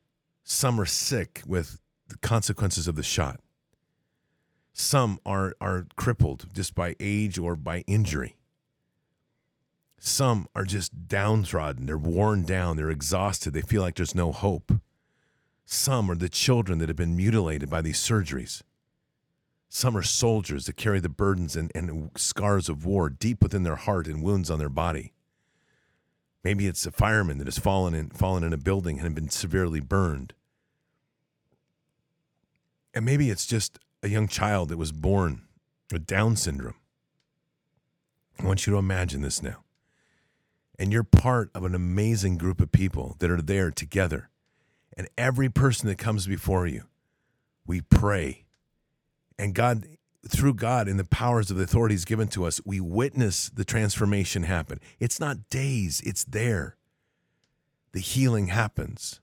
Some 0.46 0.80
are 0.80 0.86
sick 0.86 1.42
with 1.46 1.82
the 2.08 2.18
consequences 2.18 2.88
of 2.88 2.96
the 2.96 3.04
shot. 3.04 3.42
Some 4.72 5.20
are, 5.26 5.56
are 5.60 5.88
crippled 5.96 6.48
just 6.54 6.76
by 6.76 6.96
age 7.00 7.38
or 7.38 7.56
by 7.56 7.80
injury. 7.88 8.38
Some 10.00 10.48
are 10.56 10.66
just 10.66 11.08
downtrodden. 11.08 11.86
They're 11.86 11.98
worn 11.98 12.44
down. 12.44 12.78
They're 12.78 12.90
exhausted. 12.90 13.54
They 13.54 13.62
feel 13.62 13.82
like 13.82 13.96
there's 13.96 14.16
no 14.16 14.32
hope. 14.32 14.74
Some 15.66 16.12
are 16.12 16.16
the 16.16 16.30
children 16.30 16.80
that 16.80 16.90
have 16.90 16.98
been 16.98 17.16
mutilated 17.16 17.70
by 17.70 17.82
these 17.82 18.00
surgeries. 18.00 18.64
Some 19.70 19.98
are 19.98 20.04
soldiers 20.04 20.66
that 20.66 20.76
carry 20.76 21.00
the 21.00 21.10
burdens 21.10 21.56
and, 21.56 21.72
and 21.74 22.12
scars 22.16 22.70
of 22.70 22.86
war 22.86 23.10
deep 23.10 23.42
within 23.42 23.64
their 23.64 23.76
heart 23.76 24.06
and 24.08 24.22
wounds 24.22 24.52
on 24.52 24.60
their 24.60 24.70
body. 24.70 25.14
Maybe 26.44 26.68
it's 26.68 26.86
a 26.86 26.92
fireman 26.92 27.38
that 27.38 27.48
has 27.48 27.58
fallen 27.58 27.94
in, 27.94 28.10
fallen 28.10 28.44
in 28.44 28.54
a 28.54 28.58
building 28.58 29.00
and 29.00 29.16
been 29.16 29.30
severely 29.30 29.80
burned. 29.80 30.34
And 32.94 33.06
maybe 33.06 33.30
it's 33.30 33.46
just 33.46 33.80
a 34.02 34.10
young 34.10 34.28
child 34.28 34.70
that 34.70 34.78
was 34.78 34.92
born 34.92 35.44
with 35.92 36.06
Down 36.06 36.36
syndrome. 36.36 36.76
I 38.40 38.46
want 38.46 38.68
you 38.68 38.74
to 38.74 38.80
imagine 38.80 39.22
this 39.22 39.42
now. 39.42 39.64
And 40.78 40.92
you're 40.92 41.04
part 41.04 41.50
of 41.56 41.64
an 41.64 41.76
amazing 41.76 42.38
group 42.38 42.60
of 42.60 42.72
people 42.72 43.16
that 43.20 43.32
are 43.32 43.42
there 43.42 43.72
together. 43.72 44.30
And 44.98 45.08
every 45.18 45.50
person 45.50 45.88
that 45.88 45.98
comes 45.98 46.28
before 46.28 46.68
you, 46.68 46.84
we 47.66 47.82
pray 47.82 48.44
and 49.38 49.54
God, 49.54 49.86
through 50.28 50.54
God 50.54 50.88
and 50.88 50.98
the 50.98 51.04
powers 51.04 51.52
of 51.52 51.58
the 51.58 51.64
authorities 51.64 52.06
given 52.06 52.28
to 52.30 52.46
us, 52.46 52.62
we 52.64 52.80
witness 52.80 53.50
the 53.50 53.66
transformation 53.66 54.44
happen. 54.44 54.80
It's 55.00 55.20
not 55.20 55.50
days, 55.50 56.02
it's 56.06 56.24
there. 56.24 56.78
The 57.92 58.00
healing 58.00 58.48
happens. 58.48 59.20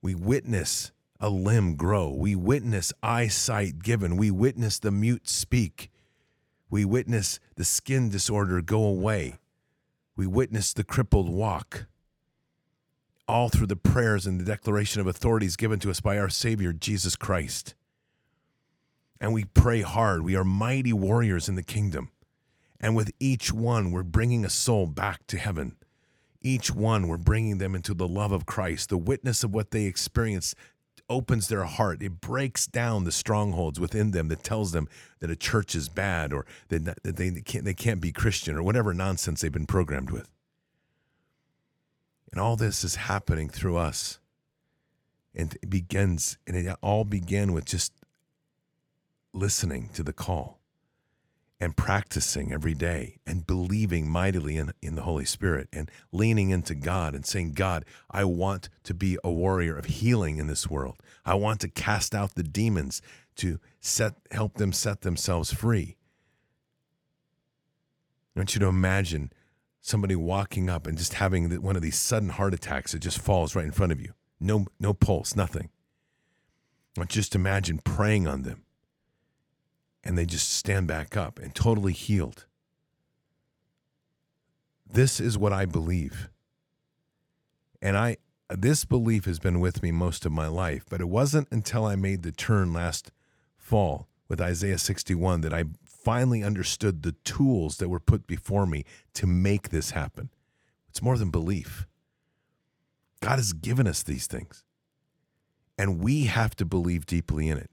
We 0.00 0.14
witness 0.14 0.92
a 1.20 1.28
limb 1.28 1.74
grow. 1.74 2.10
We 2.10 2.36
witness 2.36 2.92
eyesight 3.02 3.82
given. 3.82 4.16
We 4.16 4.30
witness 4.30 4.78
the 4.78 4.92
mute 4.92 5.28
speak. 5.28 5.90
We 6.70 6.84
witness 6.84 7.40
the 7.56 7.64
skin 7.64 8.08
disorder 8.08 8.62
go 8.62 8.84
away. 8.84 9.38
We 10.16 10.26
witness 10.26 10.72
the 10.72 10.84
crippled 10.84 11.28
walk. 11.28 11.86
All 13.26 13.48
through 13.48 13.66
the 13.66 13.76
prayers 13.76 14.26
and 14.26 14.40
the 14.40 14.44
declaration 14.44 15.00
of 15.00 15.06
authorities 15.06 15.56
given 15.56 15.80
to 15.80 15.90
us 15.90 16.00
by 16.00 16.16
our 16.18 16.30
Savior, 16.30 16.72
Jesus 16.72 17.16
Christ 17.16 17.74
and 19.20 19.32
we 19.32 19.44
pray 19.44 19.82
hard. 19.82 20.22
We 20.22 20.36
are 20.36 20.44
mighty 20.44 20.92
warriors 20.92 21.48
in 21.48 21.54
the 21.54 21.62
kingdom. 21.62 22.10
And 22.80 22.94
with 22.94 23.10
each 23.18 23.52
one, 23.52 23.90
we're 23.90 24.04
bringing 24.04 24.44
a 24.44 24.50
soul 24.50 24.86
back 24.86 25.26
to 25.28 25.38
heaven. 25.38 25.76
Each 26.40 26.72
one, 26.72 27.08
we're 27.08 27.16
bringing 27.16 27.58
them 27.58 27.74
into 27.74 27.94
the 27.94 28.06
love 28.06 28.30
of 28.30 28.46
Christ. 28.46 28.90
The 28.90 28.98
witness 28.98 29.42
of 29.42 29.52
what 29.52 29.72
they 29.72 29.84
experience 29.84 30.54
opens 31.10 31.48
their 31.48 31.64
heart. 31.64 32.02
It 32.02 32.20
breaks 32.20 32.66
down 32.66 33.04
the 33.04 33.12
strongholds 33.12 33.80
within 33.80 34.12
them 34.12 34.28
that 34.28 34.44
tells 34.44 34.72
them 34.72 34.88
that 35.20 35.30
a 35.30 35.36
church 35.36 35.74
is 35.74 35.88
bad 35.88 36.32
or 36.32 36.46
that, 36.68 36.98
they, 37.02 37.30
can't, 37.40 37.64
they 37.64 37.74
can't 37.74 38.00
be 38.00 38.12
Christian 38.12 38.56
or 38.56 38.62
whatever 38.62 38.94
nonsense 38.94 39.40
they've 39.40 39.50
been 39.50 39.66
programmed 39.66 40.10
with. 40.10 40.28
And 42.30 42.40
all 42.40 42.56
this 42.56 42.84
is 42.84 42.96
happening 42.96 43.48
through 43.48 43.78
us. 43.78 44.20
And 45.34 45.56
it 45.62 45.70
begins, 45.70 46.36
and 46.46 46.56
it 46.56 46.76
all 46.82 47.04
began 47.04 47.52
with 47.52 47.64
just 47.64 47.92
listening 49.38 49.88
to 49.94 50.02
the 50.02 50.12
call 50.12 50.58
and 51.60 51.76
practicing 51.76 52.52
every 52.52 52.74
day 52.74 53.18
and 53.26 53.46
believing 53.46 54.08
mightily 54.08 54.56
in, 54.56 54.72
in 54.80 54.94
the 54.94 55.02
Holy 55.02 55.24
Spirit 55.24 55.68
and 55.72 55.90
leaning 56.12 56.50
into 56.50 56.74
God 56.74 57.14
and 57.14 57.26
saying, 57.26 57.52
God, 57.52 57.84
I 58.10 58.24
want 58.24 58.68
to 58.84 58.94
be 58.94 59.18
a 59.24 59.30
warrior 59.30 59.76
of 59.76 59.86
healing 59.86 60.38
in 60.38 60.46
this 60.46 60.70
world. 60.70 60.96
I 61.24 61.34
want 61.34 61.60
to 61.60 61.68
cast 61.68 62.14
out 62.14 62.34
the 62.34 62.42
demons 62.42 63.02
to 63.36 63.58
set 63.80 64.14
help 64.30 64.54
them 64.54 64.72
set 64.72 65.00
themselves 65.00 65.52
free. 65.52 65.96
I 68.36 68.40
want 68.40 68.54
you 68.54 68.60
to 68.60 68.66
imagine 68.66 69.32
somebody 69.80 70.14
walking 70.14 70.70
up 70.70 70.86
and 70.86 70.96
just 70.96 71.14
having 71.14 71.50
one 71.60 71.76
of 71.76 71.82
these 71.82 71.98
sudden 71.98 72.28
heart 72.28 72.54
attacks 72.54 72.92
that 72.92 73.00
just 73.00 73.18
falls 73.18 73.56
right 73.56 73.64
in 73.64 73.72
front 73.72 73.90
of 73.90 74.00
you. 74.00 74.12
No, 74.38 74.66
no 74.78 74.94
pulse, 74.94 75.34
nothing. 75.34 75.70
Just 77.08 77.34
imagine 77.34 77.78
praying 77.78 78.26
on 78.26 78.42
them 78.42 78.64
and 80.04 80.16
they 80.16 80.26
just 80.26 80.50
stand 80.52 80.86
back 80.86 81.16
up 81.16 81.38
and 81.38 81.54
totally 81.54 81.92
healed. 81.92 82.46
This 84.90 85.20
is 85.20 85.36
what 85.36 85.52
I 85.52 85.66
believe. 85.66 86.30
And 87.82 87.96
I 87.96 88.16
this 88.50 88.86
belief 88.86 89.26
has 89.26 89.38
been 89.38 89.60
with 89.60 89.82
me 89.82 89.92
most 89.92 90.24
of 90.24 90.32
my 90.32 90.46
life, 90.46 90.86
but 90.88 91.02
it 91.02 91.08
wasn't 91.08 91.48
until 91.50 91.84
I 91.84 91.96
made 91.96 92.22
the 92.22 92.32
turn 92.32 92.72
last 92.72 93.12
fall 93.56 94.08
with 94.26 94.40
Isaiah 94.40 94.78
61 94.78 95.42
that 95.42 95.52
I 95.52 95.64
finally 95.84 96.42
understood 96.42 97.02
the 97.02 97.12
tools 97.24 97.76
that 97.76 97.90
were 97.90 98.00
put 98.00 98.26
before 98.26 98.64
me 98.64 98.84
to 99.14 99.26
make 99.26 99.68
this 99.68 99.90
happen. 99.90 100.30
It's 100.88 101.02
more 101.02 101.18
than 101.18 101.30
belief. 101.30 101.86
God 103.20 103.36
has 103.36 103.52
given 103.52 103.86
us 103.86 104.02
these 104.02 104.26
things, 104.26 104.64
and 105.76 106.00
we 106.00 106.24
have 106.24 106.56
to 106.56 106.64
believe 106.64 107.04
deeply 107.04 107.48
in 107.48 107.58
it. 107.58 107.70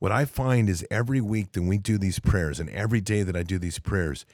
What 0.00 0.10
I 0.10 0.24
find 0.24 0.70
is 0.70 0.84
every 0.90 1.20
week 1.20 1.52
that 1.52 1.62
we 1.62 1.76
do 1.76 1.98
these 1.98 2.18
prayers, 2.18 2.58
and 2.58 2.70
every 2.70 3.02
day 3.02 3.22
that 3.22 3.36
I 3.36 3.42
do 3.42 3.58
these 3.58 3.78
prayers, 3.78 4.24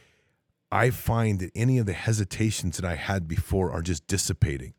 I 0.70 0.90
find 0.90 1.40
that 1.40 1.50
any 1.56 1.78
of 1.78 1.86
the 1.86 1.92
hesitations 1.92 2.76
that 2.76 2.84
I 2.84 2.94
had 2.94 3.26
before 3.26 3.72
are 3.72 3.82
just 3.82 4.06
dissipating. 4.06 4.74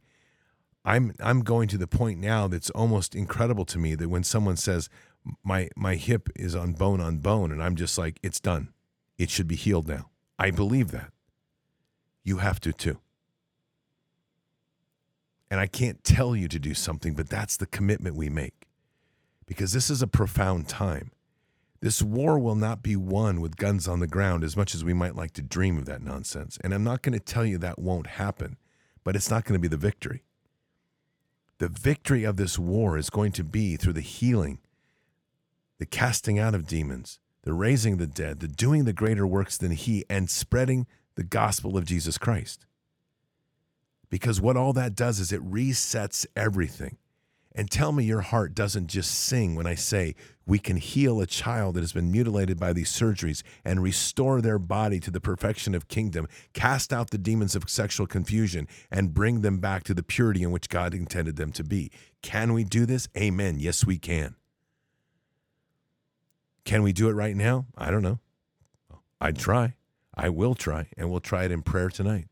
I'm 0.86 1.14
I'm 1.20 1.42
going 1.42 1.68
to 1.70 1.78
the 1.78 1.88
point 1.88 2.20
now 2.20 2.48
that's 2.48 2.70
almost 2.70 3.16
incredible 3.16 3.66
to 3.66 3.78
me 3.78 3.96
that 3.96 4.08
when 4.08 4.24
someone 4.24 4.56
says 4.56 4.90
my 5.44 5.68
my 5.76 5.96
hip 5.96 6.30
is 6.38 6.56
on 6.56 6.72
bone 6.72 7.02
on 7.02 7.18
bone 7.18 7.52
and 7.52 7.62
I'm 7.62 7.76
just 7.76 7.98
like 7.98 8.18
it's 8.24 8.40
done. 8.40 8.70
It 9.18 9.30
should 9.30 9.48
be 9.48 9.56
healed 9.56 9.90
now. 9.90 10.10
I 10.40 10.52
believe 10.52 10.92
that. 10.92 11.12
You 12.24 12.38
have 12.38 12.62
to 12.62 12.72
too. 12.72 13.00
And 15.52 15.60
I 15.60 15.68
can't 15.68 16.02
tell 16.06 16.34
you 16.34 16.48
to 16.48 16.60
do 16.60 16.74
something, 16.74 17.14
but 17.14 17.30
that's 17.30 17.58
the 17.58 17.66
commitment 17.66 18.16
we 18.16 18.30
make 18.30 18.67
because 19.48 19.72
this 19.74 19.90
is 19.90 20.02
a 20.04 20.08
profound 20.08 20.68
time. 20.68 21.12
This 21.80 22.02
war 22.02 22.38
will 22.38 22.56
not 22.56 22.84
be 22.84 22.96
won 22.96 23.40
with 23.40 23.56
guns 23.56 23.88
on 23.88 24.00
the 24.00 24.08
ground 24.08 24.44
as 24.44 24.58
much 24.58 24.76
as 24.76 24.84
we 24.84 24.94
might 24.94 25.16
like 25.16 25.32
to 25.34 25.42
dream 25.42 25.78
of 25.78 25.86
that 25.86 26.02
nonsense. 26.02 26.58
And 26.64 26.74
I'm 26.74 26.84
not 26.84 27.02
going 27.02 27.14
to 27.14 27.24
tell 27.24 27.46
you 27.46 27.58
that 27.60 27.80
won't 27.80 28.08
happen, 28.08 28.58
but 29.04 29.16
it's 29.16 29.30
not 29.30 29.46
going 29.46 29.54
to 29.54 29.62
be 29.62 29.68
the 29.68 29.78
victory. 29.78 30.24
The 31.60 31.70
victory 31.70 32.24
of 32.24 32.38
this 32.38 32.60
war 32.60 32.98
is 32.98 33.10
going 33.10 33.32
to 33.34 33.44
be 33.44 33.78
through 33.78 33.94
the 33.94 34.02
healing, 34.02 34.60
the 35.80 35.86
casting 35.86 36.38
out 36.38 36.54
of 36.54 36.68
demons, 36.68 37.20
the 37.44 37.54
raising 37.54 37.98
the 37.98 38.08
dead, 38.08 38.40
the 38.40 38.48
doing 38.48 38.86
the 38.86 38.94
greater 38.94 39.26
works 39.26 39.58
than 39.58 39.72
He, 39.72 40.04
and 40.10 40.30
spreading 40.30 40.86
the 41.16 41.24
gospel 41.24 41.78
of 41.78 41.86
Jesus 41.86 42.18
Christ. 42.18 42.66
Because 44.10 44.42
what 44.42 44.58
all 44.58 44.74
that 44.74 44.96
does 44.96 45.20
is 45.20 45.32
it 45.32 45.44
resets 45.44 46.26
everything. 46.36 46.98
And 47.58 47.72
tell 47.72 47.92
me 47.92 48.04
your 48.04 48.22
heart 48.22 48.54
doesn't 48.54 48.86
just 48.86 49.10
sing 49.10 49.56
when 49.56 49.66
I 49.66 49.74
say 49.74 50.14
we 50.46 50.60
can 50.60 50.78
heal 50.78 51.20
a 51.20 51.26
child 51.26 51.74
that 51.74 51.82
has 51.82 51.92
been 51.92 52.12
mutilated 52.12 52.60
by 52.60 52.72
these 52.72 52.92
surgeries 52.92 53.42
and 53.66 53.82
restore 53.82 54.42
their 54.42 54.60
body 54.60 55.00
to 55.00 55.10
the 55.10 55.20
perfection 55.20 55.74
of 55.74 55.88
kingdom, 55.88 56.28
cast 56.54 56.94
out 56.94 57.10
the 57.10 57.18
demons 57.18 57.56
of 57.56 57.68
sexual 57.68 58.06
confusion, 58.06 58.68
and 58.92 59.12
bring 59.12 59.42
them 59.42 59.58
back 59.58 59.84
to 59.86 59.96
the 59.96 60.04
purity 60.04 60.44
in 60.44 60.52
which 60.52 60.70
God 60.70 60.94
intended 60.94 61.36
them 61.36 61.52
to 61.54 61.64
be. 61.64 61.90
Can 62.22 62.54
we 62.54 62.64
do 62.64 62.86
this? 62.86 63.10
Amen. 63.18 63.58
Yes, 63.58 63.84
we 63.84 63.98
can. 63.98 64.36
Can 66.64 66.84
we 66.84 66.94
do 66.94 67.10
it 67.10 67.14
right 67.14 67.36
now? 67.36 67.66
I 67.76 67.90
don't 67.90 68.04
know. 68.04 68.20
I'd 69.20 69.40
try. 69.40 69.74
I 70.14 70.30
will 70.30 70.54
try, 70.54 70.90
and 70.96 71.10
we'll 71.10 71.22
try 71.22 71.46
it 71.46 71.52
in 71.52 71.64
prayer 71.64 71.90
tonight. 71.90 72.28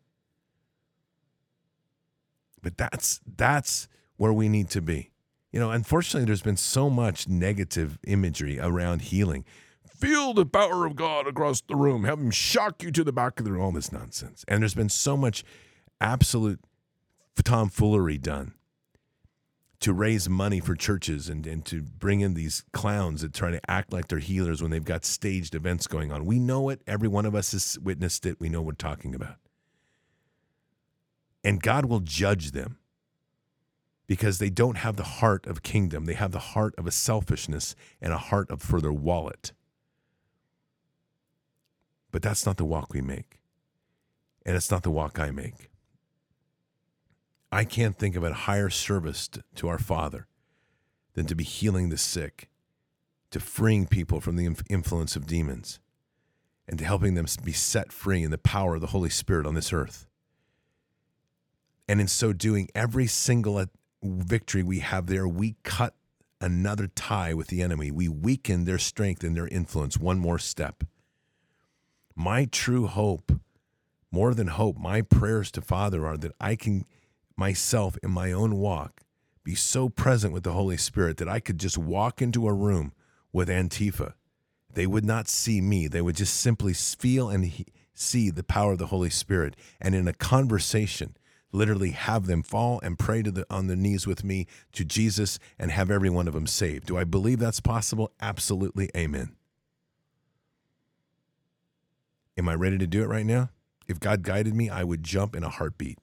But 2.62 2.78
that's 2.78 3.22
that's 3.26 3.88
where 4.18 4.34
we 4.34 4.50
need 4.50 4.70
to 4.70 4.82
be. 4.82 5.12
You 5.56 5.62
know, 5.62 5.72
unfortunately, 5.72 6.26
there's 6.26 6.42
been 6.42 6.58
so 6.58 6.90
much 6.90 7.30
negative 7.30 7.98
imagery 8.06 8.60
around 8.60 9.04
healing. 9.04 9.46
Feel 9.88 10.34
the 10.34 10.46
power 10.46 10.86
of 10.86 10.98
God 10.98 11.28
across 11.28 11.62
the 11.62 11.78
room. 11.78 12.04
Have 12.04 12.20
him 12.20 12.30
shock 12.30 12.84
you 12.84 12.92
to 12.92 13.06
the 13.06 13.14
back 13.14 13.40
of 13.40 13.46
the 13.46 13.54
room. 13.54 13.62
All 13.62 13.72
this 13.72 13.90
nonsense. 13.90 14.44
And 14.50 14.62
there's 14.62 14.74
been 14.74 14.90
so 14.90 15.16
much 15.16 15.46
absolute 16.02 16.60
tomfoolery 17.42 18.18
done 18.18 18.54
to 19.80 19.94
raise 19.94 20.28
money 20.28 20.60
for 20.60 20.76
churches 20.76 21.30
and, 21.30 21.48
and 21.48 21.64
to 21.68 21.84
bring 21.84 22.20
in 22.20 22.34
these 22.34 22.66
clowns 22.74 23.22
that 23.22 23.34
try 23.34 23.52
to 23.52 23.72
act 23.72 23.94
like 23.94 24.10
they're 24.10 24.20
healers 24.20 24.62
when 24.62 24.72
they've 24.72 24.84
got 24.84 25.06
staged 25.06 25.56
events 25.56 25.88
going 25.88 26.12
on. 26.12 26.26
We 26.26 26.38
know 26.38 26.68
it. 26.68 26.82
Every 26.86 27.08
one 27.08 27.26
of 27.26 27.34
us 27.34 27.54
has 27.54 27.80
witnessed 27.80 28.26
it. 28.26 28.42
We 28.42 28.50
know 28.50 28.60
what 28.60 28.68
we're 28.68 28.74
talking 28.74 29.16
about. 29.16 29.38
And 31.46 31.64
God 31.64 31.86
will 31.86 32.02
judge 32.02 32.52
them 32.52 32.78
because 34.08 34.40
they 34.40 34.50
don't 34.50 34.78
have 34.78 34.96
the 34.96 35.04
heart 35.04 35.48
of 35.48 35.64
kingdom. 35.64 36.06
They 36.06 36.14
have 36.14 36.32
the 36.32 36.40
heart 36.40 36.76
of 36.78 36.86
a 36.86 36.92
selfishness 36.92 37.76
and 38.02 38.14
a 38.14 38.18
heart 38.18 38.50
of 38.50 38.62
for 38.62 38.80
their 38.80 38.94
wallet. 38.94 39.52
But 42.12 42.22
that's 42.22 42.46
not 42.46 42.58
the 42.58 42.66
walk 42.66 42.94
we 42.94 43.02
make. 43.02 43.40
And 44.46 44.56
it's 44.56 44.72
not 44.72 44.84
the 44.84 44.92
walk 44.92 45.20
I 45.20 45.32
make. 45.32 45.70
I 47.52 47.64
can't 47.64 47.98
think 47.98 48.16
of 48.16 48.24
a 48.24 48.34
higher 48.34 48.70
service 48.70 49.30
to 49.56 49.68
our 49.68 49.80
Father 49.80 50.28
than 51.14 51.26
to 51.26 51.36
be 51.36 51.44
healing 51.44 51.90
the 51.90 51.98
sick, 51.98 52.50
to 53.32 53.40
freeing 53.40 53.88
people 53.88 54.20
from 54.20 54.36
the 54.36 54.56
influence 54.70 55.16
of 55.16 55.26
demons, 55.26 55.80
and 56.68 56.78
to 56.80 56.86
helping 56.86 57.16
them 57.16 57.26
be 57.44 57.54
set 57.54 57.92
free 57.92 58.24
in 58.24 58.32
the 58.32 58.38
power 58.38 58.76
of 58.76 58.82
the 58.82 58.88
Holy 58.88 59.10
Spirit 59.10 59.48
on 59.48 59.56
this 59.56 59.74
earth. 59.74 60.06
And 61.88 62.02
in 62.02 62.08
so 62.08 62.34
doing, 62.34 62.68
every 62.76 63.08
single 63.08 63.58
victory 64.04 64.64
we 64.64 64.80
have 64.80 65.08
there, 65.08 65.28
we 65.28 65.56
cut 65.64 65.96
another 66.42 66.88
tie 66.88 67.34
with 67.34 67.48
the 67.48 67.62
enemy. 67.62 67.92
We 67.92 68.08
weaken 68.08 68.66
their 68.66 68.78
strength 68.78 69.24
and 69.24 69.36
their 69.36 69.48
influence 69.48 69.98
one 69.98 70.20
more 70.20 70.40
step. 70.40 70.84
My 72.16 72.46
true 72.46 72.88
hope, 72.88 73.32
more 74.12 74.34
than 74.34 74.48
hope, 74.48 74.78
my 74.78 75.02
prayers 75.02 75.52
to 75.52 75.62
Father 75.62 76.06
are 76.06 76.18
that 76.18 76.34
I 76.40 76.56
can 76.56 76.86
myself 77.38 77.98
in 78.02 78.12
my 78.12 78.32
own 78.32 78.56
walk 78.56 79.02
be 79.44 79.56
so 79.56 79.90
present 79.90 80.34
with 80.34 80.44
the 80.44 80.54
Holy 80.54 80.78
Spirit 80.78 81.18
that 81.18 81.30
I 81.30 81.40
could 81.40 81.60
just 81.60 81.78
walk 81.78 82.22
into 82.22 82.48
a 82.48 82.54
room 82.54 82.94
with 83.32 83.50
Antifa. 83.50 84.14
They 84.74 84.88
would 84.88 85.06
not 85.06 85.28
see 85.28 85.62
me. 85.62 85.88
They 85.88 86.02
would 86.02 86.16
just 86.16 86.34
simply 86.34 86.74
feel 86.74 87.30
and 87.30 87.66
see 87.94 88.30
the 88.30 88.44
power 88.44 88.74
of 88.74 88.80
the 88.80 88.88
Holy 88.88 89.10
Spirit. 89.10 89.56
And 89.80 89.94
in 89.94 90.08
a 90.08 90.14
conversation, 90.14 91.16
literally 91.56 91.92
have 91.92 92.28
them 92.28 92.44
fall 92.44 92.80
and 92.84 93.00
pray 93.00 93.24
to 93.24 93.32
the, 93.32 93.46
on 93.50 93.68
their 93.68 93.76
knees 93.76 94.06
with 94.06 94.24
me 94.24 94.46
to 94.74 94.86
Jesus 94.86 95.40
and 95.58 95.72
have 95.72 95.90
every 95.90 96.10
one 96.10 96.28
of 96.28 96.34
them 96.34 96.48
saved. 96.48 96.86
Do 96.88 96.98
I 96.98 97.04
believe 97.04 97.40
that's 97.40 97.60
possible? 97.60 98.12
Absolutely. 98.22 98.90
Amen. 98.96 99.36
Am 102.38 102.50
I 102.50 102.54
ready 102.54 102.78
to 102.78 102.88
do 102.88 103.02
it 103.02 103.08
right 103.08 103.26
now? 103.26 103.50
If 103.88 104.00
God 104.00 104.24
guided 104.24 104.54
me, 104.54 104.70
I 104.70 104.84
would 104.84 105.04
jump 105.04 105.36
in 105.36 105.44
a 105.44 105.50
heartbeat. 105.50 106.00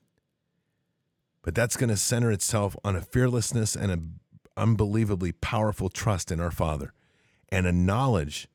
But 1.42 1.54
that's 1.54 1.76
going 1.76 1.90
to 1.90 1.96
center 1.96 2.30
itself 2.30 2.76
on 2.84 2.96
a 2.96 3.00
fearlessness 3.00 3.76
and 3.76 3.90
an 3.90 4.20
unbelievably 4.56 5.32
powerful 5.32 5.88
trust 5.88 6.30
in 6.30 6.40
our 6.40 6.50
Father 6.50 6.92
and 7.50 7.66
a 7.66 7.72
knowledge 7.72 8.48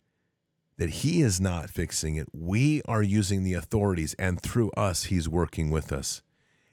that 0.78 0.90
He 0.90 1.22
is 1.22 1.42
not 1.42 1.70
fixing 1.70 2.16
it. 2.16 2.28
We 2.34 2.82
are 2.86 3.04
using 3.04 3.44
the 3.44 3.54
authorities, 3.54 4.16
and 4.18 4.42
through 4.42 4.72
us, 4.72 5.06
He's 5.06 5.28
working 5.28 5.70
with 5.70 5.92
us. 5.92 6.22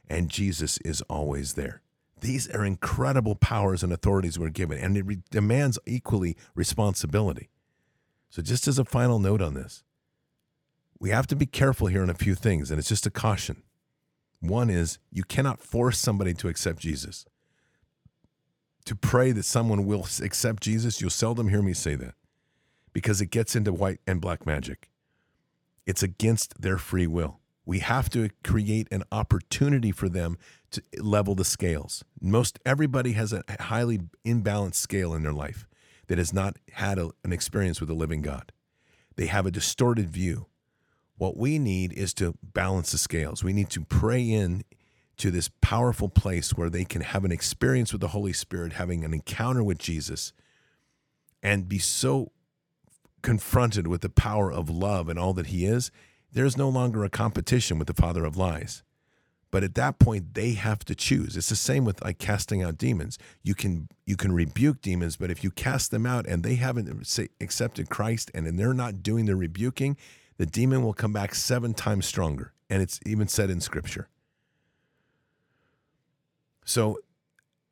And 0.09 0.29
Jesus 0.29 0.79
is 0.79 1.03
always 1.03 1.55
there. 1.55 1.81
These 2.21 2.49
are 2.51 2.65
incredible 2.65 3.35
powers 3.35 3.83
and 3.83 3.93
authorities 3.93 4.39
we're 4.39 4.49
given, 4.49 4.79
and 4.79 4.97
it 4.97 5.05
re- 5.05 5.23
demands 5.31 5.79
equally 5.87 6.37
responsibility. 6.55 7.51
So, 8.31 8.43
just 8.43 8.67
as 8.67 8.79
a 8.79 8.85
final 8.85 9.19
note 9.19 9.43
on 9.43 9.55
this, 9.55 9.83
we 10.99 11.11
have 11.11 11.27
to 11.29 11.37
be 11.37 11.47
careful 11.47 11.89
here 11.89 12.03
on 12.03 12.11
a 12.11 12.15
few 12.15 12.35
things, 12.35 12.71
and 12.71 12.79
it's 12.79 12.89
just 12.89 13.07
a 13.07 13.11
caution. 13.11 13.63
One 14.41 14.71
is 14.71 14.99
you 15.11 15.25
cannot 15.25 15.61
force 15.61 15.99
somebody 15.99 16.35
to 16.35 16.49
accept 16.49 16.81
Jesus. 16.81 17.27
To 18.87 18.95
pray 18.95 19.33
that 19.33 19.45
someone 19.45 19.87
will 19.87 20.07
accept 20.23 20.63
Jesus, 20.63 21.01
you'll 21.01 21.11
seldom 21.11 21.49
hear 21.49 21.63
me 21.63 21.73
say 21.73 21.95
that 21.95 22.15
because 22.93 23.21
it 23.21 23.27
gets 23.27 23.57
into 23.57 23.73
white 23.73 24.01
and 24.07 24.21
black 24.21 24.47
magic. 24.47 24.91
It's 25.87 26.03
against 26.03 26.61
their 26.61 26.79
free 26.79 27.07
will. 27.07 27.41
We 27.67 27.79
have 27.79 28.11
to 28.11 28.31
create 28.43 28.89
an 28.91 29.05
opportunity 29.11 29.91
for 29.91 30.09
them 30.09 30.37
to 30.73 30.83
level 30.99 31.35
the 31.35 31.45
scales. 31.45 32.05
Most 32.21 32.59
everybody 32.67 33.13
has 33.13 33.33
a 33.33 33.43
highly 33.61 34.01
imbalanced 34.25 34.75
scale 34.75 35.15
in 35.15 35.23
their 35.23 35.33
life 35.33 35.67
that 36.09 36.19
has 36.19 36.33
not 36.33 36.57
had 36.73 36.99
a, 36.99 37.11
an 37.25 37.33
experience 37.33 37.81
with 37.81 37.89
the 37.89 37.95
living 37.95 38.23
God. 38.23 38.53
They 39.17 39.27
have 39.27 39.47
a 39.47 39.51
distorted 39.51 40.11
view. 40.11 40.47
What 41.17 41.37
we 41.37 41.59
need 41.59 41.93
is 41.93 42.13
to 42.15 42.35
balance 42.43 42.93
the 42.93 42.99
scales. 42.99 43.45
We 43.45 43.53
need 43.53 43.71
to 43.71 43.83
pray 43.83 44.29
in 44.29 44.65
to 45.17 45.31
this 45.31 45.49
powerful 45.61 46.09
place 46.09 46.55
where 46.55 46.69
they 46.69 46.85
can 46.85 47.03
have 47.03 47.25
an 47.25 47.33
experience 47.33 47.93
with 47.93 48.01
the 48.01 48.09
Holy 48.09 48.33
Spirit, 48.33 48.75
having 48.75 49.05
an 49.05 49.15
encounter 49.15 49.63
with 49.63 49.79
Jesus, 49.79 50.33
and 51.43 51.69
be 51.69 51.79
so 51.79 52.33
confronted 53.23 53.87
with 53.87 54.01
the 54.01 54.09
power 54.09 54.53
of 54.53 54.69
love 54.69 55.09
and 55.09 55.19
all 55.19 55.33
that 55.35 55.47
He 55.47 55.65
is. 55.65 55.91
There's 56.35 56.57
no 56.57 56.69
longer 56.69 57.05
a 57.05 57.09
competition 57.09 57.79
with 57.79 57.87
the 57.87 57.95
father 57.95 58.25
of 58.25 58.37
lies. 58.37 58.83
But 59.53 59.63
at 59.63 59.77
that 59.77 60.01
point, 60.01 60.35
they 60.35 60.55
have 60.55 60.85
to 60.87 60.97
choose. 60.97 61.37
It's 61.37 61.49
the 61.49 61.55
same 61.55 61.85
with 61.85 62.03
like 62.03 62.19
casting 62.19 62.61
out 62.61 62.77
demons. 62.77 63.19
You 63.45 63.55
can 63.55 63.89
you 64.05 64.17
can 64.17 64.33
rebuke 64.33 64.83
demons, 64.83 65.17
but 65.17 65.31
if 65.31 65.45
you 65.45 65.53
cast 65.53 65.93
them 65.93 66.07
out 66.07 66.27
and 66.27 66.43
they 66.43 66.57
haven't 66.57 66.91
accepted 67.41 67.89
Christ 67.89 68.33
and 68.35 68.59
they're 68.59 68.75
not 68.75 69.01
doing 69.01 69.27
the 69.27 69.37
rebuking, 69.37 69.97
the 70.37 70.45
demon 70.45 70.83
will 70.83 70.93
come 70.93 71.13
back 71.13 71.37
seven 71.37 71.73
times 71.73 72.05
stronger. 72.05 72.53
And 72.69 72.83
it's 72.83 72.99
even 73.07 73.29
said 73.29 73.49
in 73.49 73.61
scripture. 73.61 74.09
So 76.65 76.99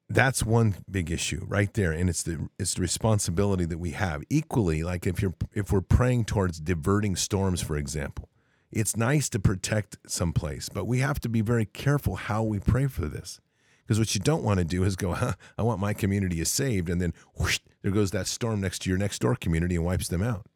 that's 0.08 0.44
one 0.44 0.76
big 0.88 1.10
issue 1.10 1.44
right 1.48 1.74
there. 1.74 1.90
And 1.90 2.08
it's 2.08 2.22
the 2.22 2.48
it's 2.60 2.74
the 2.74 2.80
responsibility 2.80 3.64
that 3.64 3.78
we 3.78 3.90
have. 3.90 4.22
Equally, 4.30 4.84
like 4.84 5.04
if 5.04 5.20
you're 5.20 5.34
if 5.52 5.72
we're 5.72 5.80
praying 5.80 6.26
towards 6.26 6.60
diverting 6.60 7.16
storms, 7.16 7.60
for 7.60 7.76
example, 7.76 8.28
it's 8.72 8.96
nice 8.96 9.28
to 9.30 9.38
protect 9.38 9.98
someplace, 10.06 10.68
but 10.68 10.86
we 10.86 11.00
have 11.00 11.20
to 11.20 11.28
be 11.28 11.40
very 11.40 11.66
careful 11.66 12.16
how 12.16 12.42
we 12.42 12.58
pray 12.58 12.86
for 12.86 13.06
this. 13.06 13.40
Because 13.82 13.98
what 13.98 14.14
you 14.14 14.20
don't 14.20 14.42
want 14.42 14.58
to 14.58 14.64
do 14.64 14.84
is 14.84 14.96
go, 14.96 15.12
huh, 15.12 15.34
I 15.58 15.62
want 15.62 15.80
my 15.80 15.92
community 15.92 16.40
is 16.40 16.48
saved, 16.48 16.88
and 16.88 17.00
then 17.00 17.12
whoosh, 17.36 17.58
there 17.82 17.92
goes 17.92 18.12
that 18.12 18.26
storm 18.26 18.60
next 18.60 18.82
to 18.82 18.88
your 18.88 18.98
next 18.98 19.20
door 19.20 19.34
community 19.34 19.76
and 19.76 19.84
wipes 19.84 20.08
them 20.08 20.22
out. 20.22 20.46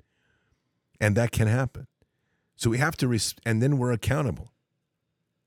And 1.00 1.16
that 1.16 1.32
can 1.32 1.48
happen. 1.48 1.86
So 2.56 2.70
we 2.70 2.78
have 2.78 2.96
to, 2.98 3.08
res- 3.08 3.34
and 3.44 3.62
then 3.62 3.76
we're 3.76 3.92
accountable. 3.92 4.52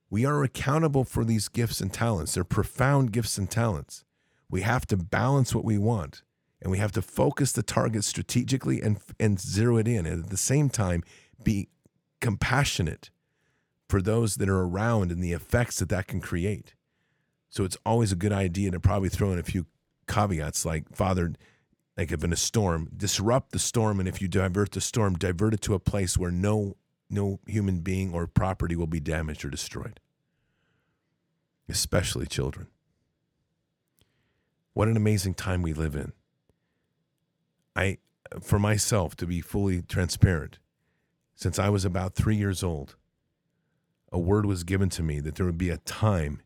We 0.10 0.26
are 0.26 0.44
accountable 0.44 1.04
for 1.04 1.24
these 1.24 1.48
gifts 1.48 1.82
and 1.82 1.92
talents. 1.92 2.34
They're 2.34 2.44
profound 2.44 3.12
gifts 3.12 3.38
and 3.38 3.50
talents. 3.50 4.04
We 4.50 4.62
have 4.62 4.86
to 4.88 4.98
balance 4.98 5.54
what 5.54 5.66
we 5.66 5.78
want 5.78 6.24
and 6.62 6.72
we 6.72 6.78
have 6.80 6.92
to 6.94 7.02
focus 7.02 7.52
the 7.52 7.64
target 7.64 8.04
strategically 8.04 8.82
and, 8.82 9.00
and 9.20 9.40
zero 9.40 9.78
it 9.78 9.88
in. 9.88 10.06
And 10.06 10.26
at 10.26 10.30
the 10.30 10.38
same 10.38 10.70
time, 10.70 11.04
be 11.44 11.70
compassionate 12.20 13.10
for 13.88 14.02
those 14.02 14.36
that 14.36 14.50
are 14.50 14.62
around 14.62 15.12
and 15.12 15.24
the 15.24 15.34
effects 15.34 15.80
that 15.80 15.90
that 15.90 16.08
can 16.08 16.22
create. 16.22 16.76
So 17.50 17.64
it's 17.64 17.78
always 17.86 18.12
a 18.12 18.16
good 18.16 18.34
idea 18.34 18.72
to 18.72 18.80
probably 18.80 19.10
throw 19.10 19.32
in 19.32 19.40
a 19.40 19.44
few 19.44 19.66
caveats 20.08 20.66
like, 20.66 20.96
Father, 20.96 21.34
like 21.98 22.12
if 22.12 22.24
in 22.24 22.32
a 22.32 22.38
storm, 22.38 22.90
disrupt 22.96 23.52
the 23.52 23.60
storm. 23.60 24.00
And 24.00 24.08
if 24.08 24.22
you 24.22 24.28
divert 24.28 24.72
the 24.72 24.82
storm, 24.82 25.16
divert 25.16 25.54
it 25.56 25.62
to 25.62 25.74
a 25.74 25.80
place 25.80 26.18
where 26.18 26.32
no 26.32 26.76
no 27.10 27.40
human 27.48 27.80
being 27.80 28.14
or 28.14 28.28
property 28.28 28.76
will 28.76 28.88
be 28.88 29.00
damaged 29.00 29.44
or 29.44 29.50
destroyed, 29.50 30.00
especially 31.68 32.28
children. 32.28 32.68
What 34.74 34.88
an 34.88 34.96
amazing 34.96 35.34
time 35.34 35.64
we 35.64 35.74
live 35.74 35.96
in. 35.96 36.14
I, 37.76 37.98
for 38.42 38.60
myself, 38.60 39.16
to 39.18 39.26
be 39.26 39.42
fully 39.42 39.82
transparent, 39.82 40.60
since 41.40 41.58
I 41.58 41.70
was 41.70 41.86
about 41.86 42.16
three 42.16 42.36
years 42.36 42.64
old, 42.64 42.98
a 44.12 44.20
word 44.20 44.46
was 44.46 44.66
given 44.66 44.90
to 44.90 45.02
me 45.02 45.22
that 45.22 45.36
there 45.36 45.46
would 45.46 45.58
be 45.58 45.70
a 45.70 45.78
time 45.78 46.42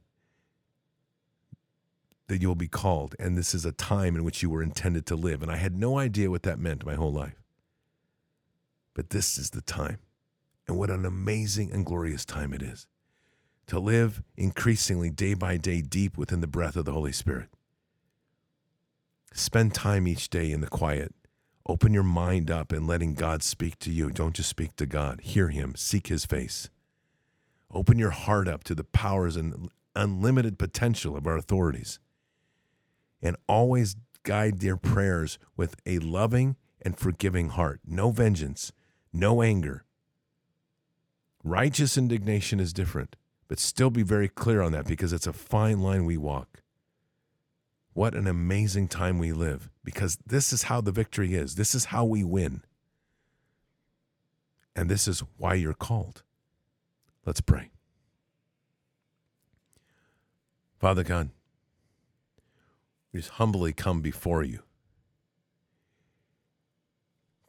that 2.27 2.43
you'll 2.43 2.53
be 2.53 2.67
called, 2.67 3.15
and 3.17 3.35
this 3.35 3.55
is 3.55 3.65
a 3.65 3.71
time 3.71 4.15
in 4.15 4.23
which 4.23 4.43
you 4.43 4.51
were 4.51 4.61
intended 4.61 5.07
to 5.07 5.15
live. 5.15 5.41
And 5.41 5.51
I 5.51 5.55
had 5.55 5.75
no 5.75 5.97
idea 5.97 6.29
what 6.29 6.43
that 6.43 6.59
meant 6.59 6.85
my 6.85 6.93
whole 6.93 7.11
life. 7.11 7.41
But 8.93 9.09
this 9.09 9.39
is 9.39 9.49
the 9.49 9.61
time. 9.61 9.97
And 10.67 10.77
what 10.77 10.91
an 10.91 11.05
amazing 11.05 11.71
and 11.71 11.83
glorious 11.83 12.23
time 12.23 12.53
it 12.53 12.61
is 12.61 12.85
to 13.65 13.79
live 13.79 14.21
increasingly 14.37 15.09
day 15.09 15.33
by 15.33 15.57
day 15.57 15.81
deep 15.81 16.19
within 16.19 16.41
the 16.41 16.47
breath 16.47 16.75
of 16.75 16.85
the 16.85 16.93
Holy 16.93 17.11
Spirit. 17.11 17.49
Spend 19.33 19.73
time 19.73 20.07
each 20.07 20.29
day 20.29 20.51
in 20.51 20.61
the 20.61 20.67
quiet. 20.67 21.15
Open 21.65 21.93
your 21.93 22.03
mind 22.03 22.51
up 22.51 22.71
and 22.71 22.87
letting 22.87 23.13
God 23.13 23.41
speak 23.41 23.79
to 23.79 23.91
you. 23.91 24.09
Don't 24.11 24.35
just 24.35 24.49
speak 24.49 24.75
to 24.75 24.85
God, 24.85 25.21
hear 25.21 25.47
Him, 25.49 25.73
seek 25.75 26.07
His 26.07 26.25
face. 26.25 26.69
Open 27.71 27.97
your 27.97 28.11
heart 28.11 28.47
up 28.47 28.63
to 28.65 28.75
the 28.75 28.83
powers 28.83 29.35
and 29.35 29.69
unlimited 29.95 30.59
potential 30.59 31.15
of 31.15 31.25
our 31.25 31.37
authorities. 31.37 31.99
And 33.21 33.37
always 33.47 33.95
guide 34.23 34.59
their 34.59 34.77
prayers 34.77 35.39
with 35.55 35.75
a 35.85 35.99
loving 35.99 36.57
and 36.81 36.97
forgiving 36.97 37.49
heart. 37.49 37.79
No 37.85 38.11
vengeance, 38.11 38.71
no 39.13 39.41
anger, 39.41 39.85
Righteous 41.43 41.97
indignation 41.97 42.61
is 42.61 42.71
different, 42.71 43.17
but 43.49 43.59
still 43.59 43.89
be 43.89 44.01
very 44.01 44.29
clear 44.29 44.61
on 44.61 44.71
that 44.71 44.87
because 44.87 45.11
it's 45.11 45.27
a 45.27 45.33
fine 45.33 45.81
line 45.81 46.05
we 46.05 46.15
walk. 46.15 46.62
What 47.93 48.15
an 48.15 48.25
amazing 48.25 48.87
time 48.87 49.19
we 49.19 49.31
live 49.31 49.69
because 49.83 50.17
this 50.25 50.51
is 50.51 50.63
how 50.63 50.81
the 50.81 50.91
victory 50.91 51.35
is. 51.35 51.55
This 51.55 51.75
is 51.75 51.85
how 51.85 52.05
we 52.05 52.23
win. 52.23 52.63
And 54.75 54.89
this 54.89 55.07
is 55.07 55.23
why 55.37 55.53
you're 55.53 55.73
called. 55.73 56.23
Let's 57.25 57.41
pray. 57.41 57.69
Father 60.79 61.03
God, 61.03 61.29
we 63.13 63.19
just 63.19 63.33
humbly 63.33 63.73
come 63.73 64.01
before 64.01 64.43
you. 64.43 64.63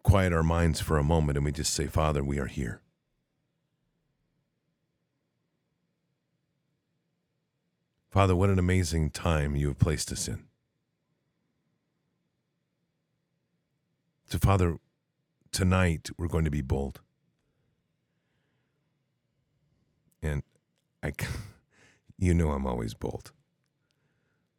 Quiet 0.02 0.34
our 0.34 0.42
minds 0.42 0.80
for 0.80 0.98
a 0.98 1.02
moment 1.02 1.38
and 1.38 1.44
we 1.46 1.52
just 1.52 1.72
say, 1.72 1.86
Father, 1.86 2.22
we 2.22 2.38
are 2.38 2.46
here. 2.46 2.80
Father, 8.14 8.36
what 8.36 8.48
an 8.48 8.60
amazing 8.60 9.10
time 9.10 9.56
you 9.56 9.66
have 9.66 9.80
placed 9.80 10.12
us 10.12 10.28
in. 10.28 10.44
So, 14.26 14.38
Father, 14.38 14.76
tonight 15.50 16.10
we're 16.16 16.28
going 16.28 16.44
to 16.44 16.50
be 16.50 16.62
bold. 16.62 17.00
And 20.22 20.44
I, 21.02 21.10
you 22.16 22.34
know, 22.34 22.52
I'm 22.52 22.68
always 22.68 22.94
bold. 22.94 23.32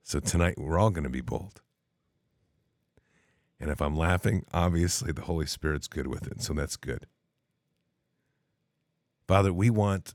So 0.04 0.20
tonight 0.20 0.56
we're 0.58 0.78
all 0.78 0.90
going 0.90 1.06
to 1.06 1.10
be 1.10 1.22
bold. 1.22 1.62
And 3.58 3.72
if 3.72 3.82
I'm 3.82 3.96
laughing, 3.96 4.44
obviously 4.52 5.14
the 5.14 5.22
Holy 5.22 5.46
Spirit's 5.46 5.88
good 5.88 6.08
with 6.08 6.28
it. 6.28 6.42
So 6.42 6.52
that's 6.52 6.76
good. 6.76 7.06
Father, 9.30 9.54
we 9.54 9.70
want, 9.70 10.14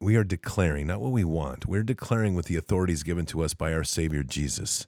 we 0.00 0.16
are 0.16 0.24
declaring, 0.24 0.86
not 0.86 1.00
what 1.00 1.12
we 1.12 1.24
want, 1.24 1.66
we're 1.66 1.82
declaring 1.82 2.34
with 2.34 2.46
the 2.46 2.56
authorities 2.56 3.02
given 3.02 3.26
to 3.26 3.42
us 3.42 3.54
by 3.54 3.72
our 3.72 3.84
Savior 3.84 4.22
Jesus 4.22 4.86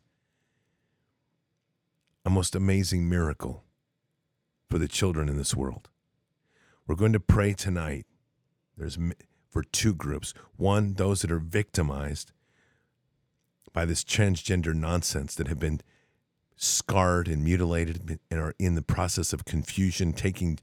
a 2.25 2.31
most 2.31 2.57
amazing 2.57 3.09
miracle 3.09 3.63
for 4.69 4.79
the 4.79 4.89
children 4.89 5.29
in 5.29 5.37
this 5.37 5.55
world. 5.55 5.89
We're 6.87 6.97
going 6.97 7.13
to 7.13 7.21
pray 7.21 7.53
tonight. 7.53 8.05
There's 8.77 8.99
for 9.49 9.63
two 9.63 9.95
groups. 9.95 10.35
One, 10.57 10.95
those 10.95 11.23
that 11.23 11.31
are 11.31 11.39
victimized 11.39 12.33
by 13.73 13.85
this 13.85 14.03
transgender 14.03 14.75
nonsense 14.75 15.35
that 15.37 15.49
have 15.49 15.59
been 15.59 15.81
scarred 16.57 17.29
and 17.29 17.45
mutilated 17.45 18.19
and 18.31 18.41
are 18.41 18.55
in 18.59 18.75
the 18.75 18.83
process 18.83 19.33
of 19.33 19.45
confusion, 19.45 20.13
taking 20.13 20.59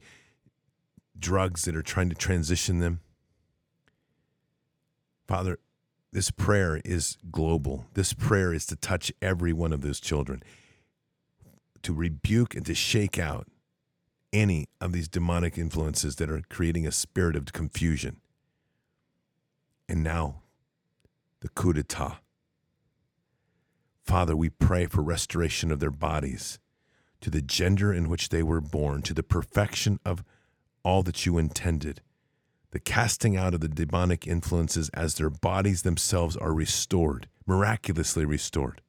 drugs 1.18 1.62
that 1.62 1.76
are 1.76 1.82
trying 1.82 2.10
to 2.10 2.14
transition 2.14 2.80
them. 2.80 3.00
Father, 5.26 5.58
this 6.12 6.30
prayer 6.30 6.80
is 6.84 7.18
global. 7.30 7.86
This 7.94 8.12
prayer 8.12 8.52
is 8.52 8.66
to 8.66 8.76
touch 8.76 9.12
every 9.20 9.52
one 9.52 9.72
of 9.72 9.80
those 9.80 10.00
children, 10.00 10.42
to 11.82 11.92
rebuke 11.92 12.54
and 12.54 12.64
to 12.66 12.74
shake 12.74 13.18
out 13.18 13.48
any 14.32 14.68
of 14.80 14.92
these 14.92 15.08
demonic 15.08 15.56
influences 15.56 16.16
that 16.16 16.30
are 16.30 16.42
creating 16.48 16.86
a 16.86 16.92
spirit 16.92 17.36
of 17.36 17.52
confusion. 17.52 18.20
And 19.88 20.02
now, 20.02 20.42
the 21.40 21.48
coup 21.48 21.72
d'etat. 21.72 22.20
Father, 24.02 24.36
we 24.36 24.50
pray 24.50 24.86
for 24.86 25.02
restoration 25.02 25.70
of 25.70 25.80
their 25.80 25.90
bodies 25.90 26.58
to 27.20 27.30
the 27.30 27.42
gender 27.42 27.92
in 27.92 28.08
which 28.08 28.28
they 28.28 28.42
were 28.42 28.60
born, 28.60 29.02
to 29.02 29.14
the 29.14 29.22
perfection 29.22 29.98
of 30.04 30.22
all 30.82 31.02
that 31.02 31.24
you 31.24 31.38
intended, 31.38 32.02
the 32.74 32.80
casting 32.80 33.34
out 33.34 33.54
of 33.54 33.60
the 33.60 33.68
demonic 33.68 34.26
influences 34.26 34.90
as 34.90 35.14
their 35.14 35.30
bodies 35.30 35.80
themselves 35.80 36.36
are 36.36 36.52
restored, 36.52 37.28
miraculously 37.46 38.26
restored. 38.26 38.82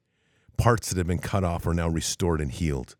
Parts 0.58 0.90
that 0.90 0.98
have 0.98 1.06
been 1.06 1.18
cut 1.18 1.44
off 1.44 1.66
are 1.66 1.72
now 1.72 1.88
restored 1.88 2.42
and 2.42 2.52
healed 2.52 2.96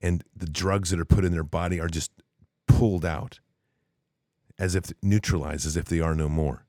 and 0.00 0.24
the 0.34 0.48
drugs 0.48 0.90
that 0.90 1.00
are 1.00 1.04
put 1.04 1.24
in 1.24 1.32
their 1.32 1.44
body 1.44 1.80
are 1.80 1.88
just 1.88 2.10
pulled 2.66 3.04
out 3.04 3.38
as 4.58 4.74
if 4.74 4.92
neutralized, 5.02 5.66
as 5.66 5.76
if 5.76 5.86
they 5.86 6.00
are 6.00 6.14
no 6.14 6.28
more. 6.28 6.64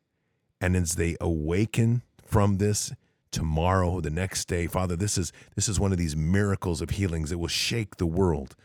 And 0.60 0.76
as 0.76 0.96
they 0.96 1.16
awaken 1.20 2.04
from 2.24 2.58
this 2.58 2.92
tomorrow, 3.32 4.02
the 4.02 4.10
next 4.10 4.48
day, 4.48 4.68
Father, 4.68 4.96
this 4.96 5.18
is 5.18 5.32
this 5.56 5.68
is 5.68 5.80
one 5.80 5.92
of 5.92 5.98
these 5.98 6.16
miracles 6.16 6.82
of 6.82 6.92
healings 6.92 7.30
that 7.30 7.38
will 7.38 7.48
shake 7.48 7.98
the 7.98 8.06
world, 8.06 8.56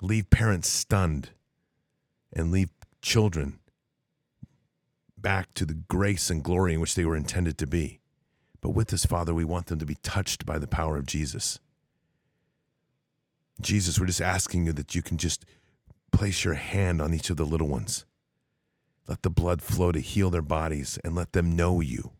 leave 0.00 0.30
parents 0.30 0.68
stunned, 0.68 1.30
and 2.34 2.50
leave 2.50 2.70
children 3.00 3.60
back 5.16 5.54
to 5.54 5.64
the 5.64 5.74
grace 5.74 6.28
and 6.28 6.42
glory 6.42 6.74
in 6.74 6.80
which 6.80 6.94
they 6.94 7.04
were 7.04 7.16
intended 7.16 7.56
to 7.58 7.66
be. 7.66 8.00
But 8.60 8.70
with 8.70 8.88
this, 8.88 9.06
Father, 9.06 9.32
we 9.32 9.44
want 9.44 9.66
them 9.66 9.78
to 9.78 9.86
be 9.86 9.96
touched 10.02 10.44
by 10.44 10.58
the 10.58 10.66
power 10.66 10.96
of 10.96 11.06
Jesus. 11.06 11.60
Jesus, 13.60 13.98
we're 13.98 14.06
just 14.06 14.20
asking 14.20 14.66
you 14.66 14.72
that 14.72 14.94
you 14.94 15.02
can 15.02 15.16
just 15.16 15.44
place 16.12 16.44
your 16.44 16.54
hand 16.54 17.00
on 17.00 17.14
each 17.14 17.30
of 17.30 17.36
the 17.36 17.44
little 17.44 17.68
ones. 17.68 18.04
Let 19.08 19.22
the 19.22 19.30
blood 19.30 19.62
flow 19.62 19.92
to 19.92 20.00
heal 20.00 20.30
their 20.30 20.42
bodies 20.42 20.98
and 21.04 21.14
let 21.14 21.32
them 21.32 21.56
know 21.56 21.80
you. 21.80 22.12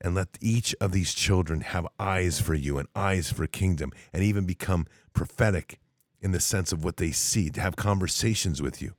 And 0.00 0.14
let 0.14 0.36
each 0.40 0.74
of 0.80 0.90
these 0.90 1.14
children 1.14 1.60
have 1.60 1.86
eyes 1.98 2.40
for 2.40 2.54
you 2.54 2.78
and 2.78 2.88
eyes 2.96 3.30
for 3.30 3.46
kingdom 3.46 3.92
and 4.12 4.22
even 4.22 4.44
become 4.44 4.86
prophetic 5.12 5.78
in 6.22 6.32
the 6.32 6.40
sense 6.40 6.72
of 6.72 6.84
what 6.84 6.96
they 6.96 7.10
see, 7.10 7.50
to 7.50 7.60
have 7.60 7.76
conversations 7.76 8.62
with 8.62 8.80
you. 8.80 8.94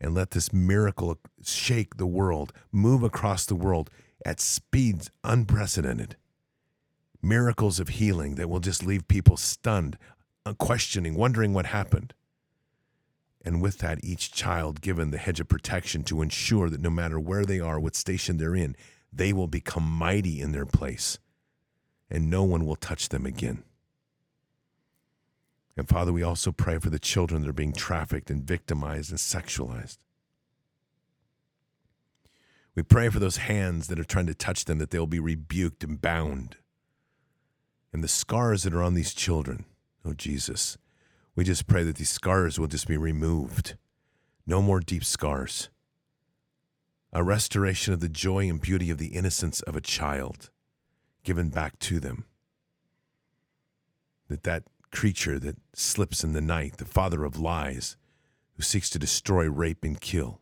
And 0.00 0.14
let 0.14 0.30
this 0.30 0.52
miracle 0.52 1.18
shake 1.44 1.96
the 1.96 2.06
world, 2.06 2.52
move 2.72 3.02
across 3.02 3.46
the 3.46 3.54
world 3.54 3.90
at 4.24 4.40
speeds 4.40 5.10
unprecedented 5.22 6.16
miracles 7.22 7.80
of 7.80 7.88
healing 7.88 8.36
that 8.36 8.48
will 8.48 8.60
just 8.60 8.84
leave 8.84 9.08
people 9.08 9.36
stunned, 9.36 9.98
uh, 10.46 10.54
questioning, 10.54 11.14
wondering 11.14 11.52
what 11.52 11.66
happened. 11.66 12.14
And 13.44 13.62
with 13.62 13.78
that, 13.78 14.04
each 14.04 14.32
child 14.32 14.80
given 14.80 15.10
the 15.10 15.18
hedge 15.18 15.40
of 15.40 15.48
protection 15.48 16.02
to 16.04 16.22
ensure 16.22 16.68
that 16.70 16.80
no 16.80 16.90
matter 16.90 17.18
where 17.18 17.44
they 17.44 17.60
are, 17.60 17.80
what 17.80 17.96
station 17.96 18.36
they're 18.36 18.56
in, 18.56 18.76
they 19.12 19.32
will 19.32 19.46
become 19.46 19.84
mighty 19.84 20.40
in 20.40 20.52
their 20.52 20.66
place 20.66 21.18
and 22.10 22.30
no 22.30 22.42
one 22.42 22.64
will 22.64 22.76
touch 22.76 23.08
them 23.08 23.26
again. 23.26 23.62
And 25.78 25.88
Father, 25.88 26.12
we 26.12 26.24
also 26.24 26.50
pray 26.50 26.78
for 26.78 26.90
the 26.90 26.98
children 26.98 27.40
that 27.40 27.48
are 27.48 27.52
being 27.52 27.72
trafficked 27.72 28.30
and 28.30 28.42
victimized 28.42 29.10
and 29.10 29.18
sexualized. 29.18 29.98
We 32.74 32.82
pray 32.82 33.08
for 33.10 33.20
those 33.20 33.36
hands 33.36 33.86
that 33.86 33.98
are 33.98 34.04
trying 34.04 34.26
to 34.26 34.34
touch 34.34 34.64
them 34.64 34.78
that 34.78 34.90
they'll 34.90 35.06
be 35.06 35.20
rebuked 35.20 35.84
and 35.84 36.00
bound 36.00 36.56
and 37.92 38.02
the 38.02 38.08
scars 38.08 38.64
that 38.64 38.74
are 38.74 38.82
on 38.82 38.94
these 38.94 39.14
children. 39.14 39.64
Oh, 40.04 40.14
Jesus, 40.14 40.78
we 41.36 41.44
just 41.44 41.68
pray 41.68 41.84
that 41.84 41.96
these 41.96 42.10
scars 42.10 42.58
will 42.58 42.66
just 42.66 42.88
be 42.88 42.96
removed. 42.96 43.76
No 44.48 44.60
more 44.60 44.80
deep 44.80 45.04
scars. 45.04 45.70
A 47.12 47.22
restoration 47.22 47.94
of 47.94 48.00
the 48.00 48.08
joy 48.08 48.48
and 48.48 48.60
beauty 48.60 48.90
of 48.90 48.98
the 48.98 49.14
innocence 49.14 49.60
of 49.62 49.76
a 49.76 49.80
child 49.80 50.50
given 51.22 51.50
back 51.50 51.78
to 51.80 52.00
them. 52.00 52.24
That 54.28 54.42
that 54.42 54.64
creature 54.90 55.38
that 55.38 55.56
slips 55.74 56.24
in 56.24 56.32
the 56.32 56.40
night, 56.40 56.78
the 56.78 56.84
father 56.84 57.24
of 57.24 57.38
lies, 57.38 57.96
who 58.56 58.62
seeks 58.62 58.90
to 58.90 58.98
destroy, 58.98 59.48
rape, 59.48 59.84
and 59.84 60.00
kill, 60.00 60.40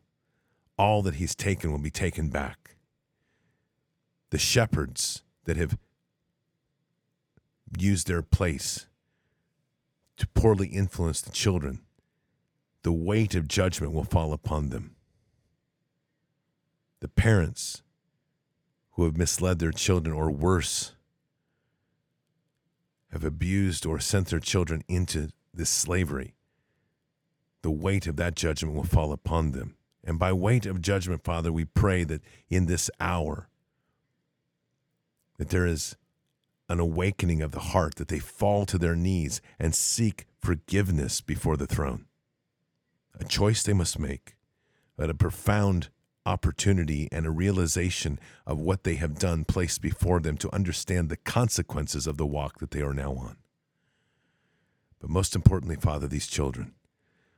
all 0.78 1.02
that 1.02 1.16
he's 1.16 1.34
taken 1.34 1.70
will 1.70 1.78
be 1.78 1.90
taken 1.90 2.28
back. 2.28 2.76
The 4.30 4.38
shepherds 4.38 5.22
that 5.44 5.56
have 5.56 5.78
used 7.78 8.06
their 8.06 8.22
place 8.22 8.86
to 10.16 10.26
poorly 10.28 10.68
influence 10.68 11.20
the 11.20 11.30
children, 11.30 11.80
the 12.82 12.92
weight 12.92 13.34
of 13.34 13.48
judgment 13.48 13.92
will 13.92 14.04
fall 14.04 14.32
upon 14.32 14.70
them. 14.70 14.96
The 17.00 17.08
parents 17.08 17.82
who 18.92 19.04
have 19.04 19.16
misled 19.16 19.58
their 19.58 19.72
children, 19.72 20.16
or 20.16 20.30
worse, 20.30 20.92
have 23.10 23.24
abused 23.24 23.86
or 23.86 23.98
sent 23.98 24.28
their 24.28 24.40
children 24.40 24.82
into 24.88 25.28
this 25.52 25.70
slavery, 25.70 26.34
the 27.62 27.70
weight 27.70 28.06
of 28.06 28.16
that 28.16 28.36
judgment 28.36 28.74
will 28.74 28.84
fall 28.84 29.12
upon 29.12 29.52
them. 29.52 29.76
And 30.04 30.18
by 30.18 30.32
weight 30.32 30.66
of 30.66 30.80
judgment, 30.80 31.24
Father, 31.24 31.52
we 31.52 31.64
pray 31.64 32.04
that 32.04 32.22
in 32.48 32.66
this 32.66 32.90
hour, 33.00 33.48
that 35.38 35.48
there 35.48 35.66
is 35.66 35.96
an 36.68 36.80
awakening 36.80 37.42
of 37.42 37.52
the 37.52 37.60
heart 37.60 37.96
that 37.96 38.08
they 38.08 38.18
fall 38.18 38.66
to 38.66 38.78
their 38.78 38.96
knees 38.96 39.40
and 39.58 39.74
seek 39.74 40.26
forgiveness 40.40 41.20
before 41.20 41.56
the 41.56 41.66
throne. 41.66 42.06
A 43.18 43.24
choice 43.24 43.62
they 43.62 43.72
must 43.72 43.98
make, 43.98 44.36
but 44.96 45.10
a 45.10 45.14
profound 45.14 45.88
opportunity 46.26 47.08
and 47.10 47.24
a 47.24 47.30
realization 47.30 48.18
of 48.46 48.58
what 48.58 48.84
they 48.84 48.96
have 48.96 49.18
done 49.18 49.44
placed 49.44 49.80
before 49.80 50.20
them 50.20 50.36
to 50.38 50.54
understand 50.54 51.08
the 51.08 51.16
consequences 51.16 52.06
of 52.06 52.16
the 52.16 52.26
walk 52.26 52.58
that 52.58 52.72
they 52.72 52.82
are 52.82 52.92
now 52.92 53.12
on. 53.12 53.36
But 54.98 55.10
most 55.10 55.34
importantly, 55.34 55.76
Father, 55.76 56.06
these 56.06 56.26
children, 56.26 56.74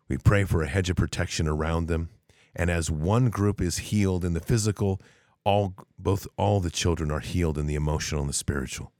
we 0.08 0.16
pray 0.16 0.44
for 0.44 0.62
a 0.62 0.68
hedge 0.68 0.90
of 0.90 0.96
protection 0.96 1.46
around 1.46 1.86
them. 1.86 2.08
And 2.56 2.70
as 2.70 2.90
one 2.90 3.28
group 3.28 3.60
is 3.60 3.78
healed 3.78 4.24
in 4.24 4.32
the 4.32 4.40
physical, 4.40 5.00
all 5.44 5.74
both 5.98 6.26
all 6.36 6.60
the 6.60 6.70
children 6.70 7.10
are 7.10 7.20
healed 7.20 7.58
in 7.58 7.66
the 7.66 7.74
emotional 7.74 8.22
and 8.22 8.30
the 8.30 8.34
spiritual 8.34 8.92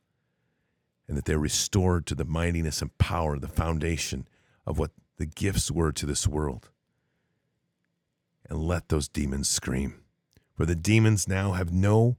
and 1.09 1.17
that 1.17 1.25
they're 1.25 1.39
restored 1.39 2.07
to 2.07 2.15
the 2.15 2.25
mightiness 2.25 2.83
and 2.83 2.97
power, 2.99 3.39
the 3.39 3.49
foundation 3.49 4.29
of 4.67 4.79
what 4.79 4.91
the 5.17 5.27
gifts 5.27 5.71
were 5.71 5.91
to 5.91 6.07
this 6.07 6.29
world. 6.29 6.69
And 8.49 8.61
let 8.61 8.89
those 8.89 9.09
demons 9.09 9.49
scream. 9.49 10.03
For 10.55 10.65
the 10.65 10.75
demons 10.75 11.29
now 11.29 11.53
have 11.53 11.73
no 11.73 12.17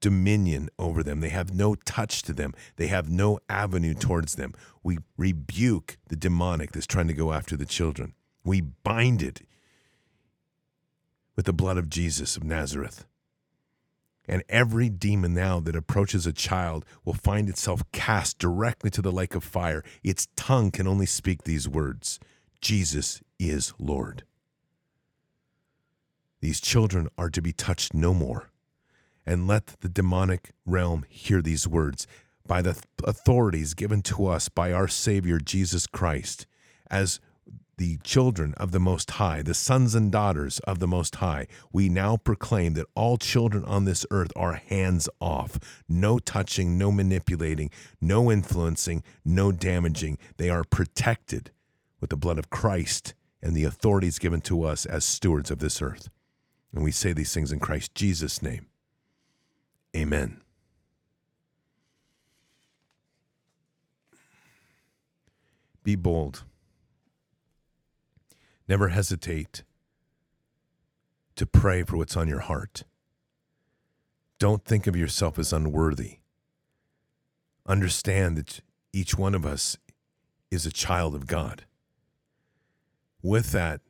dominion 0.00 0.68
over 0.78 1.02
them. 1.02 1.20
They 1.20 1.30
have 1.30 1.54
no 1.54 1.74
touch 1.74 2.22
to 2.24 2.34
them. 2.34 2.52
They 2.76 2.88
have 2.88 3.08
no 3.08 3.38
avenue 3.48 3.94
towards 3.94 4.34
them. 4.34 4.52
We 4.82 4.98
rebuke 5.16 5.96
the 6.08 6.16
demonic 6.16 6.72
that's 6.72 6.86
trying 6.86 7.08
to 7.08 7.14
go 7.14 7.32
after 7.32 7.56
the 7.56 7.64
children. 7.64 8.12
We 8.44 8.60
bind 8.60 9.22
it 9.22 9.40
with 11.36 11.46
the 11.46 11.54
blood 11.54 11.78
of 11.78 11.88
Jesus 11.88 12.36
of 12.36 12.44
Nazareth. 12.44 13.06
And 14.26 14.42
every 14.48 14.88
demon 14.88 15.32
now 15.32 15.60
that 15.60 15.76
approaches 15.76 16.26
a 16.26 16.32
child 16.32 16.84
will 17.04 17.14
find 17.14 17.48
itself 17.48 17.82
cast 17.92 18.38
directly 18.38 18.90
to 18.90 19.02
the 19.02 19.12
lake 19.12 19.34
of 19.34 19.44
fire. 19.44 19.82
Its 20.02 20.28
tongue 20.36 20.70
can 20.70 20.86
only 20.86 21.06
speak 21.06 21.44
these 21.44 21.68
words 21.68 22.20
Jesus 22.60 23.22
is 23.38 23.74
Lord. 23.78 24.24
These 26.44 26.60
children 26.60 27.08
are 27.16 27.30
to 27.30 27.40
be 27.40 27.54
touched 27.54 27.94
no 27.94 28.12
more 28.12 28.50
and 29.24 29.46
let 29.46 29.68
the 29.80 29.88
demonic 29.88 30.50
realm 30.66 31.06
hear 31.08 31.40
these 31.40 31.66
words 31.66 32.06
by 32.46 32.60
the 32.60 32.78
authorities 33.02 33.72
given 33.72 34.02
to 34.02 34.26
us 34.26 34.50
by 34.50 34.70
our 34.70 34.86
Savior 34.86 35.38
Jesus 35.38 35.86
Christ 35.86 36.46
as 36.90 37.18
the 37.78 37.96
children 38.04 38.52
of 38.58 38.72
the 38.72 38.78
Most 38.78 39.12
High, 39.12 39.40
the 39.40 39.54
sons 39.54 39.94
and 39.94 40.12
daughters 40.12 40.58
of 40.66 40.80
the 40.80 40.86
Most 40.86 41.14
High, 41.14 41.46
we 41.72 41.88
now 41.88 42.18
proclaim 42.18 42.74
that 42.74 42.88
all 42.94 43.16
children 43.16 43.64
on 43.64 43.86
this 43.86 44.04
earth 44.10 44.30
are 44.36 44.52
hands 44.52 45.08
off. 45.22 45.58
No 45.88 46.18
touching, 46.18 46.76
no 46.76 46.92
manipulating, 46.92 47.70
no 48.02 48.30
influencing, 48.30 49.02
no 49.24 49.50
damaging. 49.50 50.18
They 50.36 50.50
are 50.50 50.64
protected 50.64 51.52
with 52.02 52.10
the 52.10 52.18
blood 52.18 52.38
of 52.38 52.50
Christ 52.50 53.14
and 53.42 53.56
the 53.56 53.64
authorities 53.64 54.18
given 54.18 54.42
to 54.42 54.64
us 54.64 54.84
as 54.84 55.06
stewards 55.06 55.50
of 55.50 55.58
this 55.58 55.80
earth. 55.80 56.10
And 56.74 56.82
we 56.82 56.90
say 56.90 57.12
these 57.12 57.32
things 57.32 57.52
in 57.52 57.60
Christ 57.60 57.94
Jesus' 57.94 58.42
name. 58.42 58.66
Amen. 59.96 60.40
Be 65.84 65.94
bold. 65.94 66.42
Never 68.66 68.88
hesitate 68.88 69.62
to 71.36 71.46
pray 71.46 71.84
for 71.84 71.96
what's 71.96 72.16
on 72.16 72.26
your 72.26 72.40
heart. 72.40 72.82
Don't 74.40 74.64
think 74.64 74.88
of 74.88 74.96
yourself 74.96 75.38
as 75.38 75.52
unworthy. 75.52 76.18
Understand 77.66 78.36
that 78.36 78.60
each 78.92 79.16
one 79.16 79.34
of 79.34 79.46
us 79.46 79.76
is 80.50 80.66
a 80.66 80.72
child 80.72 81.14
of 81.14 81.26
God. 81.28 81.66
With 83.22 83.52
that 83.52 83.80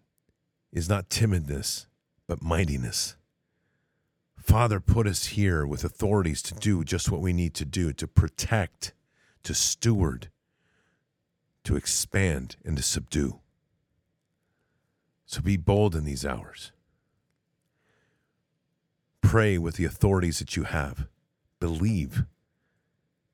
is 0.70 0.89
not 0.89 1.09
timidness, 1.09 1.87
but 2.27 2.43
mightiness. 2.43 3.16
Father 4.37 4.81
put 4.81 5.07
us 5.07 5.27
here 5.27 5.66
with 5.66 5.85
authorities 5.85 6.43
to 6.43 6.55
do 6.55 6.85
just 6.85 7.11
what 7.11 7.20
we 7.20 7.33
need 7.33 7.55
to 7.55 7.64
do 7.64 7.93
to 7.93 8.07
protect, 8.07 8.93
to 9.43 9.55
steward, 9.55 10.29
to 11.64 11.77
expand, 11.77 12.57
and 12.64 12.77
to 12.77 12.83
subdue. 12.83 13.41
So 15.25 15.41
be 15.41 15.57
bold 15.57 15.97
in 15.97 16.05
these 16.05 16.27
hours. 16.27 16.72
Pray 19.22 19.57
with 19.57 19.77
the 19.77 19.87
authorities 19.87 20.39
that 20.39 20.57
you 20.57 20.64
have. 20.64 21.07
Believe. 21.59 22.25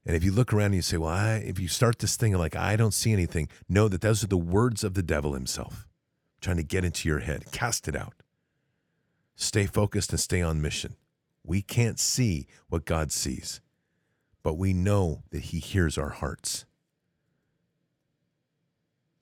And 0.06 0.16
if 0.16 0.22
you 0.22 0.30
look 0.30 0.52
around 0.52 0.66
and 0.66 0.76
you 0.76 0.82
say, 0.82 0.96
well, 0.96 1.10
I, 1.10 1.34
if 1.38 1.58
you 1.58 1.66
start 1.66 1.98
this 1.98 2.16
thing 2.16 2.32
like, 2.34 2.54
I 2.54 2.76
don't 2.76 2.94
see 2.94 3.12
anything, 3.12 3.48
know 3.68 3.88
that 3.88 4.00
those 4.00 4.22
are 4.22 4.28
the 4.28 4.36
words 4.36 4.84
of 4.84 4.94
the 4.94 5.02
devil 5.02 5.34
himself 5.34 5.88
trying 6.40 6.56
to 6.56 6.62
get 6.62 6.84
into 6.84 7.08
your 7.08 7.18
head. 7.18 7.50
Cast 7.52 7.86
it 7.86 7.96
out. 7.96 8.19
Stay 9.40 9.64
focused 9.64 10.10
and 10.10 10.20
stay 10.20 10.42
on 10.42 10.60
mission. 10.60 10.96
We 11.42 11.62
can't 11.62 11.98
see 11.98 12.46
what 12.68 12.84
God 12.84 13.10
sees, 13.10 13.62
but 14.42 14.58
we 14.58 14.74
know 14.74 15.22
that 15.30 15.44
He 15.44 15.60
hears 15.60 15.96
our 15.96 16.10
hearts. 16.10 16.66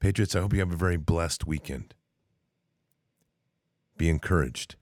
Patriots, 0.00 0.34
I 0.34 0.40
hope 0.40 0.52
you 0.52 0.58
have 0.58 0.72
a 0.72 0.76
very 0.76 0.96
blessed 0.96 1.46
weekend. 1.46 1.94
Be 3.96 4.08
encouraged. 4.08 4.74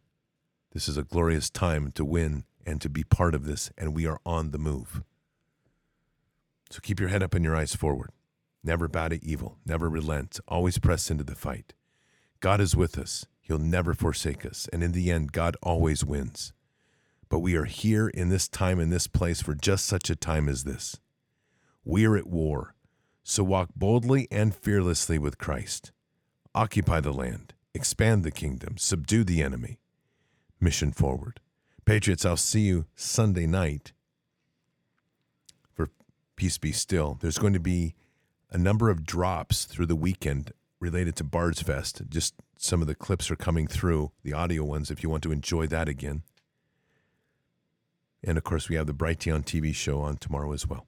This 0.72 0.88
is 0.88 0.96
a 0.96 1.02
glorious 1.02 1.50
time 1.50 1.92
to 1.92 2.04
win 2.04 2.44
and 2.64 2.80
to 2.80 2.88
be 2.88 3.04
part 3.04 3.34
of 3.34 3.44
this, 3.44 3.70
and 3.76 3.94
we 3.94 4.06
are 4.06 4.20
on 4.24 4.52
the 4.52 4.58
move. 4.58 5.02
So 6.70 6.80
keep 6.80 6.98
your 6.98 7.10
head 7.10 7.22
up 7.22 7.34
and 7.34 7.44
your 7.44 7.54
eyes 7.54 7.74
forward. 7.74 8.08
Never 8.64 8.88
bow 8.88 9.08
to 9.08 9.22
evil, 9.22 9.58
never 9.66 9.90
relent, 9.90 10.40
always 10.48 10.78
press 10.78 11.10
into 11.10 11.24
the 11.24 11.34
fight. 11.34 11.74
God 12.40 12.58
is 12.58 12.74
with 12.74 12.96
us. 12.96 13.26
He'll 13.46 13.58
never 13.58 13.94
forsake 13.94 14.44
us. 14.44 14.68
And 14.72 14.82
in 14.82 14.90
the 14.90 15.12
end, 15.12 15.30
God 15.30 15.56
always 15.62 16.04
wins. 16.04 16.52
But 17.28 17.38
we 17.38 17.54
are 17.54 17.64
here 17.64 18.08
in 18.08 18.28
this 18.28 18.48
time, 18.48 18.80
in 18.80 18.90
this 18.90 19.06
place, 19.06 19.40
for 19.40 19.54
just 19.54 19.86
such 19.86 20.10
a 20.10 20.16
time 20.16 20.48
as 20.48 20.64
this. 20.64 20.98
We 21.84 22.04
are 22.06 22.16
at 22.16 22.26
war. 22.26 22.74
So 23.22 23.44
walk 23.44 23.68
boldly 23.76 24.26
and 24.32 24.52
fearlessly 24.52 25.16
with 25.16 25.38
Christ. 25.38 25.92
Occupy 26.56 27.00
the 27.00 27.12
land, 27.12 27.54
expand 27.72 28.24
the 28.24 28.32
kingdom, 28.32 28.78
subdue 28.78 29.22
the 29.22 29.42
enemy. 29.42 29.78
Mission 30.60 30.90
forward. 30.90 31.38
Patriots, 31.84 32.24
I'll 32.24 32.36
see 32.36 32.62
you 32.62 32.86
Sunday 32.96 33.46
night 33.46 33.92
for 35.72 35.88
Peace 36.34 36.58
Be 36.58 36.72
Still. 36.72 37.16
There's 37.20 37.38
going 37.38 37.52
to 37.52 37.60
be 37.60 37.94
a 38.50 38.58
number 38.58 38.90
of 38.90 39.06
drops 39.06 39.66
through 39.66 39.86
the 39.86 39.94
weekend 39.94 40.52
related 40.86 41.16
to 41.16 41.24
Bards 41.24 41.60
Fest. 41.60 42.02
Just 42.08 42.34
some 42.56 42.80
of 42.80 42.86
the 42.86 42.94
clips 42.94 43.28
are 43.28 43.36
coming 43.36 43.66
through, 43.66 44.12
the 44.22 44.32
audio 44.32 44.62
ones, 44.62 44.88
if 44.88 45.02
you 45.02 45.10
want 45.10 45.24
to 45.24 45.32
enjoy 45.32 45.66
that 45.66 45.88
again. 45.88 46.22
And 48.22 48.38
of 48.38 48.44
course, 48.44 48.68
we 48.68 48.76
have 48.76 48.86
the 48.86 48.94
Brighteon 48.94 49.44
TV 49.44 49.74
show 49.74 50.00
on 50.00 50.16
tomorrow 50.16 50.52
as 50.52 50.64
well. 50.64 50.86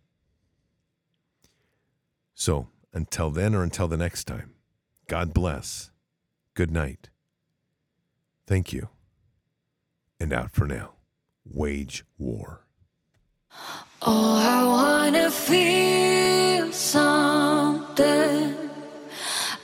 So 2.32 2.68
until 2.92 3.30
then 3.30 3.56
or 3.56 3.64
until 3.64 3.88
the 3.88 3.96
next 3.96 4.24
time, 4.24 4.54
God 5.08 5.34
bless. 5.34 5.90
Good 6.54 6.70
night. 6.70 7.10
Thank 8.46 8.72
you. 8.72 8.88
And 10.20 10.32
out 10.32 10.52
for 10.52 10.66
now. 10.66 10.92
Wage 11.44 12.04
war. 12.18 12.66
Oh, 14.02 14.36
I 14.36 14.64
want 14.64 15.16
to 15.16 15.30
feel 15.32 16.72
something. 16.72 18.67